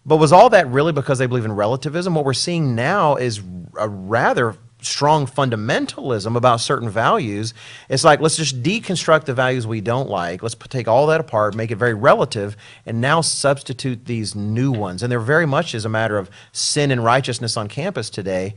But 0.04 0.16
was 0.16 0.32
all 0.32 0.50
that 0.50 0.66
really 0.68 0.92
because 0.92 1.18
they 1.18 1.26
believe 1.26 1.44
in 1.44 1.52
relativism? 1.52 2.14
What 2.14 2.24
we're 2.24 2.32
seeing 2.32 2.74
now 2.74 3.16
is 3.16 3.40
a 3.78 3.88
rather 3.88 4.56
strong 4.84 5.26
fundamentalism 5.26 6.36
about 6.36 6.60
certain 6.60 6.88
values. 6.88 7.54
It's 7.88 8.04
like, 8.04 8.20
let's 8.20 8.36
just 8.36 8.62
deconstruct 8.62 9.24
the 9.24 9.34
values 9.34 9.66
we 9.66 9.80
don't 9.80 10.08
like. 10.08 10.42
Let's 10.42 10.54
take 10.54 10.88
all 10.88 11.06
that 11.08 11.20
apart, 11.20 11.54
make 11.54 11.70
it 11.70 11.76
very 11.76 11.94
relative, 11.94 12.56
and 12.86 13.00
now 13.00 13.20
substitute 13.20 14.06
these 14.06 14.34
new 14.34 14.72
ones. 14.72 15.02
And 15.02 15.10
they're 15.10 15.20
very 15.20 15.46
much 15.46 15.74
as 15.74 15.84
a 15.84 15.88
matter 15.88 16.18
of 16.18 16.30
sin 16.52 16.90
and 16.90 17.04
righteousness 17.04 17.56
on 17.56 17.68
campus 17.68 18.10
today 18.10 18.54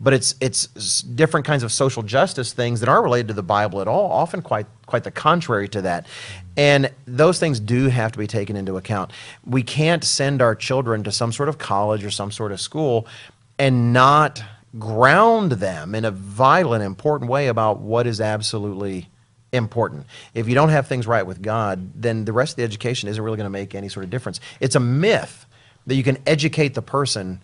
but 0.00 0.12
it's 0.12 0.34
it's 0.40 1.02
different 1.02 1.46
kinds 1.46 1.62
of 1.62 1.70
social 1.70 2.02
justice 2.02 2.52
things 2.52 2.80
that 2.80 2.88
aren't 2.88 3.04
related 3.04 3.28
to 3.28 3.34
the 3.34 3.42
Bible 3.42 3.80
at 3.80 3.88
all. 3.88 4.10
Often 4.10 4.42
quite 4.42 4.66
quite 4.86 5.04
the 5.04 5.10
contrary 5.10 5.68
to 5.68 5.82
that, 5.82 6.06
and 6.56 6.90
those 7.06 7.38
things 7.38 7.60
do 7.60 7.88
have 7.88 8.12
to 8.12 8.18
be 8.18 8.26
taken 8.26 8.56
into 8.56 8.76
account. 8.76 9.12
We 9.44 9.62
can't 9.62 10.02
send 10.02 10.42
our 10.42 10.54
children 10.54 11.04
to 11.04 11.12
some 11.12 11.32
sort 11.32 11.48
of 11.48 11.58
college 11.58 12.04
or 12.04 12.10
some 12.10 12.32
sort 12.32 12.52
of 12.52 12.60
school 12.60 13.06
and 13.58 13.92
not 13.92 14.42
ground 14.78 15.52
them 15.52 15.94
in 15.94 16.04
a 16.04 16.10
vital 16.10 16.74
and 16.74 16.82
important 16.82 17.30
way 17.30 17.48
about 17.48 17.80
what 17.80 18.06
is 18.06 18.20
absolutely 18.20 19.08
important. 19.52 20.06
If 20.34 20.48
you 20.48 20.54
don't 20.54 20.70
have 20.70 20.86
things 20.86 21.06
right 21.06 21.24
with 21.24 21.40
God, 21.40 21.92
then 21.94 22.24
the 22.24 22.32
rest 22.32 22.52
of 22.52 22.56
the 22.56 22.64
education 22.64 23.08
isn't 23.08 23.22
really 23.22 23.36
going 23.36 23.46
to 23.46 23.50
make 23.50 23.74
any 23.74 23.88
sort 23.88 24.04
of 24.04 24.10
difference. 24.10 24.40
It's 24.60 24.74
a 24.74 24.80
myth 24.80 25.46
that 25.86 25.94
you 25.94 26.02
can 26.02 26.18
educate 26.26 26.74
the 26.74 26.82
person 26.82 27.40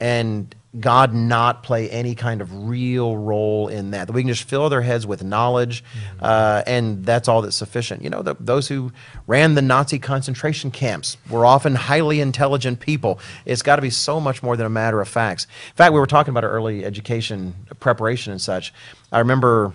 and 0.00 0.54
God 0.78 1.14
not 1.14 1.62
play 1.62 1.88
any 1.90 2.14
kind 2.14 2.40
of 2.40 2.68
real 2.68 3.16
role 3.16 3.68
in 3.68 3.92
that. 3.92 4.06
That 4.06 4.12
we 4.12 4.22
can 4.22 4.28
just 4.28 4.44
fill 4.44 4.68
their 4.68 4.82
heads 4.82 5.06
with 5.06 5.24
knowledge, 5.24 5.82
mm-hmm. 5.82 6.18
uh, 6.24 6.62
and 6.66 7.04
that's 7.04 7.26
all 7.26 7.42
that's 7.42 7.56
sufficient. 7.56 8.02
You 8.02 8.10
know, 8.10 8.22
the, 8.22 8.36
those 8.38 8.68
who 8.68 8.92
ran 9.26 9.54
the 9.54 9.62
Nazi 9.62 9.98
concentration 9.98 10.70
camps 10.70 11.16
were 11.30 11.46
often 11.46 11.74
highly 11.74 12.20
intelligent 12.20 12.80
people. 12.80 13.18
It's 13.46 13.62
got 13.62 13.76
to 13.76 13.82
be 13.82 13.90
so 13.90 14.20
much 14.20 14.42
more 14.42 14.56
than 14.56 14.66
a 14.66 14.70
matter 14.70 15.00
of 15.00 15.08
facts. 15.08 15.46
In 15.70 15.76
fact, 15.76 15.92
we 15.94 16.00
were 16.00 16.06
talking 16.06 16.30
about 16.30 16.44
early 16.44 16.84
education 16.84 17.54
preparation 17.80 18.32
and 18.32 18.40
such. 18.40 18.72
I 19.10 19.20
remember 19.20 19.72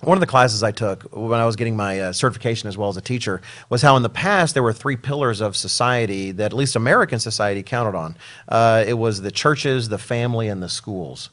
one 0.00 0.16
of 0.16 0.20
the 0.20 0.26
classes 0.26 0.62
I 0.62 0.70
took 0.70 1.04
when 1.14 1.40
I 1.40 1.46
was 1.46 1.56
getting 1.56 1.76
my 1.76 2.00
uh, 2.00 2.12
certification 2.12 2.68
as 2.68 2.76
well 2.76 2.88
as 2.88 2.96
a 2.96 3.00
teacher 3.00 3.42
was 3.68 3.82
how 3.82 3.96
in 3.96 4.02
the 4.02 4.08
past 4.08 4.54
there 4.54 4.62
were 4.62 4.72
three 4.72 4.96
pillars 4.96 5.40
of 5.40 5.56
society 5.56 6.30
that 6.32 6.46
at 6.46 6.52
least 6.52 6.76
American 6.76 7.18
society 7.18 7.62
counted 7.62 7.96
on. 7.96 8.16
Uh, 8.48 8.84
it 8.86 8.94
was 8.94 9.22
the 9.22 9.32
churches, 9.32 9.88
the 9.88 9.98
family, 9.98 10.48
and 10.48 10.62
the 10.62 10.68
schools. 10.68 11.30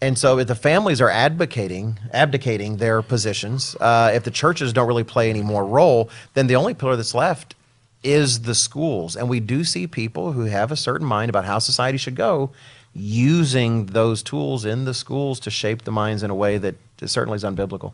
And 0.00 0.16
so 0.16 0.38
if 0.38 0.46
the 0.46 0.54
families 0.54 1.00
are 1.00 1.10
advocating, 1.10 1.98
abdicating 2.12 2.76
their 2.76 3.02
positions, 3.02 3.74
uh, 3.80 4.12
if 4.14 4.22
the 4.22 4.30
churches 4.30 4.72
don't 4.72 4.86
really 4.86 5.02
play 5.02 5.30
any 5.30 5.42
more 5.42 5.64
role, 5.64 6.10
then 6.34 6.46
the 6.46 6.56
only 6.56 6.74
pillar 6.74 6.94
that's 6.94 7.14
left 7.14 7.56
is 8.04 8.42
the 8.42 8.54
schools. 8.54 9.16
And 9.16 9.28
we 9.28 9.40
do 9.40 9.64
see 9.64 9.86
people 9.86 10.32
who 10.32 10.44
have 10.44 10.70
a 10.70 10.76
certain 10.76 11.06
mind 11.06 11.30
about 11.30 11.46
how 11.46 11.58
society 11.58 11.98
should 11.98 12.14
go 12.14 12.52
using 12.98 13.86
those 13.86 14.22
tools 14.22 14.64
in 14.64 14.84
the 14.84 14.94
schools 14.94 15.40
to 15.40 15.50
shape 15.50 15.82
the 15.82 15.92
minds 15.92 16.22
in 16.22 16.30
a 16.30 16.34
way 16.34 16.58
that 16.58 16.76
certainly 17.06 17.36
is 17.36 17.44
unbiblical. 17.44 17.92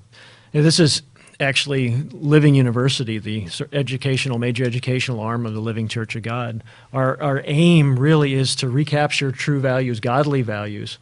Yeah, 0.53 0.63
this 0.63 0.81
is 0.81 1.03
actually 1.41 1.97
Living 2.13 2.55
University, 2.55 3.19
the 3.19 3.49
educational, 3.73 4.39
major 4.39 4.65
educational 4.65 5.21
arm 5.21 5.47
of 5.47 5.55
the 5.55 5.61
Living 5.61 5.89
Church 5.89 6.17
of 6.17 6.23
God. 6.23 6.63
Our, 6.93 7.21
our 7.21 7.43
aim 7.45 7.99
really 7.99 8.35
is 8.35 8.55
to 8.57 8.69
recapture 8.69 9.33
true 9.33 9.61
values, 9.61 10.01
godly 10.01 10.43
values, 10.43 10.99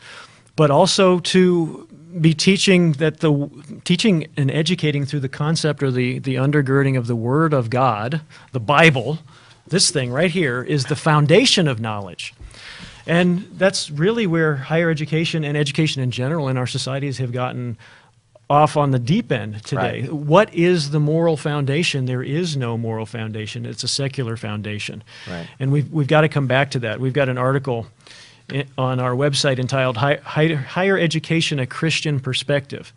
but 0.56 0.70
also 0.70 1.20
to 1.20 1.88
be 2.20 2.34
teaching 2.34 2.92
that 2.92 3.20
the 3.20 3.48
teaching 3.84 4.26
and 4.36 4.50
educating 4.50 5.04
through 5.06 5.20
the 5.20 5.28
concept 5.28 5.82
or 5.82 5.90
the, 5.90 6.18
the 6.18 6.34
undergirding 6.34 6.96
of 6.96 7.06
the 7.06 7.16
Word 7.16 7.52
of 7.52 7.70
God, 7.70 8.20
the 8.52 8.60
Bible, 8.60 9.18
this 9.66 9.90
thing 9.90 10.10
right 10.10 10.30
here 10.30 10.62
is 10.62 10.86
the 10.86 10.96
foundation 10.96 11.68
of 11.68 11.80
knowledge. 11.80 12.34
And 13.06 13.48
that's 13.54 13.90
really 13.90 14.26
where 14.26 14.56
higher 14.56 14.90
education 14.90 15.44
and 15.44 15.56
education 15.56 16.02
in 16.02 16.10
general 16.10 16.48
in 16.48 16.56
our 16.56 16.66
societies 16.66 17.18
have 17.18 17.32
gotten 17.32 17.76
off 18.50 18.76
on 18.76 18.90
the 18.90 18.98
deep 18.98 19.32
end 19.32 19.64
today. 19.64 20.02
Right. 20.02 20.12
What 20.12 20.52
is 20.54 20.90
the 20.90 21.00
moral 21.00 21.36
foundation? 21.36 22.04
There 22.04 22.22
is 22.22 22.56
no 22.56 22.76
moral 22.76 23.06
foundation. 23.06 23.64
It's 23.64 23.82
a 23.82 23.88
secular 23.88 24.36
foundation. 24.36 25.02
Right. 25.28 25.48
And 25.58 25.72
we've, 25.72 25.90
we've 25.90 26.06
got 26.06 26.20
to 26.20 26.28
come 26.28 26.46
back 26.46 26.72
to 26.72 26.80
that. 26.80 27.00
We've 27.00 27.14
got 27.14 27.28
an 27.28 27.38
article 27.38 27.86
on 28.76 29.00
our 29.00 29.12
website 29.12 29.58
entitled 29.58 29.96
Higher 29.96 30.98
Education, 30.98 31.58
A 31.58 31.66
Christian 31.66 32.20
Perspective 32.20 32.92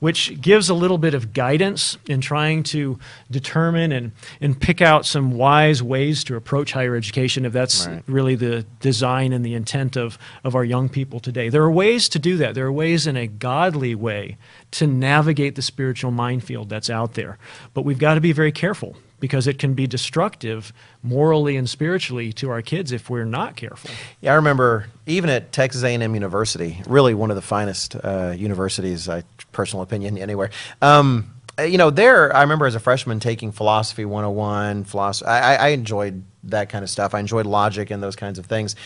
which 0.00 0.40
gives 0.40 0.68
a 0.68 0.74
little 0.74 0.98
bit 0.98 1.14
of 1.14 1.32
guidance 1.32 1.96
in 2.06 2.20
trying 2.20 2.62
to 2.62 2.98
determine 3.30 3.92
and, 3.92 4.12
and 4.40 4.60
pick 4.60 4.80
out 4.82 5.06
some 5.06 5.32
wise 5.32 5.82
ways 5.82 6.24
to 6.24 6.36
approach 6.36 6.72
higher 6.72 6.94
education 6.94 7.44
if 7.44 7.52
that's 7.52 7.86
right. 7.86 8.02
really 8.06 8.34
the 8.34 8.64
design 8.80 9.32
and 9.32 9.44
the 9.44 9.54
intent 9.54 9.96
of, 9.96 10.18
of 10.44 10.54
our 10.54 10.64
young 10.64 10.88
people 10.88 11.20
today. 11.20 11.48
There 11.48 11.62
are 11.62 11.70
ways 11.70 12.08
to 12.10 12.18
do 12.18 12.36
that. 12.38 12.54
There 12.54 12.66
are 12.66 12.72
ways 12.72 13.06
in 13.06 13.16
a 13.16 13.26
godly 13.26 13.94
way 13.94 14.36
to 14.72 14.86
navigate 14.86 15.54
the 15.54 15.62
spiritual 15.62 16.10
minefield 16.10 16.68
that's 16.68 16.90
out 16.90 17.14
there. 17.14 17.38
But 17.74 17.82
we've 17.82 17.98
got 17.98 18.14
to 18.14 18.20
be 18.20 18.32
very 18.32 18.52
careful 18.52 18.96
because 19.20 19.46
it 19.46 19.58
can 19.58 19.74
be 19.74 19.86
destructive 19.86 20.72
morally 21.02 21.56
and 21.56 21.68
spiritually 21.68 22.32
to 22.34 22.50
our 22.50 22.62
kids 22.62 22.92
if 22.92 23.08
we're 23.08 23.24
not 23.24 23.56
careful. 23.56 23.90
Yeah, 24.20 24.32
I 24.32 24.34
remember 24.36 24.86
even 25.06 25.30
at 25.30 25.52
Texas 25.52 25.82
A&M 25.82 26.14
University, 26.14 26.82
really 26.86 27.14
one 27.14 27.30
of 27.30 27.36
the 27.36 27.42
finest 27.42 27.96
uh, 27.96 28.34
universities, 28.36 29.08
I 29.08 29.22
personal 29.52 29.82
opinion 29.82 30.18
anywhere. 30.26 30.50
Um, 30.82 31.32
you 31.58 31.78
know, 31.78 31.90
there 31.90 32.34
I 32.36 32.42
remember 32.42 32.66
as 32.66 32.74
a 32.74 32.80
freshman 32.80 33.18
taking 33.18 33.50
philosophy 33.52 34.04
101, 34.04 34.84
philosophy. 34.84 35.26
I, 35.26 35.56
I 35.56 35.68
enjoyed 35.68 36.22
that 36.44 36.68
kind 36.68 36.82
of 36.82 36.90
stuff. 36.90 37.14
I 37.14 37.20
enjoyed 37.20 37.46
logic 37.46 37.90
and 37.90 38.02
those 38.02 38.16
kinds 38.16 38.38
of 38.38 38.46
things. 38.46 38.76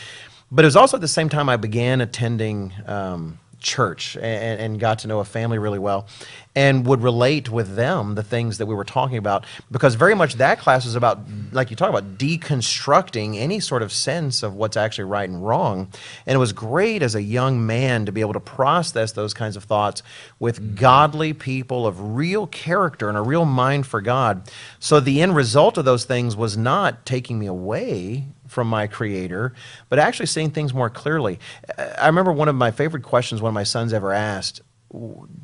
But 0.51 0.65
it 0.65 0.67
was 0.67 0.75
also 0.75 0.97
at 0.97 1.01
the 1.01 1.07
same 1.07 1.29
time 1.29 1.49
I 1.49 1.57
began 1.57 2.01
attending 2.01 2.73
um, 2.85 3.39
church 3.61 4.15
and, 4.15 4.59
and, 4.59 4.79
got 4.79 4.99
to 4.99 5.07
know 5.07 5.19
a 5.19 5.25
family 5.25 5.59
really 5.59 5.79
well 5.79 6.07
and 6.55 6.85
would 6.85 7.01
relate 7.01 7.49
with 7.49 7.75
them 7.75 8.15
the 8.15 8.23
things 8.23 8.57
that 8.57 8.65
we 8.65 8.75
were 8.75 8.83
talking 8.83 9.17
about. 9.17 9.45
Because 9.69 9.95
very 9.95 10.15
much 10.15 10.35
that 10.35 10.59
class 10.59 10.85
was 10.85 10.95
about 10.95 11.19
like 11.51 11.69
you 11.69 11.75
talk 11.75 11.89
about 11.89 12.17
deconstructing 12.17 13.37
any 13.37 13.59
sort 13.59 13.83
of 13.83 13.91
sense 13.91 14.43
of 14.43 14.55
what's 14.55 14.75
actually 14.75 15.05
right 15.05 15.29
and 15.29 15.45
wrong. 15.45 15.89
And 16.25 16.35
it 16.35 16.39
was 16.39 16.51
great 16.51 17.03
as 17.03 17.15
a 17.15 17.21
young 17.21 17.65
man 17.65 18.05
to 18.05 18.11
be 18.11 18.21
able 18.21 18.33
to 18.33 18.39
process 18.39 19.11
those 19.11 19.33
kinds 19.33 19.55
of 19.55 19.63
thoughts 19.63 20.03
with 20.39 20.75
godly 20.75 21.33
people 21.33 21.85
of 21.85 22.15
real 22.15 22.47
character 22.47 23.07
and 23.07 23.17
a 23.17 23.21
real 23.21 23.45
mind 23.45 23.85
for 23.85 24.01
god. 24.01 24.49
So 24.79 24.99
the 24.99 25.21
end 25.21 25.35
result 25.35 25.77
of 25.77 25.85
those 25.85 26.05
things 26.05 26.35
was 26.35 26.57
not 26.57 27.05
taking 27.05 27.39
me 27.39 27.45
away 27.45 28.25
from 28.51 28.67
my 28.67 28.85
creator, 28.85 29.53
but 29.89 29.97
actually 29.97 30.25
seeing 30.25 30.51
things 30.51 30.73
more 30.73 30.89
clearly. 30.89 31.39
I 31.77 32.07
remember 32.07 32.31
one 32.31 32.49
of 32.49 32.55
my 32.55 32.71
favorite 32.71 33.03
questions 33.03 33.41
one 33.41 33.49
of 33.49 33.55
my 33.55 33.63
sons 33.63 33.93
ever 33.93 34.11
asked 34.11 34.61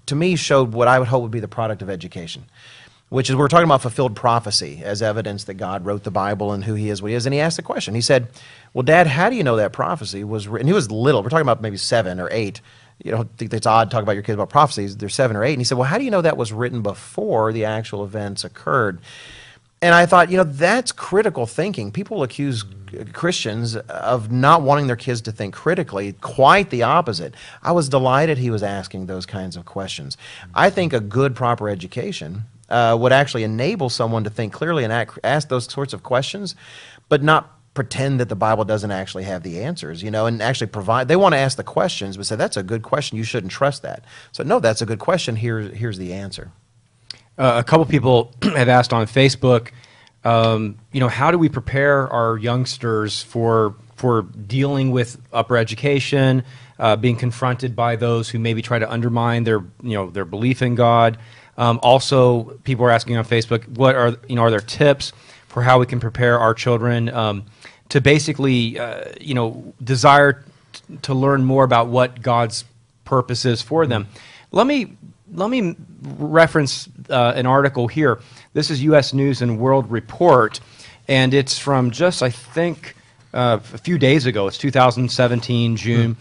to 0.05 0.15
me 0.15 0.35
showed 0.35 0.73
what 0.73 0.87
I 0.87 0.99
would 0.99 1.07
hope 1.07 1.21
would 1.21 1.31
be 1.31 1.39
the 1.39 1.47
product 1.47 1.81
of 1.81 1.89
education, 1.89 2.43
which 3.09 3.29
is 3.29 3.35
we're 3.35 3.47
talking 3.47 3.65
about 3.65 3.81
fulfilled 3.81 4.15
prophecy 4.15 4.81
as 4.83 5.01
evidence 5.01 5.45
that 5.45 5.53
God 5.53 5.85
wrote 5.85 6.03
the 6.03 6.11
Bible 6.11 6.51
and 6.51 6.65
who 6.65 6.73
He 6.73 6.89
is, 6.89 7.01
what 7.01 7.09
He 7.09 7.15
is. 7.15 7.25
And 7.25 7.33
he 7.33 7.39
asked 7.39 7.57
the 7.57 7.63
question. 7.63 7.95
He 7.95 8.01
said, 8.01 8.27
"Well, 8.73 8.83
Dad, 8.83 9.07
how 9.07 9.29
do 9.29 9.35
you 9.35 9.43
know 9.43 9.55
that 9.55 9.71
prophecy 9.71 10.23
was 10.23 10.47
written?" 10.47 10.67
He 10.67 10.73
was 10.73 10.91
little. 10.91 11.23
We're 11.23 11.29
talking 11.29 11.43
about 11.43 11.61
maybe 11.61 11.77
seven 11.77 12.19
or 12.19 12.27
eight. 12.31 12.59
You 13.01 13.11
know, 13.11 13.29
think 13.37 13.53
it's 13.53 13.67
odd 13.67 13.89
to 13.89 13.93
talk 13.93 14.03
about 14.03 14.13
your 14.13 14.23
kids 14.23 14.33
about 14.33 14.49
prophecies. 14.49 14.97
They're 14.97 15.07
seven 15.07 15.37
or 15.37 15.43
eight. 15.43 15.53
And 15.53 15.61
he 15.61 15.65
said, 15.65 15.77
"Well, 15.77 15.87
how 15.87 15.97
do 15.97 16.03
you 16.03 16.11
know 16.11 16.21
that 16.21 16.35
was 16.35 16.51
written 16.51 16.81
before 16.81 17.53
the 17.53 17.63
actual 17.63 18.03
events 18.03 18.43
occurred?" 18.43 18.99
And 19.81 19.93
I 19.93 20.07
thought, 20.07 20.31
you 20.31 20.37
know, 20.37 20.43
that's 20.43 20.91
critical 20.91 21.45
thinking. 21.45 21.91
People 21.91 22.23
accuse 22.23 22.65
Christians 23.13 23.75
of 23.75 24.31
not 24.31 24.63
wanting 24.63 24.87
their 24.87 24.95
kids 24.95 25.21
to 25.21 25.31
think 25.31 25.53
critically. 25.53 26.13
Quite 26.13 26.71
the 26.71 26.83
opposite. 26.83 27.35
I 27.61 27.73
was 27.73 27.87
delighted 27.87 28.37
he 28.39 28.49
was 28.49 28.63
asking 28.63 29.05
those 29.05 29.25
kinds 29.25 29.55
of 29.55 29.65
questions. 29.65 30.17
I 30.55 30.71
think 30.71 30.93
a 30.93 30.99
good, 30.99 31.35
proper 31.35 31.69
education 31.69 32.43
uh, 32.69 32.97
would 32.99 33.11
actually 33.11 33.43
enable 33.43 33.89
someone 33.89 34.23
to 34.23 34.29
think 34.29 34.51
clearly 34.51 34.83
and 34.83 34.91
ask, 34.91 35.17
ask 35.23 35.47
those 35.49 35.71
sorts 35.71 35.93
of 35.93 36.01
questions, 36.01 36.55
but 37.07 37.21
not 37.21 37.53
pretend 37.75 38.19
that 38.19 38.29
the 38.29 38.35
Bible 38.35 38.65
doesn't 38.65 38.89
actually 38.89 39.25
have 39.25 39.43
the 39.43 39.61
answers, 39.61 40.01
you 40.01 40.09
know, 40.09 40.25
and 40.25 40.41
actually 40.41 40.67
provide. 40.67 41.07
They 41.07 41.15
want 41.15 41.33
to 41.33 41.39
ask 41.39 41.55
the 41.55 41.63
questions, 41.63 42.17
but 42.17 42.25
say, 42.25 42.35
that's 42.35 42.57
a 42.57 42.63
good 42.63 42.81
question. 42.81 43.17
You 43.17 43.23
shouldn't 43.23 43.51
trust 43.51 43.83
that. 43.83 44.03
So, 44.31 44.43
no, 44.43 44.59
that's 44.59 44.81
a 44.81 44.85
good 44.87 44.97
question. 44.97 45.35
Here, 45.35 45.59
here's 45.59 45.99
the 45.99 46.13
answer. 46.13 46.51
Uh, 47.37 47.55
a 47.57 47.63
couple 47.63 47.85
people 47.85 48.33
have 48.41 48.69
asked 48.69 48.93
on 48.93 49.05
Facebook, 49.05 49.69
um, 50.23 50.77
you 50.91 50.99
know, 50.99 51.07
how 51.07 51.31
do 51.31 51.37
we 51.37 51.49
prepare 51.49 52.07
our 52.07 52.37
youngsters 52.37 53.21
for 53.23 53.75
for 53.97 54.21
dealing 54.21 54.91
with 54.91 55.19
upper 55.33 55.57
education, 55.57 56.43
uh, 56.77 56.95
being 56.95 57.15
confronted 57.15 57.75
by 57.75 57.95
those 57.95 58.29
who 58.29 58.37
maybe 58.37 58.61
try 58.61 58.77
to 58.77 58.89
undermine 58.89 59.43
their, 59.43 59.59
you 59.81 59.95
know, 59.95 60.09
their 60.11 60.23
belief 60.23 60.61
in 60.61 60.75
God. 60.75 61.17
Um, 61.57 61.79
also, 61.81 62.43
people 62.63 62.85
are 62.85 62.91
asking 62.91 63.17
on 63.17 63.25
Facebook, 63.25 63.67
what 63.69 63.95
are, 63.95 64.15
you 64.29 64.35
know, 64.35 64.43
are 64.43 64.51
there 64.51 64.59
tips 64.59 65.13
for 65.47 65.63
how 65.63 65.79
we 65.79 65.87
can 65.87 65.99
prepare 65.99 66.39
our 66.39 66.53
children 66.53 67.09
um, 67.09 67.45
to 67.89 67.99
basically, 67.99 68.77
uh, 68.77 69.05
you 69.19 69.33
know, 69.33 69.73
desire 69.83 70.45
t- 70.71 70.97
to 71.01 71.15
learn 71.15 71.43
more 71.43 71.63
about 71.63 71.87
what 71.87 72.21
God's 72.21 72.65
purpose 73.03 73.45
is 73.45 73.63
for 73.63 73.87
them? 73.87 74.07
Let 74.51 74.67
me 74.67 74.95
let 75.33 75.49
me 75.49 75.75
reference 76.17 76.87
uh, 77.09 77.33
an 77.35 77.45
article 77.45 77.87
here. 77.87 78.19
This 78.53 78.69
is 78.69 78.83
U.S. 78.83 79.13
News 79.13 79.41
and 79.41 79.59
World 79.59 79.89
Report, 79.91 80.59
and 81.07 81.33
it's 81.33 81.57
from 81.57 81.91
just 81.91 82.23
I 82.23 82.29
think 82.29 82.95
uh, 83.33 83.59
a 83.73 83.77
few 83.77 83.97
days 83.97 84.25
ago. 84.25 84.47
It's 84.47 84.57
2017 84.57 85.75
June, 85.75 86.17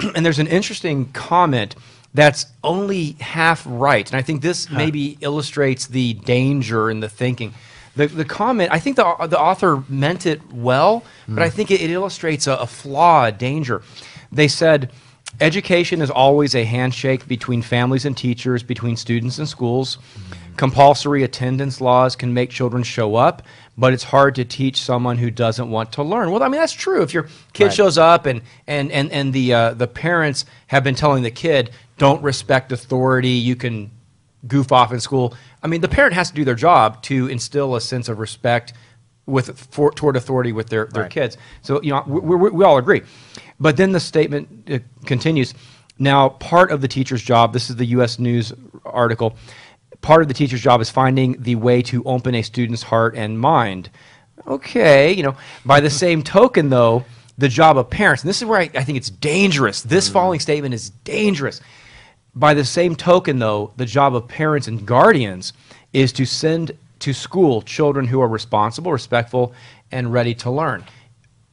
and 0.14 0.24
there's 0.24 0.38
an 0.38 0.46
interesting 0.46 1.10
comment 1.12 1.76
that's 2.12 2.46
only 2.62 3.12
half 3.20 3.64
right, 3.66 4.08
and 4.08 4.16
I 4.16 4.22
think 4.22 4.40
this 4.40 4.70
maybe 4.70 5.18
illustrates 5.20 5.88
the 5.88 6.14
danger 6.14 6.90
in 6.90 7.00
the 7.00 7.08
thinking. 7.08 7.54
The, 7.96 8.06
the 8.06 8.24
comment, 8.24 8.72
I 8.72 8.78
think 8.78 8.96
the, 8.96 9.26
the 9.28 9.38
author 9.38 9.82
meant 9.88 10.26
it 10.26 10.40
well, 10.52 11.04
but 11.28 11.42
I 11.42 11.50
think 11.50 11.70
it, 11.70 11.80
it 11.80 11.90
illustrates 11.90 12.46
a, 12.46 12.54
a 12.54 12.66
flaw, 12.66 13.26
a 13.26 13.32
danger. 13.32 13.82
They 14.30 14.48
said, 14.48 14.90
Education 15.40 16.00
is 16.00 16.10
always 16.10 16.54
a 16.54 16.64
handshake 16.64 17.26
between 17.26 17.60
families 17.60 18.04
and 18.04 18.16
teachers, 18.16 18.62
between 18.62 18.96
students 18.96 19.38
and 19.38 19.48
schools. 19.48 19.98
Compulsory 20.56 21.24
attendance 21.24 21.80
laws 21.80 22.14
can 22.14 22.32
make 22.32 22.50
children 22.50 22.84
show 22.84 23.16
up, 23.16 23.42
but 23.76 23.92
it's 23.92 24.04
hard 24.04 24.36
to 24.36 24.44
teach 24.44 24.80
someone 24.80 25.18
who 25.18 25.30
doesn't 25.30 25.68
want 25.68 25.90
to 25.92 26.02
learn. 26.04 26.30
Well, 26.30 26.42
I 26.44 26.48
mean 26.48 26.60
that's 26.60 26.72
true. 26.72 27.02
If 27.02 27.12
your 27.12 27.26
kid 27.52 27.64
Right. 27.64 27.72
shows 27.74 27.98
up 27.98 28.26
and 28.26 28.40
and 28.68 28.92
and 28.92 29.10
and 29.10 29.32
the 29.32 29.52
uh, 29.52 29.74
the 29.74 29.88
parents 29.88 30.44
have 30.68 30.84
been 30.84 30.94
telling 30.94 31.24
the 31.24 31.32
kid, 31.32 31.70
"Don't 31.98 32.22
respect 32.22 32.70
authority. 32.70 33.30
You 33.30 33.56
can 33.56 33.90
goof 34.46 34.70
off 34.70 34.92
in 34.92 35.00
school." 35.00 35.34
I 35.64 35.66
mean, 35.66 35.80
the 35.80 35.88
parent 35.88 36.14
has 36.14 36.28
to 36.30 36.36
do 36.36 36.44
their 36.44 36.54
job 36.54 37.02
to 37.04 37.26
instill 37.26 37.74
a 37.74 37.80
sense 37.80 38.08
of 38.08 38.20
respect 38.20 38.74
with 39.26 39.58
for, 39.72 39.90
toward 39.90 40.14
authority 40.16 40.52
with 40.52 40.68
their, 40.68 40.84
their 40.86 41.04
Right. 41.04 41.10
kids. 41.10 41.36
So 41.62 41.82
you 41.82 41.90
know, 41.90 42.04
we, 42.06 42.20
we, 42.36 42.50
we 42.50 42.64
all 42.64 42.78
agree. 42.78 43.02
But 43.58 43.76
then 43.76 43.92
the 43.92 44.00
statement 44.00 44.70
uh, 44.70 44.78
continues. 45.06 45.54
Now, 45.98 46.30
part 46.30 46.70
of 46.70 46.80
the 46.80 46.88
teacher's 46.88 47.22
job. 47.22 47.52
This 47.52 47.70
is 47.70 47.76
the 47.76 47.86
U.S. 47.86 48.18
News 48.18 48.52
article. 48.84 49.36
Part 50.00 50.22
of 50.22 50.28
the 50.28 50.34
teacher's 50.34 50.60
job 50.60 50.80
is 50.80 50.90
finding 50.90 51.40
the 51.40 51.54
way 51.54 51.82
to 51.82 52.02
open 52.04 52.34
a 52.34 52.42
student's 52.42 52.82
heart 52.82 53.14
and 53.14 53.38
mind. 53.38 53.90
Okay, 54.46 55.12
you 55.12 55.22
know. 55.22 55.36
By 55.64 55.80
the 55.80 55.90
same 55.90 56.22
token, 56.38 56.68
though, 56.68 57.04
the 57.38 57.48
job 57.48 57.78
of 57.78 57.90
parents. 57.90 58.22
And 58.22 58.28
this 58.28 58.42
is 58.42 58.46
where 58.46 58.60
I, 58.60 58.70
I 58.74 58.84
think 58.84 58.98
it's 58.98 59.10
dangerous. 59.10 59.82
This 59.82 60.08
following 60.08 60.40
statement 60.40 60.74
is 60.74 60.90
dangerous. 60.90 61.60
By 62.34 62.54
the 62.54 62.64
same 62.64 62.96
token, 62.96 63.38
though, 63.38 63.72
the 63.76 63.86
job 63.86 64.16
of 64.16 64.26
parents 64.26 64.66
and 64.66 64.84
guardians 64.84 65.52
is 65.92 66.12
to 66.14 66.26
send 66.26 66.76
to 67.00 67.12
school 67.12 67.62
children 67.62 68.06
who 68.06 68.20
are 68.20 68.28
responsible, 68.28 68.90
respectful, 68.90 69.54
and 69.92 70.12
ready 70.12 70.34
to 70.34 70.50
learn. 70.50 70.84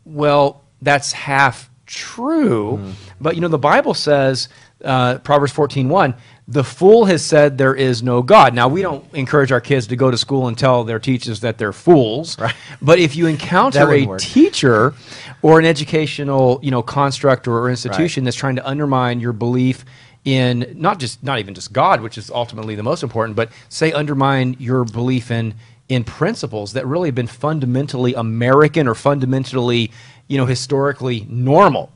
Well, 0.05 0.63
that's 0.81 1.11
half 1.11 1.69
true, 1.91 2.93
but 3.19 3.35
you 3.35 3.41
know 3.41 3.47
the 3.47 3.57
Bible 3.57 3.93
says, 3.93 4.49
uh, 4.83 5.17
Proverbs 5.19 5.51
fourteen 5.51 5.89
one, 5.89 6.15
the 6.47 6.63
fool 6.63 7.05
has 7.05 7.23
said 7.23 7.57
there 7.57 7.75
is 7.75 8.01
no 8.01 8.21
God. 8.21 8.53
Now 8.53 8.67
we 8.67 8.81
don't 8.81 9.05
encourage 9.13 9.51
our 9.51 9.61
kids 9.61 9.87
to 9.87 9.95
go 9.95 10.09
to 10.09 10.17
school 10.17 10.47
and 10.47 10.57
tell 10.57 10.83
their 10.83 10.99
teachers 10.99 11.41
that 11.41 11.57
they're 11.57 11.73
fools, 11.73 12.39
Right. 12.39 12.55
but 12.81 12.99
if 12.99 13.15
you 13.15 13.27
encounter 13.27 13.91
a 13.91 14.05
work. 14.05 14.19
teacher 14.21 14.93
or 15.41 15.59
an 15.59 15.65
educational 15.65 16.59
you 16.63 16.71
know 16.71 16.81
construct 16.81 17.47
or 17.47 17.69
institution 17.69 18.23
that's 18.23 18.37
trying 18.37 18.55
to 18.55 18.67
undermine 18.67 19.19
your 19.19 19.33
belief 19.33 19.85
in 20.23 20.73
not 20.75 20.99
just 20.99 21.23
not 21.23 21.39
even 21.39 21.53
just 21.53 21.73
God, 21.73 22.01
which 22.01 22.17
is 22.17 22.29
ultimately 22.29 22.75
the 22.75 22.83
most 22.83 23.03
important, 23.03 23.35
but 23.35 23.49
say 23.69 23.91
undermine 23.91 24.55
your 24.59 24.83
belief 24.85 25.31
in 25.31 25.53
in 25.89 26.03
principles 26.05 26.71
that 26.73 26.87
really 26.87 27.09
have 27.09 27.15
been 27.15 27.27
fundamentally 27.27 28.13
American 28.13 28.87
or 28.87 28.95
fundamentally 28.95 29.91
you 30.27 30.37
know 30.37 30.45
historically 30.45 31.25
normal, 31.29 31.91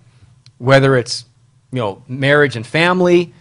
whether 0.57 0.95
it's 0.95 1.25
you 1.71 1.79
know 1.79 2.03
marriage 2.07 2.55
and 2.55 2.65
family, 2.65 3.33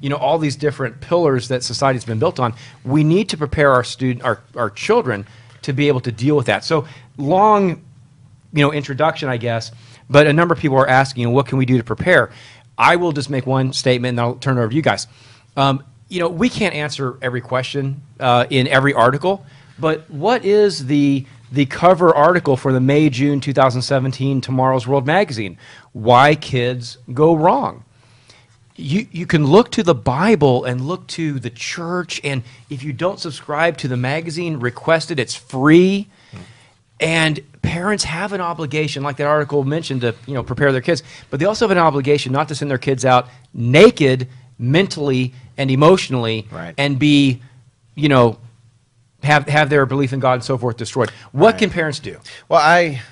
you 0.00 0.08
know 0.08 0.16
all 0.16 0.38
these 0.38 0.56
different 0.56 1.00
pillars 1.00 1.48
that 1.48 1.62
society's 1.62 2.04
been 2.04 2.18
built 2.18 2.40
on. 2.40 2.54
We 2.84 3.04
need 3.04 3.28
to 3.30 3.36
prepare 3.36 3.72
our 3.72 3.84
student 3.84 4.24
our 4.24 4.40
our 4.56 4.70
children 4.70 5.26
to 5.62 5.72
be 5.72 5.88
able 5.88 6.00
to 6.00 6.12
deal 6.12 6.36
with 6.36 6.46
that. 6.46 6.64
So 6.64 6.86
long 7.16 7.82
you 8.52 8.62
know, 8.62 8.72
introduction, 8.72 9.28
I 9.28 9.36
guess. 9.36 9.72
But 10.08 10.26
a 10.26 10.32
number 10.32 10.54
of 10.54 10.60
people 10.60 10.76
are 10.78 10.88
asking, 10.88 11.30
what 11.32 11.46
can 11.46 11.58
we 11.58 11.66
do 11.66 11.78
to 11.78 11.84
prepare? 11.84 12.30
I 12.76 12.96
will 12.96 13.12
just 13.12 13.30
make 13.30 13.46
one 13.46 13.72
statement, 13.72 14.10
and 14.10 14.20
I'll 14.20 14.34
turn 14.34 14.56
it 14.56 14.60
over 14.60 14.70
to 14.70 14.74
you 14.74 14.82
guys. 14.82 15.06
Um, 15.56 15.84
you 16.08 16.18
know, 16.18 16.28
we 16.28 16.48
can't 16.48 16.74
answer 16.74 17.16
every 17.22 17.40
question 17.40 18.02
uh, 18.18 18.46
in 18.50 18.66
every 18.66 18.94
article, 18.94 19.44
but 19.78 20.10
what 20.10 20.44
is 20.44 20.86
the 20.86 21.26
the 21.52 21.66
cover 21.66 22.14
article 22.14 22.56
for 22.56 22.72
the 22.72 22.80
May 22.80 23.10
June 23.10 23.40
2017 23.40 24.40
Tomorrow's 24.40 24.86
World 24.86 25.06
magazine? 25.06 25.58
Why 25.92 26.34
kids 26.34 26.98
go 27.12 27.34
wrong 27.34 27.84
you, 28.80 29.06
you 29.12 29.26
can 29.26 29.46
look 29.46 29.70
to 29.72 29.82
the 29.82 29.94
Bible 29.94 30.64
and 30.64 30.80
look 30.80 31.06
to 31.08 31.38
the 31.38 31.50
church, 31.50 32.20
and 32.24 32.42
if 32.70 32.82
you 32.82 32.92
don't 32.92 33.20
subscribe 33.20 33.76
to 33.78 33.88
the 33.88 33.96
magazine, 33.96 34.58
request 34.58 35.10
it. 35.10 35.18
It's 35.18 35.34
free. 35.34 36.08
And 36.98 37.40
parents 37.62 38.04
have 38.04 38.32
an 38.32 38.40
obligation, 38.40 39.02
like 39.02 39.16
that 39.18 39.26
article 39.26 39.64
mentioned, 39.64 40.02
to 40.02 40.14
you 40.26 40.34
know 40.34 40.42
prepare 40.42 40.72
their 40.72 40.80
kids. 40.80 41.02
But 41.30 41.40
they 41.40 41.46
also 41.46 41.64
have 41.66 41.70
an 41.70 41.78
obligation 41.82 42.32
not 42.32 42.48
to 42.48 42.54
send 42.54 42.70
their 42.70 42.78
kids 42.78 43.04
out 43.04 43.28
naked, 43.54 44.28
mentally 44.58 45.32
and 45.56 45.70
emotionally, 45.70 46.46
Right. 46.50 46.74
and 46.76 46.98
be, 46.98 47.40
you 47.94 48.08
know, 48.08 48.38
have 49.22 49.48
have 49.48 49.70
their 49.70 49.86
belief 49.86 50.12
in 50.12 50.20
God 50.20 50.34
and 50.34 50.44
so 50.44 50.56
forth 50.58 50.76
destroyed. 50.76 51.10
What 51.32 51.52
Right. 51.54 51.58
can 51.58 51.70
parents 51.70 51.98
do? 51.98 52.18
Well, 52.48 52.60
I 52.60 53.02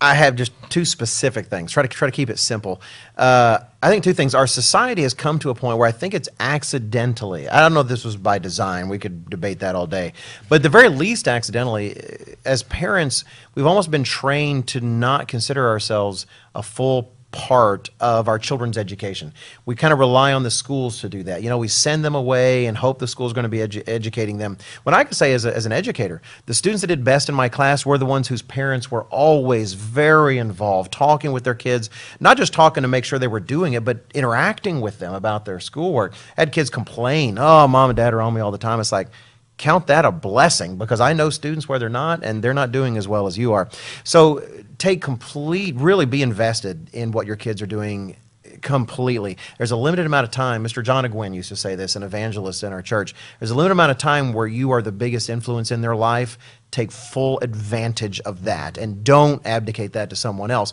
I 0.00 0.14
have 0.14 0.34
just 0.36 0.52
two 0.68 0.84
specific 0.84 1.46
things. 1.46 1.72
Try 1.72 1.82
to 1.82 1.88
try 1.88 2.06
to 2.08 2.12
keep 2.12 2.28
it 2.28 2.38
simple. 2.38 2.82
Uh, 3.16 3.60
I 3.82 3.88
think 3.88 4.04
two 4.04 4.12
things. 4.12 4.34
Our 4.34 4.46
society 4.46 5.02
has 5.02 5.14
come 5.14 5.38
to 5.38 5.50
a 5.50 5.54
point 5.54 5.78
where 5.78 5.88
I 5.88 5.92
think 5.92 6.12
it's 6.12 6.28
accidentally. 6.40 7.48
I 7.48 7.60
don't 7.60 7.72
know 7.72 7.80
if 7.80 7.88
this 7.88 8.04
was 8.04 8.16
by 8.16 8.38
design. 8.38 8.88
We 8.88 8.98
could 8.98 9.30
debate 9.30 9.60
that 9.60 9.74
all 9.74 9.86
day. 9.86 10.12
But 10.48 10.56
at 10.56 10.62
the 10.62 10.68
very 10.68 10.88
least, 10.88 11.26
accidentally, 11.28 11.96
as 12.44 12.62
parents, 12.64 13.24
we've 13.54 13.66
almost 13.66 13.90
been 13.90 14.04
trained 14.04 14.66
to 14.68 14.80
not 14.80 15.28
consider 15.28 15.68
ourselves 15.68 16.26
a 16.54 16.62
full 16.62 17.12
part 17.34 17.90
of 17.98 18.28
our 18.28 18.38
children's 18.38 18.78
education. 18.78 19.32
We 19.66 19.74
kind 19.74 19.92
of 19.92 19.98
rely 19.98 20.32
on 20.32 20.44
the 20.44 20.52
schools 20.52 21.00
to 21.00 21.08
do 21.08 21.24
that. 21.24 21.42
You 21.42 21.48
know, 21.48 21.58
we 21.58 21.66
send 21.66 22.04
them 22.04 22.14
away 22.14 22.66
and 22.66 22.76
hope 22.76 23.00
the 23.00 23.08
school's 23.08 23.32
going 23.32 23.42
to 23.42 23.48
be 23.48 23.58
edu- 23.58 23.82
educating 23.88 24.38
them. 24.38 24.56
What 24.84 24.94
I 24.94 25.02
can 25.02 25.14
say 25.14 25.34
as, 25.34 25.44
a, 25.44 25.54
as 25.54 25.66
an 25.66 25.72
educator, 25.72 26.22
the 26.46 26.54
students 26.54 26.82
that 26.82 26.86
did 26.86 27.02
best 27.02 27.28
in 27.28 27.34
my 27.34 27.48
class 27.48 27.84
were 27.84 27.98
the 27.98 28.06
ones 28.06 28.28
whose 28.28 28.40
parents 28.40 28.88
were 28.88 29.02
always 29.04 29.72
very 29.72 30.38
involved, 30.38 30.92
talking 30.92 31.32
with 31.32 31.42
their 31.42 31.56
kids, 31.56 31.90
not 32.20 32.36
just 32.36 32.52
talking 32.52 32.82
to 32.82 32.88
make 32.88 33.04
sure 33.04 33.18
they 33.18 33.26
were 33.26 33.40
doing 33.40 33.72
it, 33.72 33.84
but 33.84 34.04
interacting 34.14 34.80
with 34.80 35.00
them 35.00 35.12
about 35.12 35.44
their 35.44 35.58
schoolwork. 35.58 36.14
I 36.38 36.42
had 36.42 36.52
kids 36.52 36.70
complain, 36.70 37.36
oh, 37.36 37.66
mom 37.66 37.90
and 37.90 37.96
dad 37.96 38.14
are 38.14 38.22
on 38.22 38.32
me 38.32 38.42
all 38.42 38.52
the 38.52 38.58
time. 38.58 38.78
It's 38.78 38.92
like, 38.92 39.08
count 39.56 39.86
that 39.86 40.04
a 40.04 40.10
blessing 40.10 40.76
because 40.76 41.00
I 41.00 41.12
know 41.12 41.30
students 41.30 41.68
where 41.68 41.78
they're 41.78 41.88
not 41.88 42.24
and 42.24 42.42
they're 42.42 42.54
not 42.54 42.72
doing 42.72 42.96
as 42.96 43.06
well 43.06 43.26
as 43.26 43.38
you 43.38 43.52
are. 43.52 43.68
So 44.02 44.42
take 44.78 45.02
complete, 45.02 45.74
really 45.76 46.06
be 46.06 46.22
invested 46.22 46.90
in 46.92 47.12
what 47.12 47.26
your 47.26 47.36
kids 47.36 47.62
are 47.62 47.66
doing 47.66 48.16
completely. 48.62 49.36
There's 49.58 49.70
a 49.70 49.76
limited 49.76 50.06
amount 50.06 50.24
of 50.24 50.30
time. 50.30 50.64
Mr. 50.64 50.82
John 50.82 51.04
Ogwyn 51.04 51.34
used 51.34 51.48
to 51.50 51.56
say 51.56 51.74
this, 51.74 51.96
an 51.96 52.02
evangelist 52.02 52.62
in 52.62 52.72
our 52.72 52.82
church. 52.82 53.14
There's 53.38 53.50
a 53.50 53.54
limited 53.54 53.72
amount 53.72 53.90
of 53.90 53.98
time 53.98 54.32
where 54.32 54.46
you 54.46 54.70
are 54.72 54.82
the 54.82 54.92
biggest 54.92 55.28
influence 55.28 55.70
in 55.70 55.80
their 55.80 55.96
life. 55.96 56.38
Take 56.70 56.90
full 56.90 57.38
advantage 57.40 58.20
of 58.20 58.44
that 58.44 58.78
and 58.78 59.04
don't 59.04 59.44
abdicate 59.46 59.92
that 59.92 60.10
to 60.10 60.16
someone 60.16 60.50
else. 60.50 60.72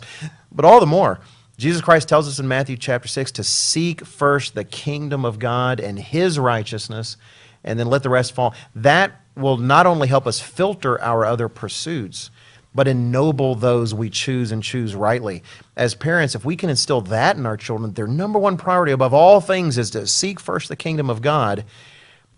But 0.50 0.64
all 0.64 0.80
the 0.80 0.86
more, 0.86 1.20
Jesus 1.58 1.82
Christ 1.82 2.08
tells 2.08 2.28
us 2.28 2.38
in 2.38 2.48
Matthew 2.48 2.76
chapter 2.76 3.08
6 3.08 3.32
to 3.32 3.44
seek 3.44 4.04
first 4.04 4.54
the 4.54 4.64
kingdom 4.64 5.24
of 5.24 5.38
God 5.38 5.80
and 5.80 5.98
his 5.98 6.38
righteousness 6.38 7.16
and 7.62 7.78
then 7.78 7.86
let 7.88 8.02
the 8.02 8.10
rest 8.10 8.34
fall. 8.34 8.54
That 8.74 9.20
will 9.36 9.56
not 9.56 9.86
only 9.86 10.08
help 10.08 10.26
us 10.26 10.40
filter 10.40 11.00
our 11.00 11.24
other 11.24 11.48
pursuits, 11.48 12.30
but 12.74 12.88
ennoble 12.88 13.54
those 13.54 13.94
we 13.94 14.08
choose 14.08 14.52
and 14.52 14.62
choose 14.62 14.94
rightly. 14.94 15.42
As 15.76 15.94
parents, 15.94 16.34
if 16.34 16.44
we 16.44 16.56
can 16.56 16.70
instill 16.70 17.02
that 17.02 17.36
in 17.36 17.46
our 17.46 17.56
children, 17.56 17.92
their 17.92 18.06
number 18.06 18.38
one 18.38 18.56
priority 18.56 18.92
above 18.92 19.12
all 19.12 19.40
things 19.40 19.78
is 19.78 19.90
to 19.90 20.06
seek 20.06 20.40
first 20.40 20.68
the 20.68 20.76
kingdom 20.76 21.10
of 21.10 21.22
God, 21.22 21.64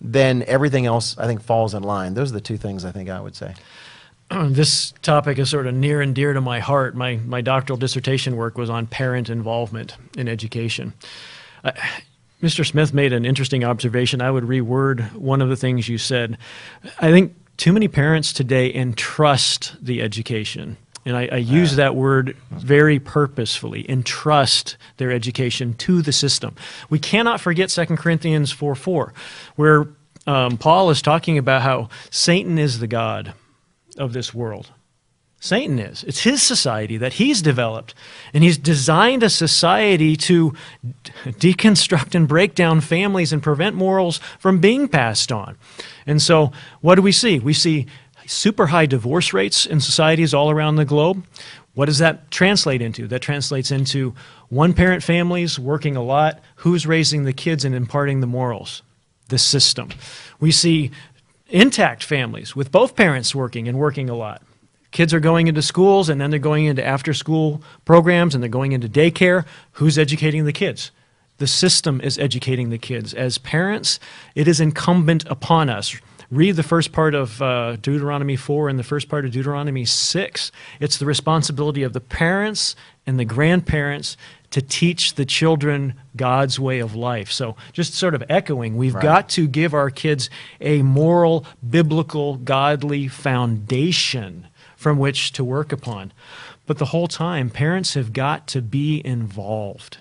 then 0.00 0.42
everything 0.46 0.86
else, 0.86 1.16
I 1.18 1.26
think, 1.26 1.42
falls 1.42 1.74
in 1.74 1.82
line. 1.82 2.14
Those 2.14 2.30
are 2.30 2.34
the 2.34 2.40
two 2.40 2.56
things 2.56 2.84
I 2.84 2.92
think 2.92 3.08
I 3.08 3.20
would 3.20 3.36
say. 3.36 3.54
this 4.30 4.92
topic 5.02 5.38
is 5.38 5.50
sort 5.50 5.66
of 5.66 5.74
near 5.74 6.00
and 6.00 6.14
dear 6.14 6.32
to 6.32 6.40
my 6.40 6.60
heart. 6.60 6.94
My, 6.94 7.16
my 7.16 7.40
doctoral 7.40 7.76
dissertation 7.76 8.36
work 8.36 8.58
was 8.58 8.70
on 8.70 8.86
parent 8.86 9.30
involvement 9.30 9.96
in 10.16 10.28
education. 10.28 10.94
Uh, 11.62 11.72
Mr. 12.42 12.66
Smith 12.66 12.92
made 12.92 13.12
an 13.12 13.24
interesting 13.24 13.64
observation. 13.64 14.20
I 14.20 14.30
would 14.30 14.44
reword 14.44 15.14
one 15.14 15.40
of 15.40 15.48
the 15.48 15.56
things 15.56 15.88
you 15.88 15.96
said. 15.96 16.36
I 16.98 17.10
think 17.10 17.34
too 17.56 17.72
many 17.72 17.88
parents 17.88 18.32
today 18.32 18.72
entrust 18.72 19.76
the 19.84 20.02
education 20.02 20.76
And 21.06 21.16
I, 21.16 21.28
I 21.30 21.36
use 21.36 21.76
that 21.76 21.94
word 21.94 22.36
very 22.50 22.98
purposefully, 22.98 23.88
entrust 23.90 24.76
their 24.96 25.12
education 25.12 25.74
to 25.74 26.00
the 26.00 26.12
system. 26.12 26.56
We 26.88 26.98
cannot 26.98 27.40
forget 27.40 27.68
2 27.68 27.84
Corinthians 27.96 28.50
4 28.52 28.74
4, 28.74 29.12
where 29.56 29.88
um, 30.26 30.56
Paul 30.56 30.90
is 30.90 31.02
talking 31.02 31.36
about 31.36 31.62
how 31.62 31.90
Satan 32.10 32.58
is 32.58 32.78
the 32.78 32.86
God 32.86 33.34
of 33.98 34.12
this 34.12 34.32
world. 34.32 34.70
Satan 35.44 35.78
is. 35.78 36.02
It's 36.04 36.22
his 36.22 36.42
society 36.42 36.96
that 36.96 37.12
he's 37.12 37.42
developed. 37.42 37.94
And 38.32 38.42
he's 38.42 38.56
designed 38.56 39.22
a 39.22 39.28
society 39.28 40.16
to 40.16 40.54
deconstruct 41.24 42.14
and 42.14 42.26
break 42.26 42.54
down 42.54 42.80
families 42.80 43.30
and 43.30 43.42
prevent 43.42 43.76
morals 43.76 44.20
from 44.38 44.58
being 44.58 44.88
passed 44.88 45.30
on. 45.30 45.58
And 46.06 46.22
so, 46.22 46.50
what 46.80 46.94
do 46.94 47.02
we 47.02 47.12
see? 47.12 47.40
We 47.40 47.52
see 47.52 47.86
super 48.24 48.68
high 48.68 48.86
divorce 48.86 49.34
rates 49.34 49.66
in 49.66 49.80
societies 49.80 50.32
all 50.32 50.50
around 50.50 50.76
the 50.76 50.86
globe. 50.86 51.26
What 51.74 51.86
does 51.86 51.98
that 51.98 52.30
translate 52.30 52.80
into? 52.80 53.06
That 53.06 53.20
translates 53.20 53.70
into 53.70 54.14
one 54.48 54.72
parent 54.72 55.02
families 55.02 55.58
working 55.58 55.94
a 55.94 56.02
lot. 56.02 56.40
Who's 56.56 56.86
raising 56.86 57.24
the 57.24 57.34
kids 57.34 57.66
and 57.66 57.74
imparting 57.74 58.20
the 58.20 58.26
morals? 58.26 58.82
The 59.28 59.38
system. 59.38 59.90
We 60.40 60.52
see 60.52 60.90
intact 61.48 62.02
families 62.02 62.56
with 62.56 62.72
both 62.72 62.96
parents 62.96 63.34
working 63.34 63.68
and 63.68 63.78
working 63.78 64.08
a 64.08 64.14
lot. 64.14 64.40
Kids 64.94 65.12
are 65.12 65.18
going 65.18 65.48
into 65.48 65.60
schools 65.60 66.08
and 66.08 66.20
then 66.20 66.30
they're 66.30 66.38
going 66.38 66.66
into 66.66 66.86
after 66.86 67.12
school 67.12 67.60
programs 67.84 68.32
and 68.32 68.40
they're 68.40 68.48
going 68.48 68.70
into 68.70 68.88
daycare. 68.88 69.44
Who's 69.72 69.98
educating 69.98 70.44
the 70.44 70.52
kids? 70.52 70.92
The 71.38 71.48
system 71.48 72.00
is 72.00 72.16
educating 72.16 72.70
the 72.70 72.78
kids. 72.78 73.12
As 73.12 73.36
parents, 73.36 73.98
it 74.36 74.46
is 74.46 74.60
incumbent 74.60 75.24
upon 75.28 75.68
us 75.68 75.96
read 76.30 76.54
the 76.56 76.62
first 76.62 76.92
part 76.92 77.14
of 77.14 77.42
uh, 77.42 77.76
Deuteronomy 77.76 78.36
4 78.36 78.68
and 78.68 78.78
the 78.78 78.84
first 78.84 79.08
part 79.08 79.24
of 79.24 79.32
Deuteronomy 79.32 79.84
6. 79.84 80.52
It's 80.78 80.96
the 80.98 81.06
responsibility 81.06 81.82
of 81.82 81.92
the 81.92 82.00
parents 82.00 82.76
and 83.04 83.18
the 83.18 83.24
grandparents 83.24 84.16
to 84.50 84.62
teach 84.62 85.14
the 85.14 85.24
children 85.24 85.94
God's 86.16 86.60
way 86.60 86.78
of 86.78 86.94
life. 86.94 87.32
So, 87.32 87.56
just 87.72 87.94
sort 87.94 88.14
of 88.14 88.22
echoing, 88.28 88.76
we've 88.76 88.94
Right. 88.94 89.02
got 89.02 89.28
to 89.30 89.48
give 89.48 89.74
our 89.74 89.90
kids 89.90 90.30
a 90.60 90.82
moral, 90.82 91.44
biblical, 91.68 92.36
godly 92.36 93.08
foundation 93.08 94.46
from 94.84 94.98
which 94.98 95.32
to 95.32 95.42
work 95.42 95.72
upon. 95.72 96.12
But 96.66 96.76
the 96.76 96.84
whole 96.84 97.08
time, 97.08 97.48
parents 97.48 97.94
have 97.94 98.12
got 98.12 98.46
to 98.48 98.60
be 98.60 99.00
involved. 99.02 99.96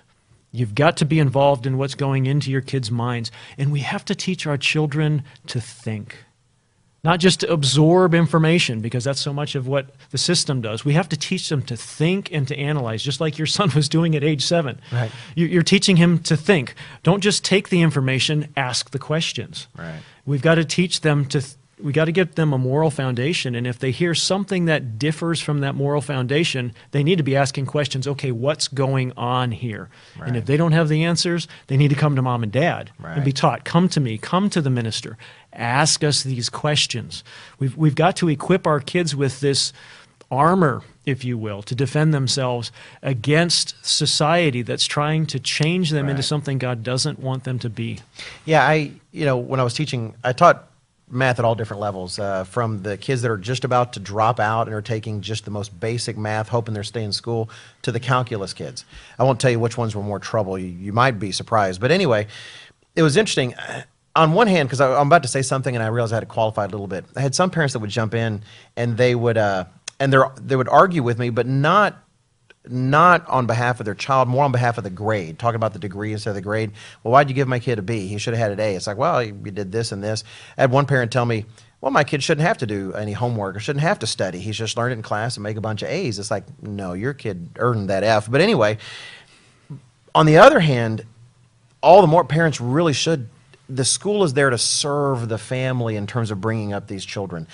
You've 0.52 0.74
got 0.74 0.98
to 0.98 1.06
be 1.06 1.18
involved 1.18 1.66
in 1.66 1.78
what's 1.78 1.94
going 1.94 2.26
into 2.26 2.50
your 2.50 2.60
kids' 2.60 2.90
minds. 2.90 3.30
And 3.56 3.72
we 3.72 3.80
have 3.80 4.04
to 4.04 4.14
teach 4.14 4.46
our 4.46 4.58
children 4.58 5.22
to 5.46 5.58
think, 5.58 6.18
not 7.02 7.18
just 7.18 7.40
to 7.40 7.50
absorb 7.50 8.14
information, 8.14 8.80
because 8.82 9.04
that's 9.04 9.20
so 9.22 9.32
much 9.32 9.54
of 9.54 9.66
what 9.66 9.86
the 10.10 10.18
system 10.18 10.60
does. 10.60 10.84
We 10.84 10.92
have 10.92 11.08
to 11.08 11.16
teach 11.16 11.48
them 11.48 11.62
to 11.62 11.76
think 11.78 12.30
and 12.30 12.46
to 12.48 12.56
analyze, 12.58 13.02
just 13.02 13.22
like 13.22 13.38
your 13.38 13.46
son 13.58 13.70
was 13.74 13.88
doing 13.88 14.14
at 14.14 14.22
age 14.22 14.44
seven. 14.44 14.78
Right. 14.92 15.10
You- 15.34 15.46
You're 15.46 15.62
teaching 15.62 15.96
him 15.96 16.18
to 16.24 16.36
think. 16.36 16.74
Don't 17.02 17.22
just 17.22 17.42
take 17.42 17.70
the 17.70 17.80
information, 17.80 18.52
ask 18.54 18.90
the 18.90 18.98
questions. 18.98 19.66
Right. 19.78 20.00
We've 20.26 20.42
got 20.42 20.56
to 20.56 20.64
teach 20.66 21.00
them 21.00 21.24
to, 21.26 21.42
we 21.82 21.92
got 21.92 22.04
to 22.04 22.12
give 22.12 22.34
them 22.34 22.52
a 22.52 22.58
moral 22.58 22.90
foundation. 22.90 23.54
And 23.54 23.66
if 23.66 23.78
they 23.78 23.90
hear 23.90 24.14
something 24.14 24.66
that 24.66 24.98
differs 24.98 25.40
from 25.40 25.60
that 25.60 25.74
moral 25.74 26.00
foundation, 26.00 26.72
they 26.92 27.02
need 27.02 27.16
to 27.16 27.24
be 27.24 27.36
asking 27.36 27.66
questions 27.66 28.06
okay, 28.06 28.30
what's 28.30 28.68
going 28.68 29.12
on 29.16 29.52
here? 29.52 29.88
And 30.20 30.36
if 30.36 30.46
they 30.46 30.56
don't 30.56 30.72
have 30.72 30.88
the 30.88 31.04
answers, 31.04 31.48
they 31.66 31.76
need 31.76 31.88
to 31.88 31.96
come 31.96 32.16
to 32.16 32.22
mom 32.22 32.42
and 32.42 32.52
dad 32.52 32.90
and 33.02 33.24
be 33.24 33.32
taught 33.32 33.64
come 33.64 33.88
to 33.90 34.00
me, 34.00 34.18
come 34.18 34.50
to 34.50 34.60
the 34.60 34.70
minister, 34.70 35.16
ask 35.52 36.04
us 36.04 36.22
these 36.22 36.48
questions. 36.48 37.24
We've, 37.58 37.76
we've 37.76 37.94
got 37.94 38.16
to 38.16 38.28
equip 38.28 38.66
our 38.66 38.80
kids 38.80 39.16
with 39.16 39.40
this 39.40 39.72
armor, 40.30 40.82
if 41.06 41.24
you 41.24 41.36
will, 41.36 41.62
to 41.62 41.74
defend 41.74 42.14
themselves 42.14 42.72
against 43.02 43.74
society 43.84 44.62
that's 44.62 44.86
trying 44.86 45.26
to 45.26 45.38
change 45.38 45.90
them 45.90 46.08
into 46.08 46.22
something 46.22 46.58
God 46.58 46.82
doesn't 46.82 47.18
want 47.18 47.44
them 47.44 47.58
to 47.60 47.70
be. 47.70 48.00
Yeah, 48.44 48.66
I 48.66 48.92
you 49.12 49.24
know 49.24 49.36
when 49.36 49.60
I 49.60 49.64
was 49.64 49.74
teaching, 49.74 50.14
I 50.24 50.32
taught 50.32 50.68
math 51.10 51.38
at 51.38 51.44
all 51.44 51.54
different 51.54 51.80
levels, 51.80 52.18
uh, 52.18 52.44
from 52.44 52.82
the 52.82 52.96
kids 52.96 53.22
that 53.22 53.30
are 53.30 53.36
just 53.36 53.64
about 53.64 53.92
to 53.92 54.00
drop 54.00 54.40
out 54.40 54.66
and 54.66 54.74
are 54.74 54.82
taking 54.82 55.20
just 55.20 55.44
the 55.44 55.50
most 55.50 55.78
basic 55.78 56.16
math, 56.16 56.48
hoping 56.48 56.74
they're 56.74 56.82
staying 56.82 57.06
in 57.06 57.12
school, 57.12 57.50
to 57.82 57.92
the 57.92 58.00
calculus 58.00 58.52
kids. 58.52 58.84
I 59.18 59.24
won't 59.24 59.40
tell 59.40 59.50
you 59.50 59.60
which 59.60 59.76
ones 59.76 59.94
were 59.94 60.02
more 60.02 60.18
trouble. 60.18 60.58
You, 60.58 60.68
you 60.68 60.92
might 60.92 61.18
be 61.18 61.32
surprised, 61.32 61.80
but 61.80 61.90
anyway, 61.90 62.26
it 62.96 63.02
was 63.02 63.16
interesting. 63.16 63.54
On 64.16 64.32
one 64.32 64.46
hand, 64.46 64.68
because 64.68 64.80
I'm 64.80 65.08
about 65.08 65.22
to 65.22 65.28
say 65.28 65.42
something 65.42 65.74
and 65.74 65.82
I 65.82 65.88
realized 65.88 66.12
I 66.12 66.16
had 66.16 66.20
to 66.20 66.26
qualify 66.26 66.64
a 66.64 66.68
little 66.68 66.86
bit. 66.86 67.04
I 67.16 67.20
had 67.20 67.34
some 67.34 67.50
parents 67.50 67.72
that 67.72 67.80
would 67.80 67.90
jump 67.90 68.14
in 68.14 68.42
and 68.76 68.96
they 68.96 69.14
would 69.14 69.36
uh, 69.36 69.64
and 69.98 70.12
they 70.40 70.56
would 70.56 70.68
argue 70.68 71.02
with 71.02 71.18
me, 71.18 71.30
but 71.30 71.46
not 71.46 72.03
not 72.68 73.28
on 73.28 73.46
behalf 73.46 73.80
of 73.80 73.84
their 73.84 73.94
child, 73.94 74.28
more 74.28 74.44
on 74.44 74.52
behalf 74.52 74.78
of 74.78 74.84
the 74.84 74.90
grade, 74.90 75.38
talking 75.38 75.56
about 75.56 75.72
the 75.72 75.78
degree 75.78 76.12
instead 76.12 76.30
of 76.30 76.36
the 76.36 76.42
grade. 76.42 76.72
Well, 77.02 77.12
why'd 77.12 77.28
you 77.28 77.34
give 77.34 77.48
my 77.48 77.58
kid 77.58 77.78
a 77.78 77.82
B? 77.82 78.06
He 78.06 78.18
should 78.18 78.34
have 78.34 78.42
had 78.42 78.52
an 78.52 78.60
A. 78.60 78.74
It's 78.74 78.86
like, 78.86 78.96
well, 78.96 79.22
you 79.22 79.32
did 79.32 79.70
this 79.70 79.92
and 79.92 80.02
this. 80.02 80.24
I 80.56 80.62
had 80.62 80.70
one 80.70 80.86
parent 80.86 81.12
tell 81.12 81.26
me, 81.26 81.44
well, 81.80 81.90
my 81.90 82.04
kid 82.04 82.22
shouldn't 82.22 82.46
have 82.46 82.58
to 82.58 82.66
do 82.66 82.94
any 82.94 83.12
homework 83.12 83.56
or 83.56 83.60
shouldn't 83.60 83.82
have 83.82 83.98
to 83.98 84.06
study. 84.06 84.38
He's 84.38 84.56
just 84.56 84.76
learned 84.78 84.92
it 84.92 84.96
in 84.96 85.02
class 85.02 85.36
and 85.36 85.42
make 85.42 85.58
a 85.58 85.60
bunch 85.60 85.82
of 85.82 85.90
A's. 85.90 86.18
It's 86.18 86.30
like, 86.30 86.44
no, 86.62 86.94
your 86.94 87.12
kid 87.12 87.50
earned 87.58 87.90
that 87.90 88.02
F. 88.02 88.30
But 88.30 88.40
anyway, 88.40 88.78
on 90.14 90.24
the 90.24 90.38
other 90.38 90.60
hand, 90.60 91.04
all 91.82 92.00
the 92.00 92.06
more 92.06 92.24
parents 92.24 92.60
really 92.60 92.94
should 92.94 93.28
the 93.68 93.84
school 93.84 94.24
is 94.24 94.34
there 94.34 94.50
to 94.50 94.58
serve 94.58 95.28
the 95.28 95.38
family 95.38 95.96
in 95.96 96.06
terms 96.06 96.30
of 96.30 96.40
bringing 96.40 96.72
up 96.72 96.86
these 96.86 97.04
children 97.04 97.46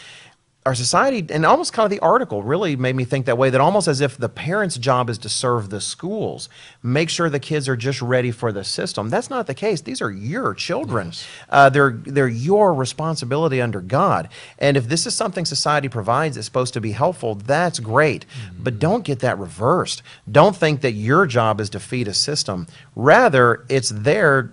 our 0.71 0.75
society 0.77 1.27
and 1.31 1.45
almost 1.45 1.73
kind 1.73 1.85
of 1.85 1.91
the 1.91 1.99
article 1.99 2.45
really 2.45 2.77
made 2.77 2.95
me 2.95 3.03
think 3.03 3.27
that 3.27 3.37
way 3.37 3.51
that 3.51 3.61
almost 3.61 3.89
as 3.89 4.01
if 4.01 4.17
the 4.17 4.29
parents 4.29 4.77
job 4.79 5.11
is 5.11 5.19
to 5.19 5.29
serve 5.29 5.69
the 5.69 5.81
schools 5.81 6.49
make 6.81 7.11
sure 7.11 7.29
the 7.29 7.41
kids 7.41 7.69
are 7.69 7.75
just 7.75 8.01
ready 8.01 8.31
for 8.31 8.53
the 8.53 8.63
system. 8.63 9.09
That's 9.09 9.29
not 9.29 9.49
the 9.49 9.55
case. 9.55 9.81
These 9.81 10.01
are 10.01 10.13
your 10.13 10.55
children. 10.55 11.11
Uh, 11.49 11.71
they're 11.71 11.91
they're 11.91 12.29
your 12.29 12.73
responsibility 12.73 13.61
under 13.61 13.81
god. 13.81 14.29
And 14.61 14.77
if 14.77 14.89
this 14.89 15.07
is 15.07 15.15
something 15.17 15.45
society 15.45 15.89
provides 15.89 16.37
that's 16.37 16.47
supposed 16.47 16.75
to 16.75 16.81
be 16.81 16.93
helpful 16.93 17.35
that's 17.35 17.81
great. 17.81 18.25
But 18.57 18.79
don't 18.79 19.03
get 19.03 19.19
that 19.21 19.39
reversed. 19.39 20.05
Don't 20.31 20.55
think 20.55 20.83
that 20.83 20.93
your 20.93 21.27
job 21.27 21.61
is 21.61 21.69
to 21.71 21.81
feed 21.81 22.07
a 22.07 22.15
system. 22.15 22.69
Rather 22.95 23.65
it's 23.69 23.89
there 23.89 24.53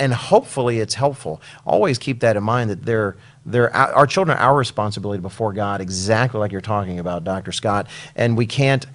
and 0.00 0.14
hopefully 0.14 0.78
it's 0.78 0.94
helpful. 0.94 1.40
Always 1.66 1.98
keep 1.98 2.20
that 2.20 2.36
in 2.36 2.44
mind 2.44 2.70
that 2.70 2.84
they're, 2.84 3.16
they're 3.50 3.74
our 3.74 4.06
children 4.06 4.36
are 4.36 4.40
our 4.40 4.56
responsibility 4.56 5.20
before 5.20 5.52
God, 5.52 5.80
exactly 5.80 6.38
like 6.40 6.52
you're 6.52 6.60
talking 6.60 6.98
about, 6.98 7.24
Dr. 7.24 7.52
Scott. 7.52 7.86
And 8.14 8.36
we 8.36 8.46
can't 8.46 8.86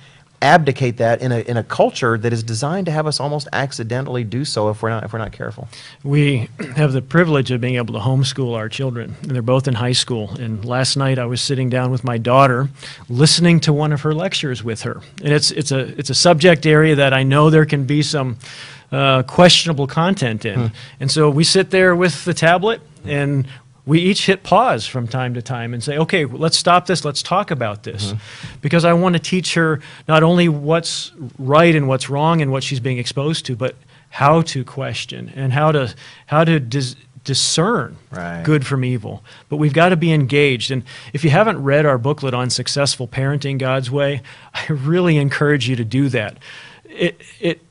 abdicate 0.44 0.98
that 0.98 1.22
in 1.22 1.32
a, 1.32 1.40
in 1.40 1.56
a 1.56 1.64
culture 1.64 2.18
that 2.18 2.34
is 2.34 2.44
designed 2.44 2.86
to 2.86 2.92
have 2.92 3.08
us 3.08 3.20
almost 3.20 3.48
accidentally 3.54 4.26
do 4.26 4.44
so 4.44 4.70
if 4.70 4.82
we're 4.84 4.90
not, 4.90 5.04
if 5.06 5.14
we're 5.14 5.20
not 5.20 5.32
careful. 5.32 5.70
We 6.04 6.50
have 6.76 6.92
the 6.92 7.02
privilege 7.02 7.50
of 7.50 7.62
being 7.62 7.76
able 7.76 7.94
to 7.94 8.00
homeschool 8.02 8.54
our 8.56 8.68
children, 8.68 9.16
and 9.22 9.32
they're 9.32 9.42
both 9.42 9.68
in 9.68 9.76
high 9.76 9.94
school. 9.94 10.32
And 10.32 10.64
last 10.66 10.98
night 10.98 11.18
I 11.18 11.26
was 11.26 11.42
sitting 11.42 11.70
down 11.70 11.92
with 11.92 12.04
my 12.04 12.18
daughter, 12.18 12.70
listening 13.08 13.62
to 13.62 13.74
one 13.74 13.94
of 13.94 14.02
her 14.02 14.14
lectures 14.14 14.64
with 14.64 14.82
her. 14.82 15.02
And 15.24 15.32
it's, 15.34 15.50
it's, 15.52 15.72
a, 15.72 15.80
it's 15.98 16.10
a 16.10 16.16
subject 16.16 16.66
area 16.66 16.96
that 16.96 17.14
I 17.14 17.24
know 17.24 17.50
there 17.50 17.66
can 17.66 17.86
be 17.86 18.02
some 18.02 18.38
uh, 18.92 19.24
questionable 19.24 19.88
content 19.88 20.46
in. 20.46 20.72
And 21.00 21.10
so 21.10 21.30
we 21.30 21.46
sit 21.46 21.72
there 21.72 21.96
with 21.96 22.26
the 22.26 22.34
tablet, 22.34 22.82
and 23.06 23.48
we 23.86 24.00
each 24.00 24.26
hit 24.26 24.44
pause 24.44 24.88
from 24.88 25.08
time 25.08 25.34
to 25.34 25.42
time 25.42 25.74
and 25.74 25.84
say, 25.84 25.98
okay, 25.98 26.26
let's 26.26 26.58
stop 26.58 26.86
this, 26.86 27.04
let's 27.04 27.22
talk 27.22 27.52
about 27.52 27.84
this. 27.84 28.14
Mm-hmm. 28.14 28.58
Because 28.62 28.86
I 28.86 28.94
want 28.94 29.14
to 29.14 29.20
teach 29.20 29.56
her 29.56 29.82
not 30.08 30.24
only 30.24 30.48
what's 30.48 31.12
right 31.38 31.76
and 31.76 31.88
what's 31.88 32.10
wrong 32.10 32.42
and 32.42 32.52
what 32.52 32.64
she's 32.64 32.80
being 32.80 32.98
exposed 32.98 33.46
to, 33.48 33.56
but 33.56 33.76
how 34.10 34.42
to 34.44 34.64
question 34.64 35.32
and 35.36 35.52
how 35.52 35.72
to, 35.74 35.94
how 36.28 36.44
to 36.46 36.60
dis- 36.60 36.96
discern 37.24 37.98
Right. 38.12 38.44
good 38.44 38.66
from 38.66 38.86
evil. 38.86 39.24
But 39.50 39.58
we've 39.58 39.74
got 39.74 39.90
to 39.90 39.98
be 39.98 40.14
engaged. 40.14 40.72
And 40.72 40.84
if 41.14 41.24
you 41.24 41.30
haven't 41.30 41.62
read 41.62 41.86
our 41.86 41.98
booklet 41.98 42.34
on 42.34 42.50
successful 42.50 43.08
parenting 43.08 43.58
God's 43.58 43.92
way, 43.92 44.22
I 44.54 44.66
really 44.72 45.18
encourage 45.18 45.68
you 45.68 45.76
to 45.76 45.84
do 45.86 46.10
that. 46.10 46.38
It, 46.86 47.20
it, 47.40 47.62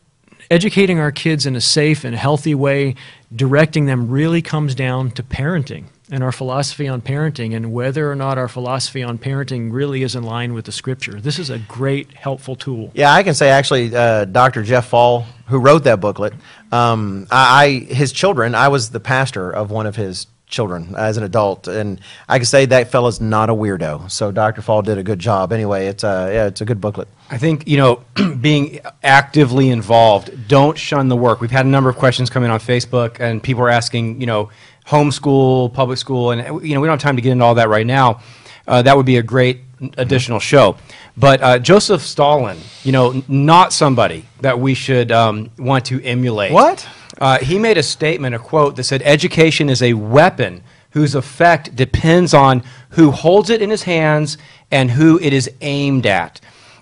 educating 0.51 0.99
our 0.99 1.13
kids 1.13 1.47
in 1.47 1.57
a 1.57 1.61
safe 1.61 2.05
and 2.05 2.15
healthy 2.15 2.55
way, 2.55 2.97
directing 3.35 3.87
them 3.87 4.11
really 4.11 4.43
comes 4.43 4.75
down 4.75 5.11
to 5.13 5.23
parenting 5.23 5.85
and 6.13 6.23
our 6.23 6.31
philosophy 6.31 6.87
on 6.87 7.01
parenting 7.01 7.57
and 7.57 7.73
whether 7.73 8.13
or 8.13 8.15
not 8.15 8.37
our 8.37 8.47
philosophy 8.47 9.03
on 9.03 9.17
parenting 9.17 9.73
really 9.73 10.03
is 10.03 10.15
in 10.15 10.23
line 10.23 10.53
with 10.53 10.67
the 10.67 10.73
scripture. 10.73 11.19
This 11.19 11.39
is 11.39 11.49
a 11.49 11.59
great, 11.59 12.13
helpful 12.13 12.55
tool. 12.55 12.93
Yeah, 12.95 13.13
I 13.13 13.23
can 13.23 13.33
say 13.33 13.49
actually, 13.49 13.97
uh, 13.97 14.27
Dr. 14.27 14.63
Jeff 14.63 14.87
Fall, 14.89 15.23
who 15.47 15.59
wrote 15.59 15.85
that 15.85 16.01
booklet, 16.01 16.35
um, 16.71 17.27
I, 17.31 17.65
I 17.65 17.95
his 17.95 18.13
children. 18.13 18.55
I 18.55 18.69
was 18.69 18.91
the 18.91 19.01
pastor 19.01 19.51
of 19.51 19.71
one 19.71 19.87
of 19.87 19.97
his 19.97 20.27
children 20.47 20.95
as 20.97 21.17
an 21.17 21.25
adult, 21.25 21.67
and 21.67 21.99
I 22.29 22.39
can 22.39 22.45
say 22.45 22.67
that 22.67 22.91
fella's 22.91 23.21
not 23.21 23.49
a 23.49 23.55
weirdo. 23.55 24.11
So 24.11 24.31
Dr. 24.31 24.61
Fall 24.61 24.83
did 24.83 24.99
a 24.99 25.03
good 25.03 25.19
job. 25.19 25.51
Anyway, 25.51 25.87
it's 25.87 26.05
a 26.05 26.31
yeah, 26.33 26.47
it's 26.47 26.61
a 26.61 26.67
good 26.67 26.81
booklet. 26.81 27.09
I 27.31 27.39
think, 27.39 27.67
you 27.67 27.79
know, 27.79 28.05
being 28.41 28.81
actively 29.03 29.71
involved, 29.71 30.49
don't 30.49 30.79
shun 30.79 31.09
the 31.09 31.17
work. 31.17 31.41
We've 31.41 31.51
had 31.51 31.65
a 31.65 31.71
number 31.71 31.89
of 31.89 31.97
questions 31.97 32.29
come 32.29 32.45
in 32.45 32.51
on 32.51 32.61
Facebook, 32.61 33.19
and 33.19 33.43
people 33.43 33.63
are 33.63 33.71
asking, 33.71 34.21
you 34.21 34.27
know, 34.27 34.51
homeschool, 34.87 35.73
public 35.73 35.99
school, 35.99 36.33
and, 36.33 36.65
you 36.67 36.75
know, 36.75 36.81
we 36.81 36.87
don't 36.87 36.95
have 36.95 37.01
time 37.01 37.17
to 37.17 37.23
get 37.23 37.33
into 37.33 37.45
all 37.45 37.55
that 37.55 37.69
right 37.69 37.87
now. 37.87 38.21
Uh, 38.67 38.83
that 38.83 38.97
would 38.97 39.07
be 39.07 39.17
a 39.17 39.23
great 39.23 39.61
additional 39.99 40.39
show. 40.39 40.77
But 41.17 41.43
uh, 41.43 41.59
Joseph 41.59 42.03
Stalin, 42.03 42.59
you 42.85 42.93
know, 42.93 43.23
not 43.29 43.73
somebody 43.73 44.25
that 44.41 44.59
we 44.59 44.75
should 44.75 45.11
um, 45.13 45.51
want 45.59 45.85
to 45.87 46.03
emulate. 46.03 46.53
What? 46.53 46.89
Uh, 47.21 47.39
he 47.39 47.59
made 47.59 47.79
a 47.79 47.83
statement, 47.83 48.35
a 48.35 48.39
quote 48.39 48.77
that 48.77 48.85
said, 48.85 49.03
Education 49.03 49.69
is 49.69 49.83
a 49.83 49.95
weapon 49.95 50.63
whose 50.91 51.15
effect 51.15 51.75
depends 51.75 52.35
on 52.35 52.63
who 52.91 53.11
holds 53.11 53.51
it 53.51 53.63
in 53.63 53.71
his 53.71 53.83
hands 53.83 54.39
and 54.71 54.91
who 54.91 55.19
it 55.21 55.33
is 55.33 55.51
aimed 55.61 56.07
at. 56.07 56.41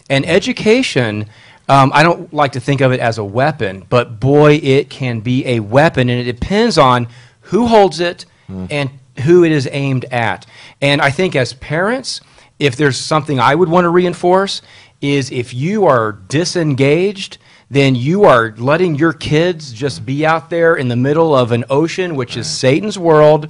And 0.09 0.27
education, 0.27 1.27
um, 1.69 1.93
I 1.95 2.03
don't 2.03 2.33
like 2.35 2.53
to 2.53 2.61
think 2.61 2.81
of 2.81 2.93
it 2.93 3.01
as 3.01 3.19
a 3.19 3.25
weapon, 3.25 3.87
but 3.89 4.19
boy, 4.19 4.55
it 4.55 4.91
can 4.91 5.21
be 5.21 5.47
a 5.47 5.61
weapon, 5.61 6.09
and 6.09 6.21
it 6.21 6.33
depends 6.33 6.79
on 6.79 7.07
who 7.51 7.67
holds 7.67 8.01
it 8.01 8.27
and 8.71 8.91
who 9.25 9.45
it 9.45 9.53
is 9.53 9.69
aimed 9.71 10.05
at. 10.07 10.47
And 10.81 11.01
I 11.01 11.11
think 11.11 11.37
as 11.37 11.53
parents, 11.53 12.21
if 12.59 12.77
there's 12.77 12.97
something 12.97 13.39
I 13.39 13.55
would 13.55 13.69
want 13.69 13.85
to 13.85 13.91
reinforce, 13.91 14.63
is 15.01 15.31
if 15.31 15.55
you 15.55 15.87
are 15.87 16.13
disengaged, 16.13 17.39
then 17.71 17.95
you 17.95 18.25
are 18.25 18.55
letting 18.57 18.97
your 18.97 19.13
kids 19.13 19.73
just 19.73 20.05
be 20.05 20.27
out 20.27 20.51
there 20.51 20.75
in 20.75 20.89
the 20.89 20.97
middle 20.97 21.35
of 21.35 21.53
an 21.53 21.65
ocean, 21.71 22.17
which 22.17 22.37
is 22.37 22.49
Satan's 22.49 22.99
world, 22.99 23.49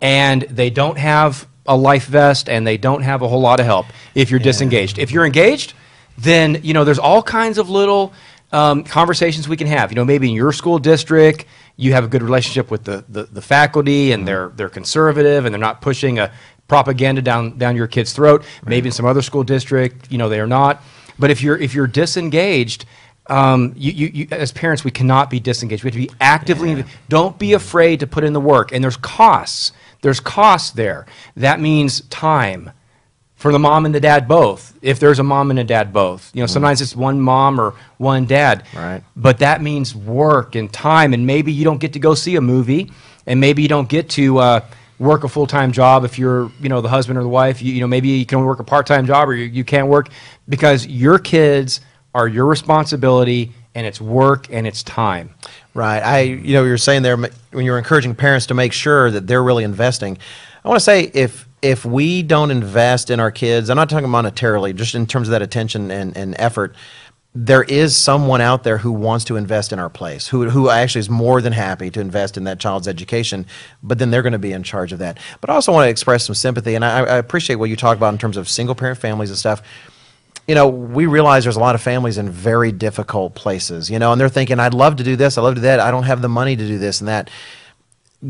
and 0.00 0.42
they 0.42 0.70
don't 0.70 0.98
have 0.98 1.46
a 1.66 1.76
life 1.76 2.06
vest 2.06 2.48
and 2.50 2.66
they 2.66 2.76
don't 2.76 3.02
have 3.02 3.22
a 3.22 3.28
whole 3.28 3.40
lot 3.40 3.58
of 3.58 3.66
help 3.66 3.86
if 4.14 4.30
you're 4.30 4.40
disengaged. 4.40 4.98
If 4.98 5.10
you're 5.10 5.24
engaged, 5.24 5.72
then 6.18 6.60
you 6.62 6.74
know 6.74 6.84
there's 6.84 6.98
all 6.98 7.22
kinds 7.22 7.58
of 7.58 7.70
little 7.70 8.12
um, 8.52 8.84
conversations 8.84 9.48
we 9.48 9.56
can 9.56 9.66
have. 9.66 9.90
You 9.90 9.96
know, 9.96 10.04
maybe 10.04 10.28
in 10.28 10.34
your 10.34 10.52
school 10.52 10.78
district, 10.78 11.46
you 11.76 11.92
have 11.92 12.04
a 12.04 12.08
good 12.08 12.22
relationship 12.22 12.70
with 12.70 12.84
the, 12.84 13.04
the, 13.08 13.24
the 13.24 13.42
faculty 13.42 14.12
and 14.12 14.26
they're 14.26 14.50
they're 14.54 14.68
conservative 14.68 15.44
and 15.44 15.52
they're 15.52 15.60
not 15.60 15.80
pushing 15.80 16.18
a 16.18 16.32
propaganda 16.68 17.20
down 17.20 17.58
down 17.58 17.76
your 17.76 17.86
kid's 17.86 18.12
throat. 18.12 18.44
Maybe 18.64 18.88
in 18.88 18.92
some 18.92 19.06
other 19.06 19.22
school 19.22 19.44
district, 19.44 20.10
you 20.10 20.18
know, 20.18 20.28
they 20.28 20.40
are 20.40 20.46
not. 20.46 20.82
But 21.18 21.30
if 21.30 21.42
you're 21.42 21.56
if 21.56 21.74
you're 21.74 21.86
disengaged, 21.86 22.84
um, 23.26 23.72
you, 23.76 23.92
you, 23.92 24.10
you, 24.12 24.28
as 24.30 24.52
parents, 24.52 24.84
we 24.84 24.90
cannot 24.90 25.30
be 25.30 25.40
disengaged. 25.40 25.84
We 25.84 25.88
have 25.88 25.94
to 25.94 26.06
be 26.06 26.10
actively. 26.20 26.84
Don't 27.08 27.38
be 27.38 27.52
afraid 27.54 28.00
to 28.00 28.06
put 28.06 28.24
in 28.24 28.32
the 28.32 28.40
work. 28.40 28.72
And 28.72 28.82
there's 28.82 28.96
costs. 28.96 29.72
There's 30.02 30.20
costs 30.20 30.70
there. 30.70 31.06
That 31.36 31.60
means 31.60 32.02
time 32.02 32.70
for 33.44 33.52
the 33.52 33.58
mom 33.58 33.84
and 33.84 33.94
the 33.94 34.00
dad 34.00 34.26
both. 34.26 34.72
If 34.80 34.98
there's 35.00 35.18
a 35.18 35.22
mom 35.22 35.50
and 35.50 35.58
a 35.58 35.64
dad 35.64 35.92
both, 35.92 36.30
you 36.34 36.40
know, 36.40 36.46
sometimes 36.46 36.80
it's 36.80 36.96
one 36.96 37.20
mom 37.20 37.60
or 37.60 37.74
one 37.98 38.24
dad. 38.24 38.64
Right. 38.74 39.02
But 39.16 39.40
that 39.40 39.60
means 39.60 39.94
work 39.94 40.54
and 40.54 40.72
time, 40.72 41.12
and 41.12 41.26
maybe 41.26 41.52
you 41.52 41.62
don't 41.62 41.76
get 41.76 41.92
to 41.92 41.98
go 41.98 42.14
see 42.14 42.36
a 42.36 42.40
movie, 42.40 42.90
and 43.26 43.38
maybe 43.40 43.60
you 43.60 43.68
don't 43.68 43.86
get 43.86 44.08
to 44.10 44.38
uh, 44.38 44.60
work 44.98 45.24
a 45.24 45.28
full 45.28 45.46
time 45.46 45.72
job 45.72 46.06
if 46.06 46.18
you're, 46.18 46.50
you 46.58 46.70
know, 46.70 46.80
the 46.80 46.88
husband 46.88 47.18
or 47.18 47.22
the 47.22 47.28
wife. 47.28 47.60
You, 47.60 47.74
you 47.74 47.82
know, 47.82 47.86
maybe 47.86 48.08
you 48.08 48.24
can 48.24 48.36
only 48.36 48.46
work 48.46 48.60
a 48.60 48.64
part 48.64 48.86
time 48.86 49.04
job, 49.04 49.28
or 49.28 49.34
you, 49.34 49.44
you 49.44 49.62
can't 49.62 49.88
work 49.88 50.08
because 50.48 50.86
your 50.86 51.18
kids 51.18 51.82
are 52.14 52.26
your 52.26 52.46
responsibility, 52.46 53.52
and 53.74 53.86
it's 53.86 54.00
work 54.00 54.50
and 54.50 54.66
it's 54.66 54.82
time. 54.82 55.34
Right. 55.74 56.00
I, 56.00 56.20
you 56.20 56.54
know, 56.54 56.64
you're 56.64 56.78
saying 56.78 57.02
there 57.02 57.18
when 57.18 57.66
you're 57.66 57.76
encouraging 57.76 58.14
parents 58.14 58.46
to 58.46 58.54
make 58.54 58.72
sure 58.72 59.10
that 59.10 59.26
they're 59.26 59.44
really 59.44 59.64
investing. 59.64 60.16
I 60.64 60.68
want 60.68 60.78
to 60.80 60.84
say 60.84 61.10
if 61.12 61.46
if 61.64 61.82
we 61.86 62.22
don't 62.22 62.50
invest 62.50 63.08
in 63.08 63.18
our 63.20 63.30
kids, 63.30 63.70
I'm 63.70 63.76
not 63.76 63.88
talking 63.88 64.08
monetarily, 64.08 64.74
just 64.74 64.94
in 64.94 65.06
terms 65.06 65.28
of 65.28 65.32
that 65.32 65.40
attention 65.40 65.90
and, 65.90 66.14
and 66.14 66.36
effort. 66.38 66.76
There 67.34 67.62
is 67.62 67.96
someone 67.96 68.42
out 68.42 68.64
there 68.64 68.76
who 68.76 68.92
wants 68.92 69.24
to 69.24 69.36
invest 69.36 69.72
in 69.72 69.78
our 69.78 69.88
place, 69.88 70.28
who, 70.28 70.50
who 70.50 70.68
actually 70.68 71.00
is 71.00 71.10
more 71.10 71.40
than 71.40 71.54
happy 71.54 71.90
to 71.90 72.00
invest 72.00 72.36
in 72.36 72.44
that 72.44 72.60
child's 72.60 72.86
education, 72.86 73.46
but 73.82 73.98
then 73.98 74.10
they're 74.10 74.22
going 74.22 74.34
to 74.34 74.38
be 74.38 74.52
in 74.52 74.62
charge 74.62 74.92
of 74.92 74.98
that. 74.98 75.18
But 75.40 75.48
I 75.48 75.54
also 75.54 75.72
want 75.72 75.86
to 75.86 75.90
express 75.90 76.26
some 76.26 76.34
sympathy, 76.34 76.74
and 76.74 76.84
I, 76.84 76.98
I 76.98 77.16
appreciate 77.16 77.56
what 77.56 77.70
you 77.70 77.76
talk 77.76 77.96
about 77.96 78.12
in 78.12 78.18
terms 78.18 78.36
of 78.36 78.46
single 78.46 78.74
parent 78.74 78.98
families 78.98 79.30
and 79.30 79.38
stuff 79.38 79.62
you 80.46 80.54
know, 80.54 80.68
we 80.68 81.06
realize 81.06 81.44
there's 81.44 81.56
a 81.56 81.60
lot 81.60 81.74
of 81.74 81.80
families 81.80 82.18
in 82.18 82.28
very 82.28 82.70
difficult 82.70 83.34
places, 83.34 83.88
you 83.88 83.98
know, 83.98 84.12
and 84.12 84.20
they're 84.20 84.28
thinking, 84.28 84.60
I'd 84.60 84.74
love 84.74 84.96
to 84.96 85.02
do 85.02 85.16
this, 85.16 85.38
I'd 85.38 85.40
love 85.40 85.54
to 85.54 85.60
do 85.62 85.62
that, 85.62 85.80
I 85.80 85.90
don't 85.90 86.02
have 86.02 86.20
the 86.20 86.28
money 86.28 86.54
to 86.54 86.66
do 86.66 86.78
this 86.78 87.00
and 87.00 87.08
that. 87.08 87.30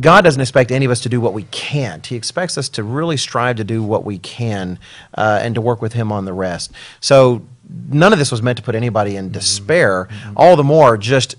God 0.00 0.22
doesn't 0.22 0.40
expect 0.40 0.70
any 0.70 0.84
of 0.84 0.90
us 0.90 1.00
to 1.02 1.08
do 1.08 1.20
what 1.20 1.32
we 1.32 1.44
can't. 1.44 2.04
He 2.06 2.16
expects 2.16 2.58
us 2.58 2.68
to 2.70 2.82
really 2.82 3.16
strive 3.16 3.56
to 3.56 3.64
do 3.64 3.82
what 3.82 4.04
we 4.04 4.18
can 4.18 4.78
uh, 5.14 5.40
and 5.42 5.54
to 5.54 5.60
work 5.60 5.80
with 5.80 5.92
Him 5.92 6.10
on 6.10 6.24
the 6.24 6.32
rest. 6.32 6.72
So, 7.00 7.42
none 7.88 8.12
of 8.12 8.18
this 8.18 8.30
was 8.30 8.42
meant 8.42 8.58
to 8.58 8.64
put 8.64 8.74
anybody 8.74 9.16
in 9.16 9.30
despair. 9.30 10.08
All 10.36 10.56
the 10.56 10.64
more, 10.64 10.96
just 10.96 11.36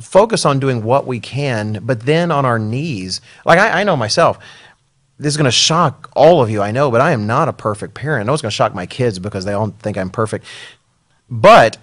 focus 0.00 0.44
on 0.44 0.58
doing 0.58 0.82
what 0.82 1.06
we 1.06 1.20
can, 1.20 1.80
but 1.82 2.00
then 2.00 2.30
on 2.30 2.44
our 2.44 2.58
knees. 2.58 3.20
Like, 3.44 3.58
I, 3.58 3.80
I 3.80 3.84
know 3.84 3.96
myself 3.96 4.38
this 5.18 5.32
is 5.32 5.36
going 5.36 5.46
to 5.46 5.50
shock 5.50 6.10
all 6.14 6.42
of 6.42 6.50
you, 6.50 6.60
I 6.60 6.72
know, 6.72 6.90
but 6.90 7.00
I 7.00 7.12
am 7.12 7.26
not 7.26 7.48
a 7.48 7.52
perfect 7.52 7.94
parent. 7.94 8.22
I 8.22 8.26
know 8.26 8.34
it's 8.34 8.42
going 8.42 8.50
to 8.50 8.54
shock 8.54 8.74
my 8.74 8.86
kids 8.86 9.18
because 9.18 9.44
they 9.44 9.54
all 9.54 9.68
think 9.68 9.96
I'm 9.96 10.10
perfect. 10.10 10.44
But 11.30 11.78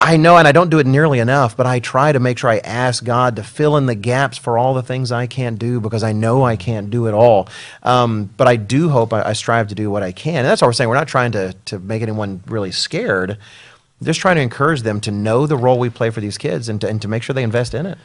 I 0.00 0.16
know, 0.16 0.36
and 0.36 0.46
I 0.46 0.52
don't 0.52 0.70
do 0.70 0.78
it 0.78 0.86
nearly 0.86 1.18
enough, 1.18 1.56
but 1.56 1.66
I 1.66 1.80
try 1.80 2.12
to 2.12 2.20
make 2.20 2.38
sure 2.38 2.50
I 2.50 2.58
ask 2.58 3.02
God 3.02 3.34
to 3.36 3.42
fill 3.42 3.76
in 3.76 3.86
the 3.86 3.96
gaps 3.96 4.38
for 4.38 4.56
all 4.56 4.72
the 4.72 4.82
things 4.82 5.10
I 5.10 5.26
can't 5.26 5.58
do 5.58 5.80
because 5.80 6.04
I 6.04 6.12
know 6.12 6.44
I 6.44 6.54
can't 6.54 6.88
do 6.88 7.08
it 7.08 7.14
all. 7.14 7.48
Um, 7.82 8.30
but 8.36 8.46
I 8.46 8.54
do 8.54 8.90
hope 8.90 9.12
I, 9.12 9.22
I 9.22 9.32
strive 9.32 9.68
to 9.68 9.74
do 9.74 9.90
what 9.90 10.04
I 10.04 10.12
can. 10.12 10.36
And 10.36 10.46
that's 10.46 10.62
what 10.62 10.68
we're 10.68 10.74
saying. 10.74 10.88
We're 10.88 10.94
not 10.94 11.08
trying 11.08 11.32
to, 11.32 11.52
to 11.64 11.80
make 11.80 12.00
anyone 12.02 12.44
really 12.46 12.70
scared. 12.70 13.38
Just 14.00 14.20
trying 14.20 14.36
to 14.36 14.42
encourage 14.42 14.82
them 14.82 15.00
to 15.00 15.10
know 15.10 15.48
the 15.48 15.56
role 15.56 15.80
we 15.80 15.90
play 15.90 16.10
for 16.10 16.20
these 16.20 16.38
kids 16.38 16.68
and 16.68 16.80
to, 16.80 16.88
and 16.88 17.02
to 17.02 17.08
make 17.08 17.24
sure 17.24 17.34
they 17.34 17.42
invest 17.42 17.74
in 17.74 17.84
it. 17.84 17.98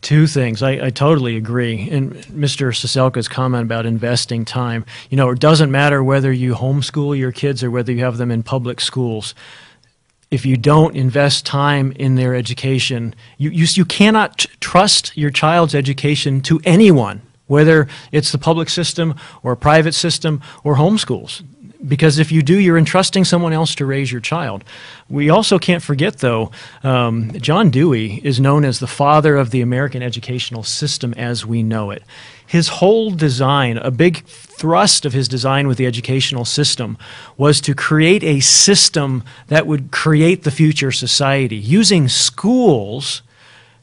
Two 0.00 0.26
things. 0.26 0.64
I, 0.64 0.86
I 0.86 0.90
totally 0.90 1.36
agree. 1.36 1.88
And 1.88 2.14
Mr. 2.24 2.74
Siselka's 2.74 3.28
comment 3.28 3.62
about 3.62 3.86
investing 3.86 4.44
time, 4.44 4.84
you 5.10 5.16
know, 5.16 5.30
it 5.30 5.38
doesn't 5.38 5.70
matter 5.70 6.02
whether 6.02 6.32
you 6.32 6.56
homeschool 6.56 7.16
your 7.16 7.30
kids 7.30 7.62
or 7.62 7.70
whether 7.70 7.92
you 7.92 8.00
have 8.02 8.16
them 8.16 8.32
in 8.32 8.42
public 8.42 8.80
schools. 8.80 9.36
If 10.34 10.44
you 10.44 10.56
don't 10.56 10.96
invest 10.96 11.46
time 11.46 11.92
in 11.92 12.16
their 12.16 12.34
education, 12.34 13.14
you, 13.38 13.50
you, 13.50 13.66
you 13.70 13.84
cannot 13.84 14.44
trust 14.58 15.16
your 15.16 15.30
child's 15.30 15.76
education 15.76 16.40
to 16.40 16.60
anyone, 16.64 17.22
whether 17.46 17.86
it's 18.10 18.32
the 18.32 18.38
public 18.38 18.68
system 18.68 19.14
or 19.44 19.52
a 19.52 19.56
private 19.56 19.94
system 19.94 20.42
or 20.64 20.74
homeschools 20.74 21.44
because 21.86 22.18
if 22.18 22.32
you 22.32 22.42
do, 22.42 22.58
you're 22.58 22.78
entrusting 22.78 23.24
someone 23.24 23.52
else 23.52 23.74
to 23.76 23.86
raise 23.86 24.10
your 24.10 24.20
child. 24.20 24.64
We 25.08 25.28
also 25.30 25.58
can't 25.58 25.82
forget, 25.82 26.18
though, 26.18 26.50
um, 26.82 27.32
John 27.40 27.70
Dewey 27.70 28.20
is 28.24 28.40
known 28.40 28.64
as 28.64 28.78
the 28.78 28.86
father 28.86 29.36
of 29.36 29.50
the 29.50 29.60
American 29.60 30.02
educational 30.02 30.62
system 30.62 31.14
as 31.14 31.44
we 31.44 31.62
know 31.62 31.90
it. 31.90 32.02
His 32.46 32.68
whole 32.68 33.10
design, 33.10 33.78
a 33.78 33.90
big 33.90 34.24
thrust 34.24 35.04
of 35.04 35.12
his 35.12 35.28
design 35.28 35.66
with 35.66 35.78
the 35.78 35.86
educational 35.86 36.44
system, 36.44 36.98
was 37.36 37.60
to 37.62 37.74
create 37.74 38.22
a 38.22 38.40
system 38.40 39.24
that 39.48 39.66
would 39.66 39.90
create 39.90 40.42
the 40.42 40.50
future 40.50 40.92
society 40.92 41.56
using 41.56 42.08
schools 42.08 43.22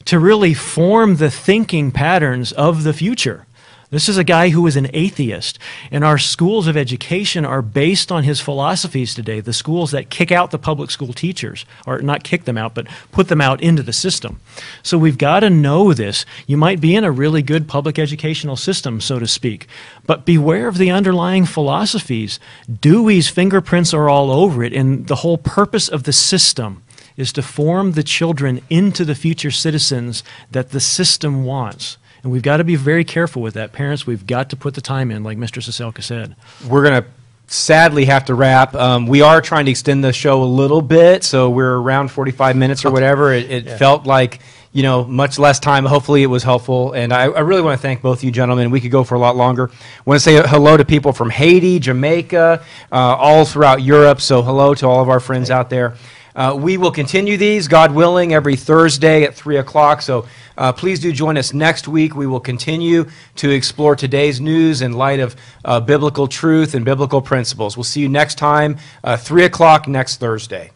to 0.04 0.18
really 0.18 0.54
form 0.54 1.16
the 1.16 1.30
thinking 1.30 1.90
patterns 1.90 2.52
of 2.52 2.82
the 2.82 2.92
future. 2.92 3.46
This 3.92 4.08
is 4.08 4.16
a 4.16 4.24
guy 4.24 4.48
who 4.48 4.66
is 4.66 4.76
an 4.76 4.88
atheist, 4.94 5.58
and 5.90 6.02
our 6.02 6.16
schools 6.16 6.66
of 6.66 6.78
education 6.78 7.44
are 7.44 7.60
based 7.60 8.10
on 8.10 8.24
his 8.24 8.40
philosophies 8.40 9.14
today. 9.14 9.40
The 9.40 9.52
schools 9.52 9.90
that 9.90 10.08
kick 10.08 10.32
out 10.32 10.50
the 10.50 10.58
public 10.58 10.90
school 10.90 11.12
teachers, 11.12 11.66
or 11.86 12.00
not 12.00 12.24
kick 12.24 12.46
them 12.46 12.56
out, 12.56 12.74
but 12.74 12.86
put 13.10 13.28
them 13.28 13.42
out 13.42 13.60
into 13.60 13.82
the 13.82 13.92
system. 13.92 14.40
So 14.82 14.96
we've 14.96 15.18
got 15.18 15.40
to 15.40 15.50
know 15.50 15.92
this. 15.92 16.24
You 16.46 16.56
might 16.56 16.80
be 16.80 16.94
in 16.94 17.04
a 17.04 17.10
really 17.10 17.42
good 17.42 17.68
public 17.68 17.98
educational 17.98 18.56
system, 18.56 18.98
so 18.98 19.18
to 19.18 19.26
speak, 19.26 19.66
but 20.06 20.24
beware 20.24 20.68
of 20.68 20.78
the 20.78 20.90
underlying 20.90 21.44
philosophies. 21.44 22.40
Dewey's 22.80 23.28
fingerprints 23.28 23.92
are 23.92 24.08
all 24.08 24.30
over 24.30 24.64
it, 24.64 24.72
and 24.72 25.06
the 25.06 25.16
whole 25.16 25.36
purpose 25.36 25.90
of 25.90 26.04
the 26.04 26.14
system 26.14 26.82
is 27.18 27.30
to 27.34 27.42
form 27.42 27.92
the 27.92 28.02
children 28.02 28.62
into 28.70 29.04
the 29.04 29.14
future 29.14 29.50
citizens 29.50 30.24
that 30.50 30.70
the 30.70 30.80
system 30.80 31.44
wants. 31.44 31.98
And 32.22 32.30
we've 32.30 32.42
got 32.42 32.58
to 32.58 32.64
be 32.64 32.76
very 32.76 33.04
careful 33.04 33.42
with 33.42 33.54
that. 33.54 33.72
Parents, 33.72 34.06
we've 34.06 34.26
got 34.26 34.50
to 34.50 34.56
put 34.56 34.74
the 34.74 34.80
time 34.80 35.10
in, 35.10 35.24
like 35.24 35.38
Mr. 35.38 35.60
Siselka 35.60 36.02
said. 36.02 36.36
We're 36.68 36.82
going 36.82 37.02
to 37.02 37.08
sadly 37.48 38.04
have 38.06 38.24
to 38.26 38.34
wrap. 38.34 38.74
Um, 38.74 39.06
we 39.06 39.22
are 39.22 39.40
trying 39.40 39.66
to 39.66 39.70
extend 39.70 40.04
the 40.04 40.12
show 40.12 40.42
a 40.42 40.46
little 40.46 40.82
bit, 40.82 41.24
so 41.24 41.50
we're 41.50 41.76
around 41.76 42.10
45 42.10 42.56
minutes 42.56 42.84
or 42.84 42.90
whatever. 42.90 43.32
It, 43.32 43.50
it 43.50 43.78
felt 43.78 44.06
like, 44.06 44.40
you 44.72 44.82
know, 44.82 45.04
much 45.04 45.38
less 45.38 45.58
time. 45.58 45.84
Hopefully 45.84 46.22
it 46.22 46.26
was 46.26 46.42
helpful. 46.42 46.92
And 46.92 47.12
I, 47.12 47.24
I 47.24 47.40
really 47.40 47.60
want 47.60 47.78
to 47.78 47.82
thank 47.82 48.02
both 48.02 48.20
of 48.20 48.24
you 48.24 48.30
gentlemen. 48.30 48.70
We 48.70 48.80
could 48.80 48.92
go 48.92 49.04
for 49.04 49.16
a 49.16 49.18
lot 49.18 49.36
longer. 49.36 49.68
I 49.70 50.02
want 50.04 50.16
to 50.16 50.24
say 50.24 50.40
hello 50.46 50.76
to 50.76 50.84
people 50.84 51.12
from 51.12 51.28
Haiti, 51.28 51.78
Jamaica, 51.78 52.64
uh, 52.90 52.94
all 52.94 53.44
throughout 53.44 53.82
Europe. 53.82 54.20
So 54.20 54.42
hello 54.42 54.74
to 54.74 54.86
all 54.86 55.02
of 55.02 55.08
our 55.08 55.20
friends 55.20 55.50
out 55.50 55.68
there. 55.70 55.96
Uh, 56.34 56.56
we 56.58 56.76
will 56.76 56.90
continue 56.90 57.36
these, 57.36 57.68
God 57.68 57.94
willing, 57.94 58.34
every 58.34 58.56
Thursday 58.56 59.22
at 59.22 59.34
3 59.34 59.58
o'clock. 59.58 60.02
So 60.02 60.26
uh, 60.58 60.72
please 60.72 60.98
do 60.98 61.12
join 61.12 61.36
us 61.36 61.52
next 61.52 61.86
week. 61.86 62.16
We 62.16 62.26
will 62.26 62.40
continue 62.40 63.06
to 63.36 63.50
explore 63.50 63.94
today's 63.94 64.40
news 64.40 64.82
in 64.82 64.92
light 64.92 65.20
of 65.20 65.36
uh, 65.64 65.80
biblical 65.80 66.26
truth 66.26 66.74
and 66.74 66.84
biblical 66.84 67.22
principles. 67.22 67.76
We'll 67.76 67.84
see 67.84 68.00
you 68.00 68.08
next 68.08 68.36
time, 68.36 68.78
uh, 69.04 69.16
3 69.16 69.44
o'clock 69.44 69.86
next 69.86 70.16
Thursday. 70.16 70.71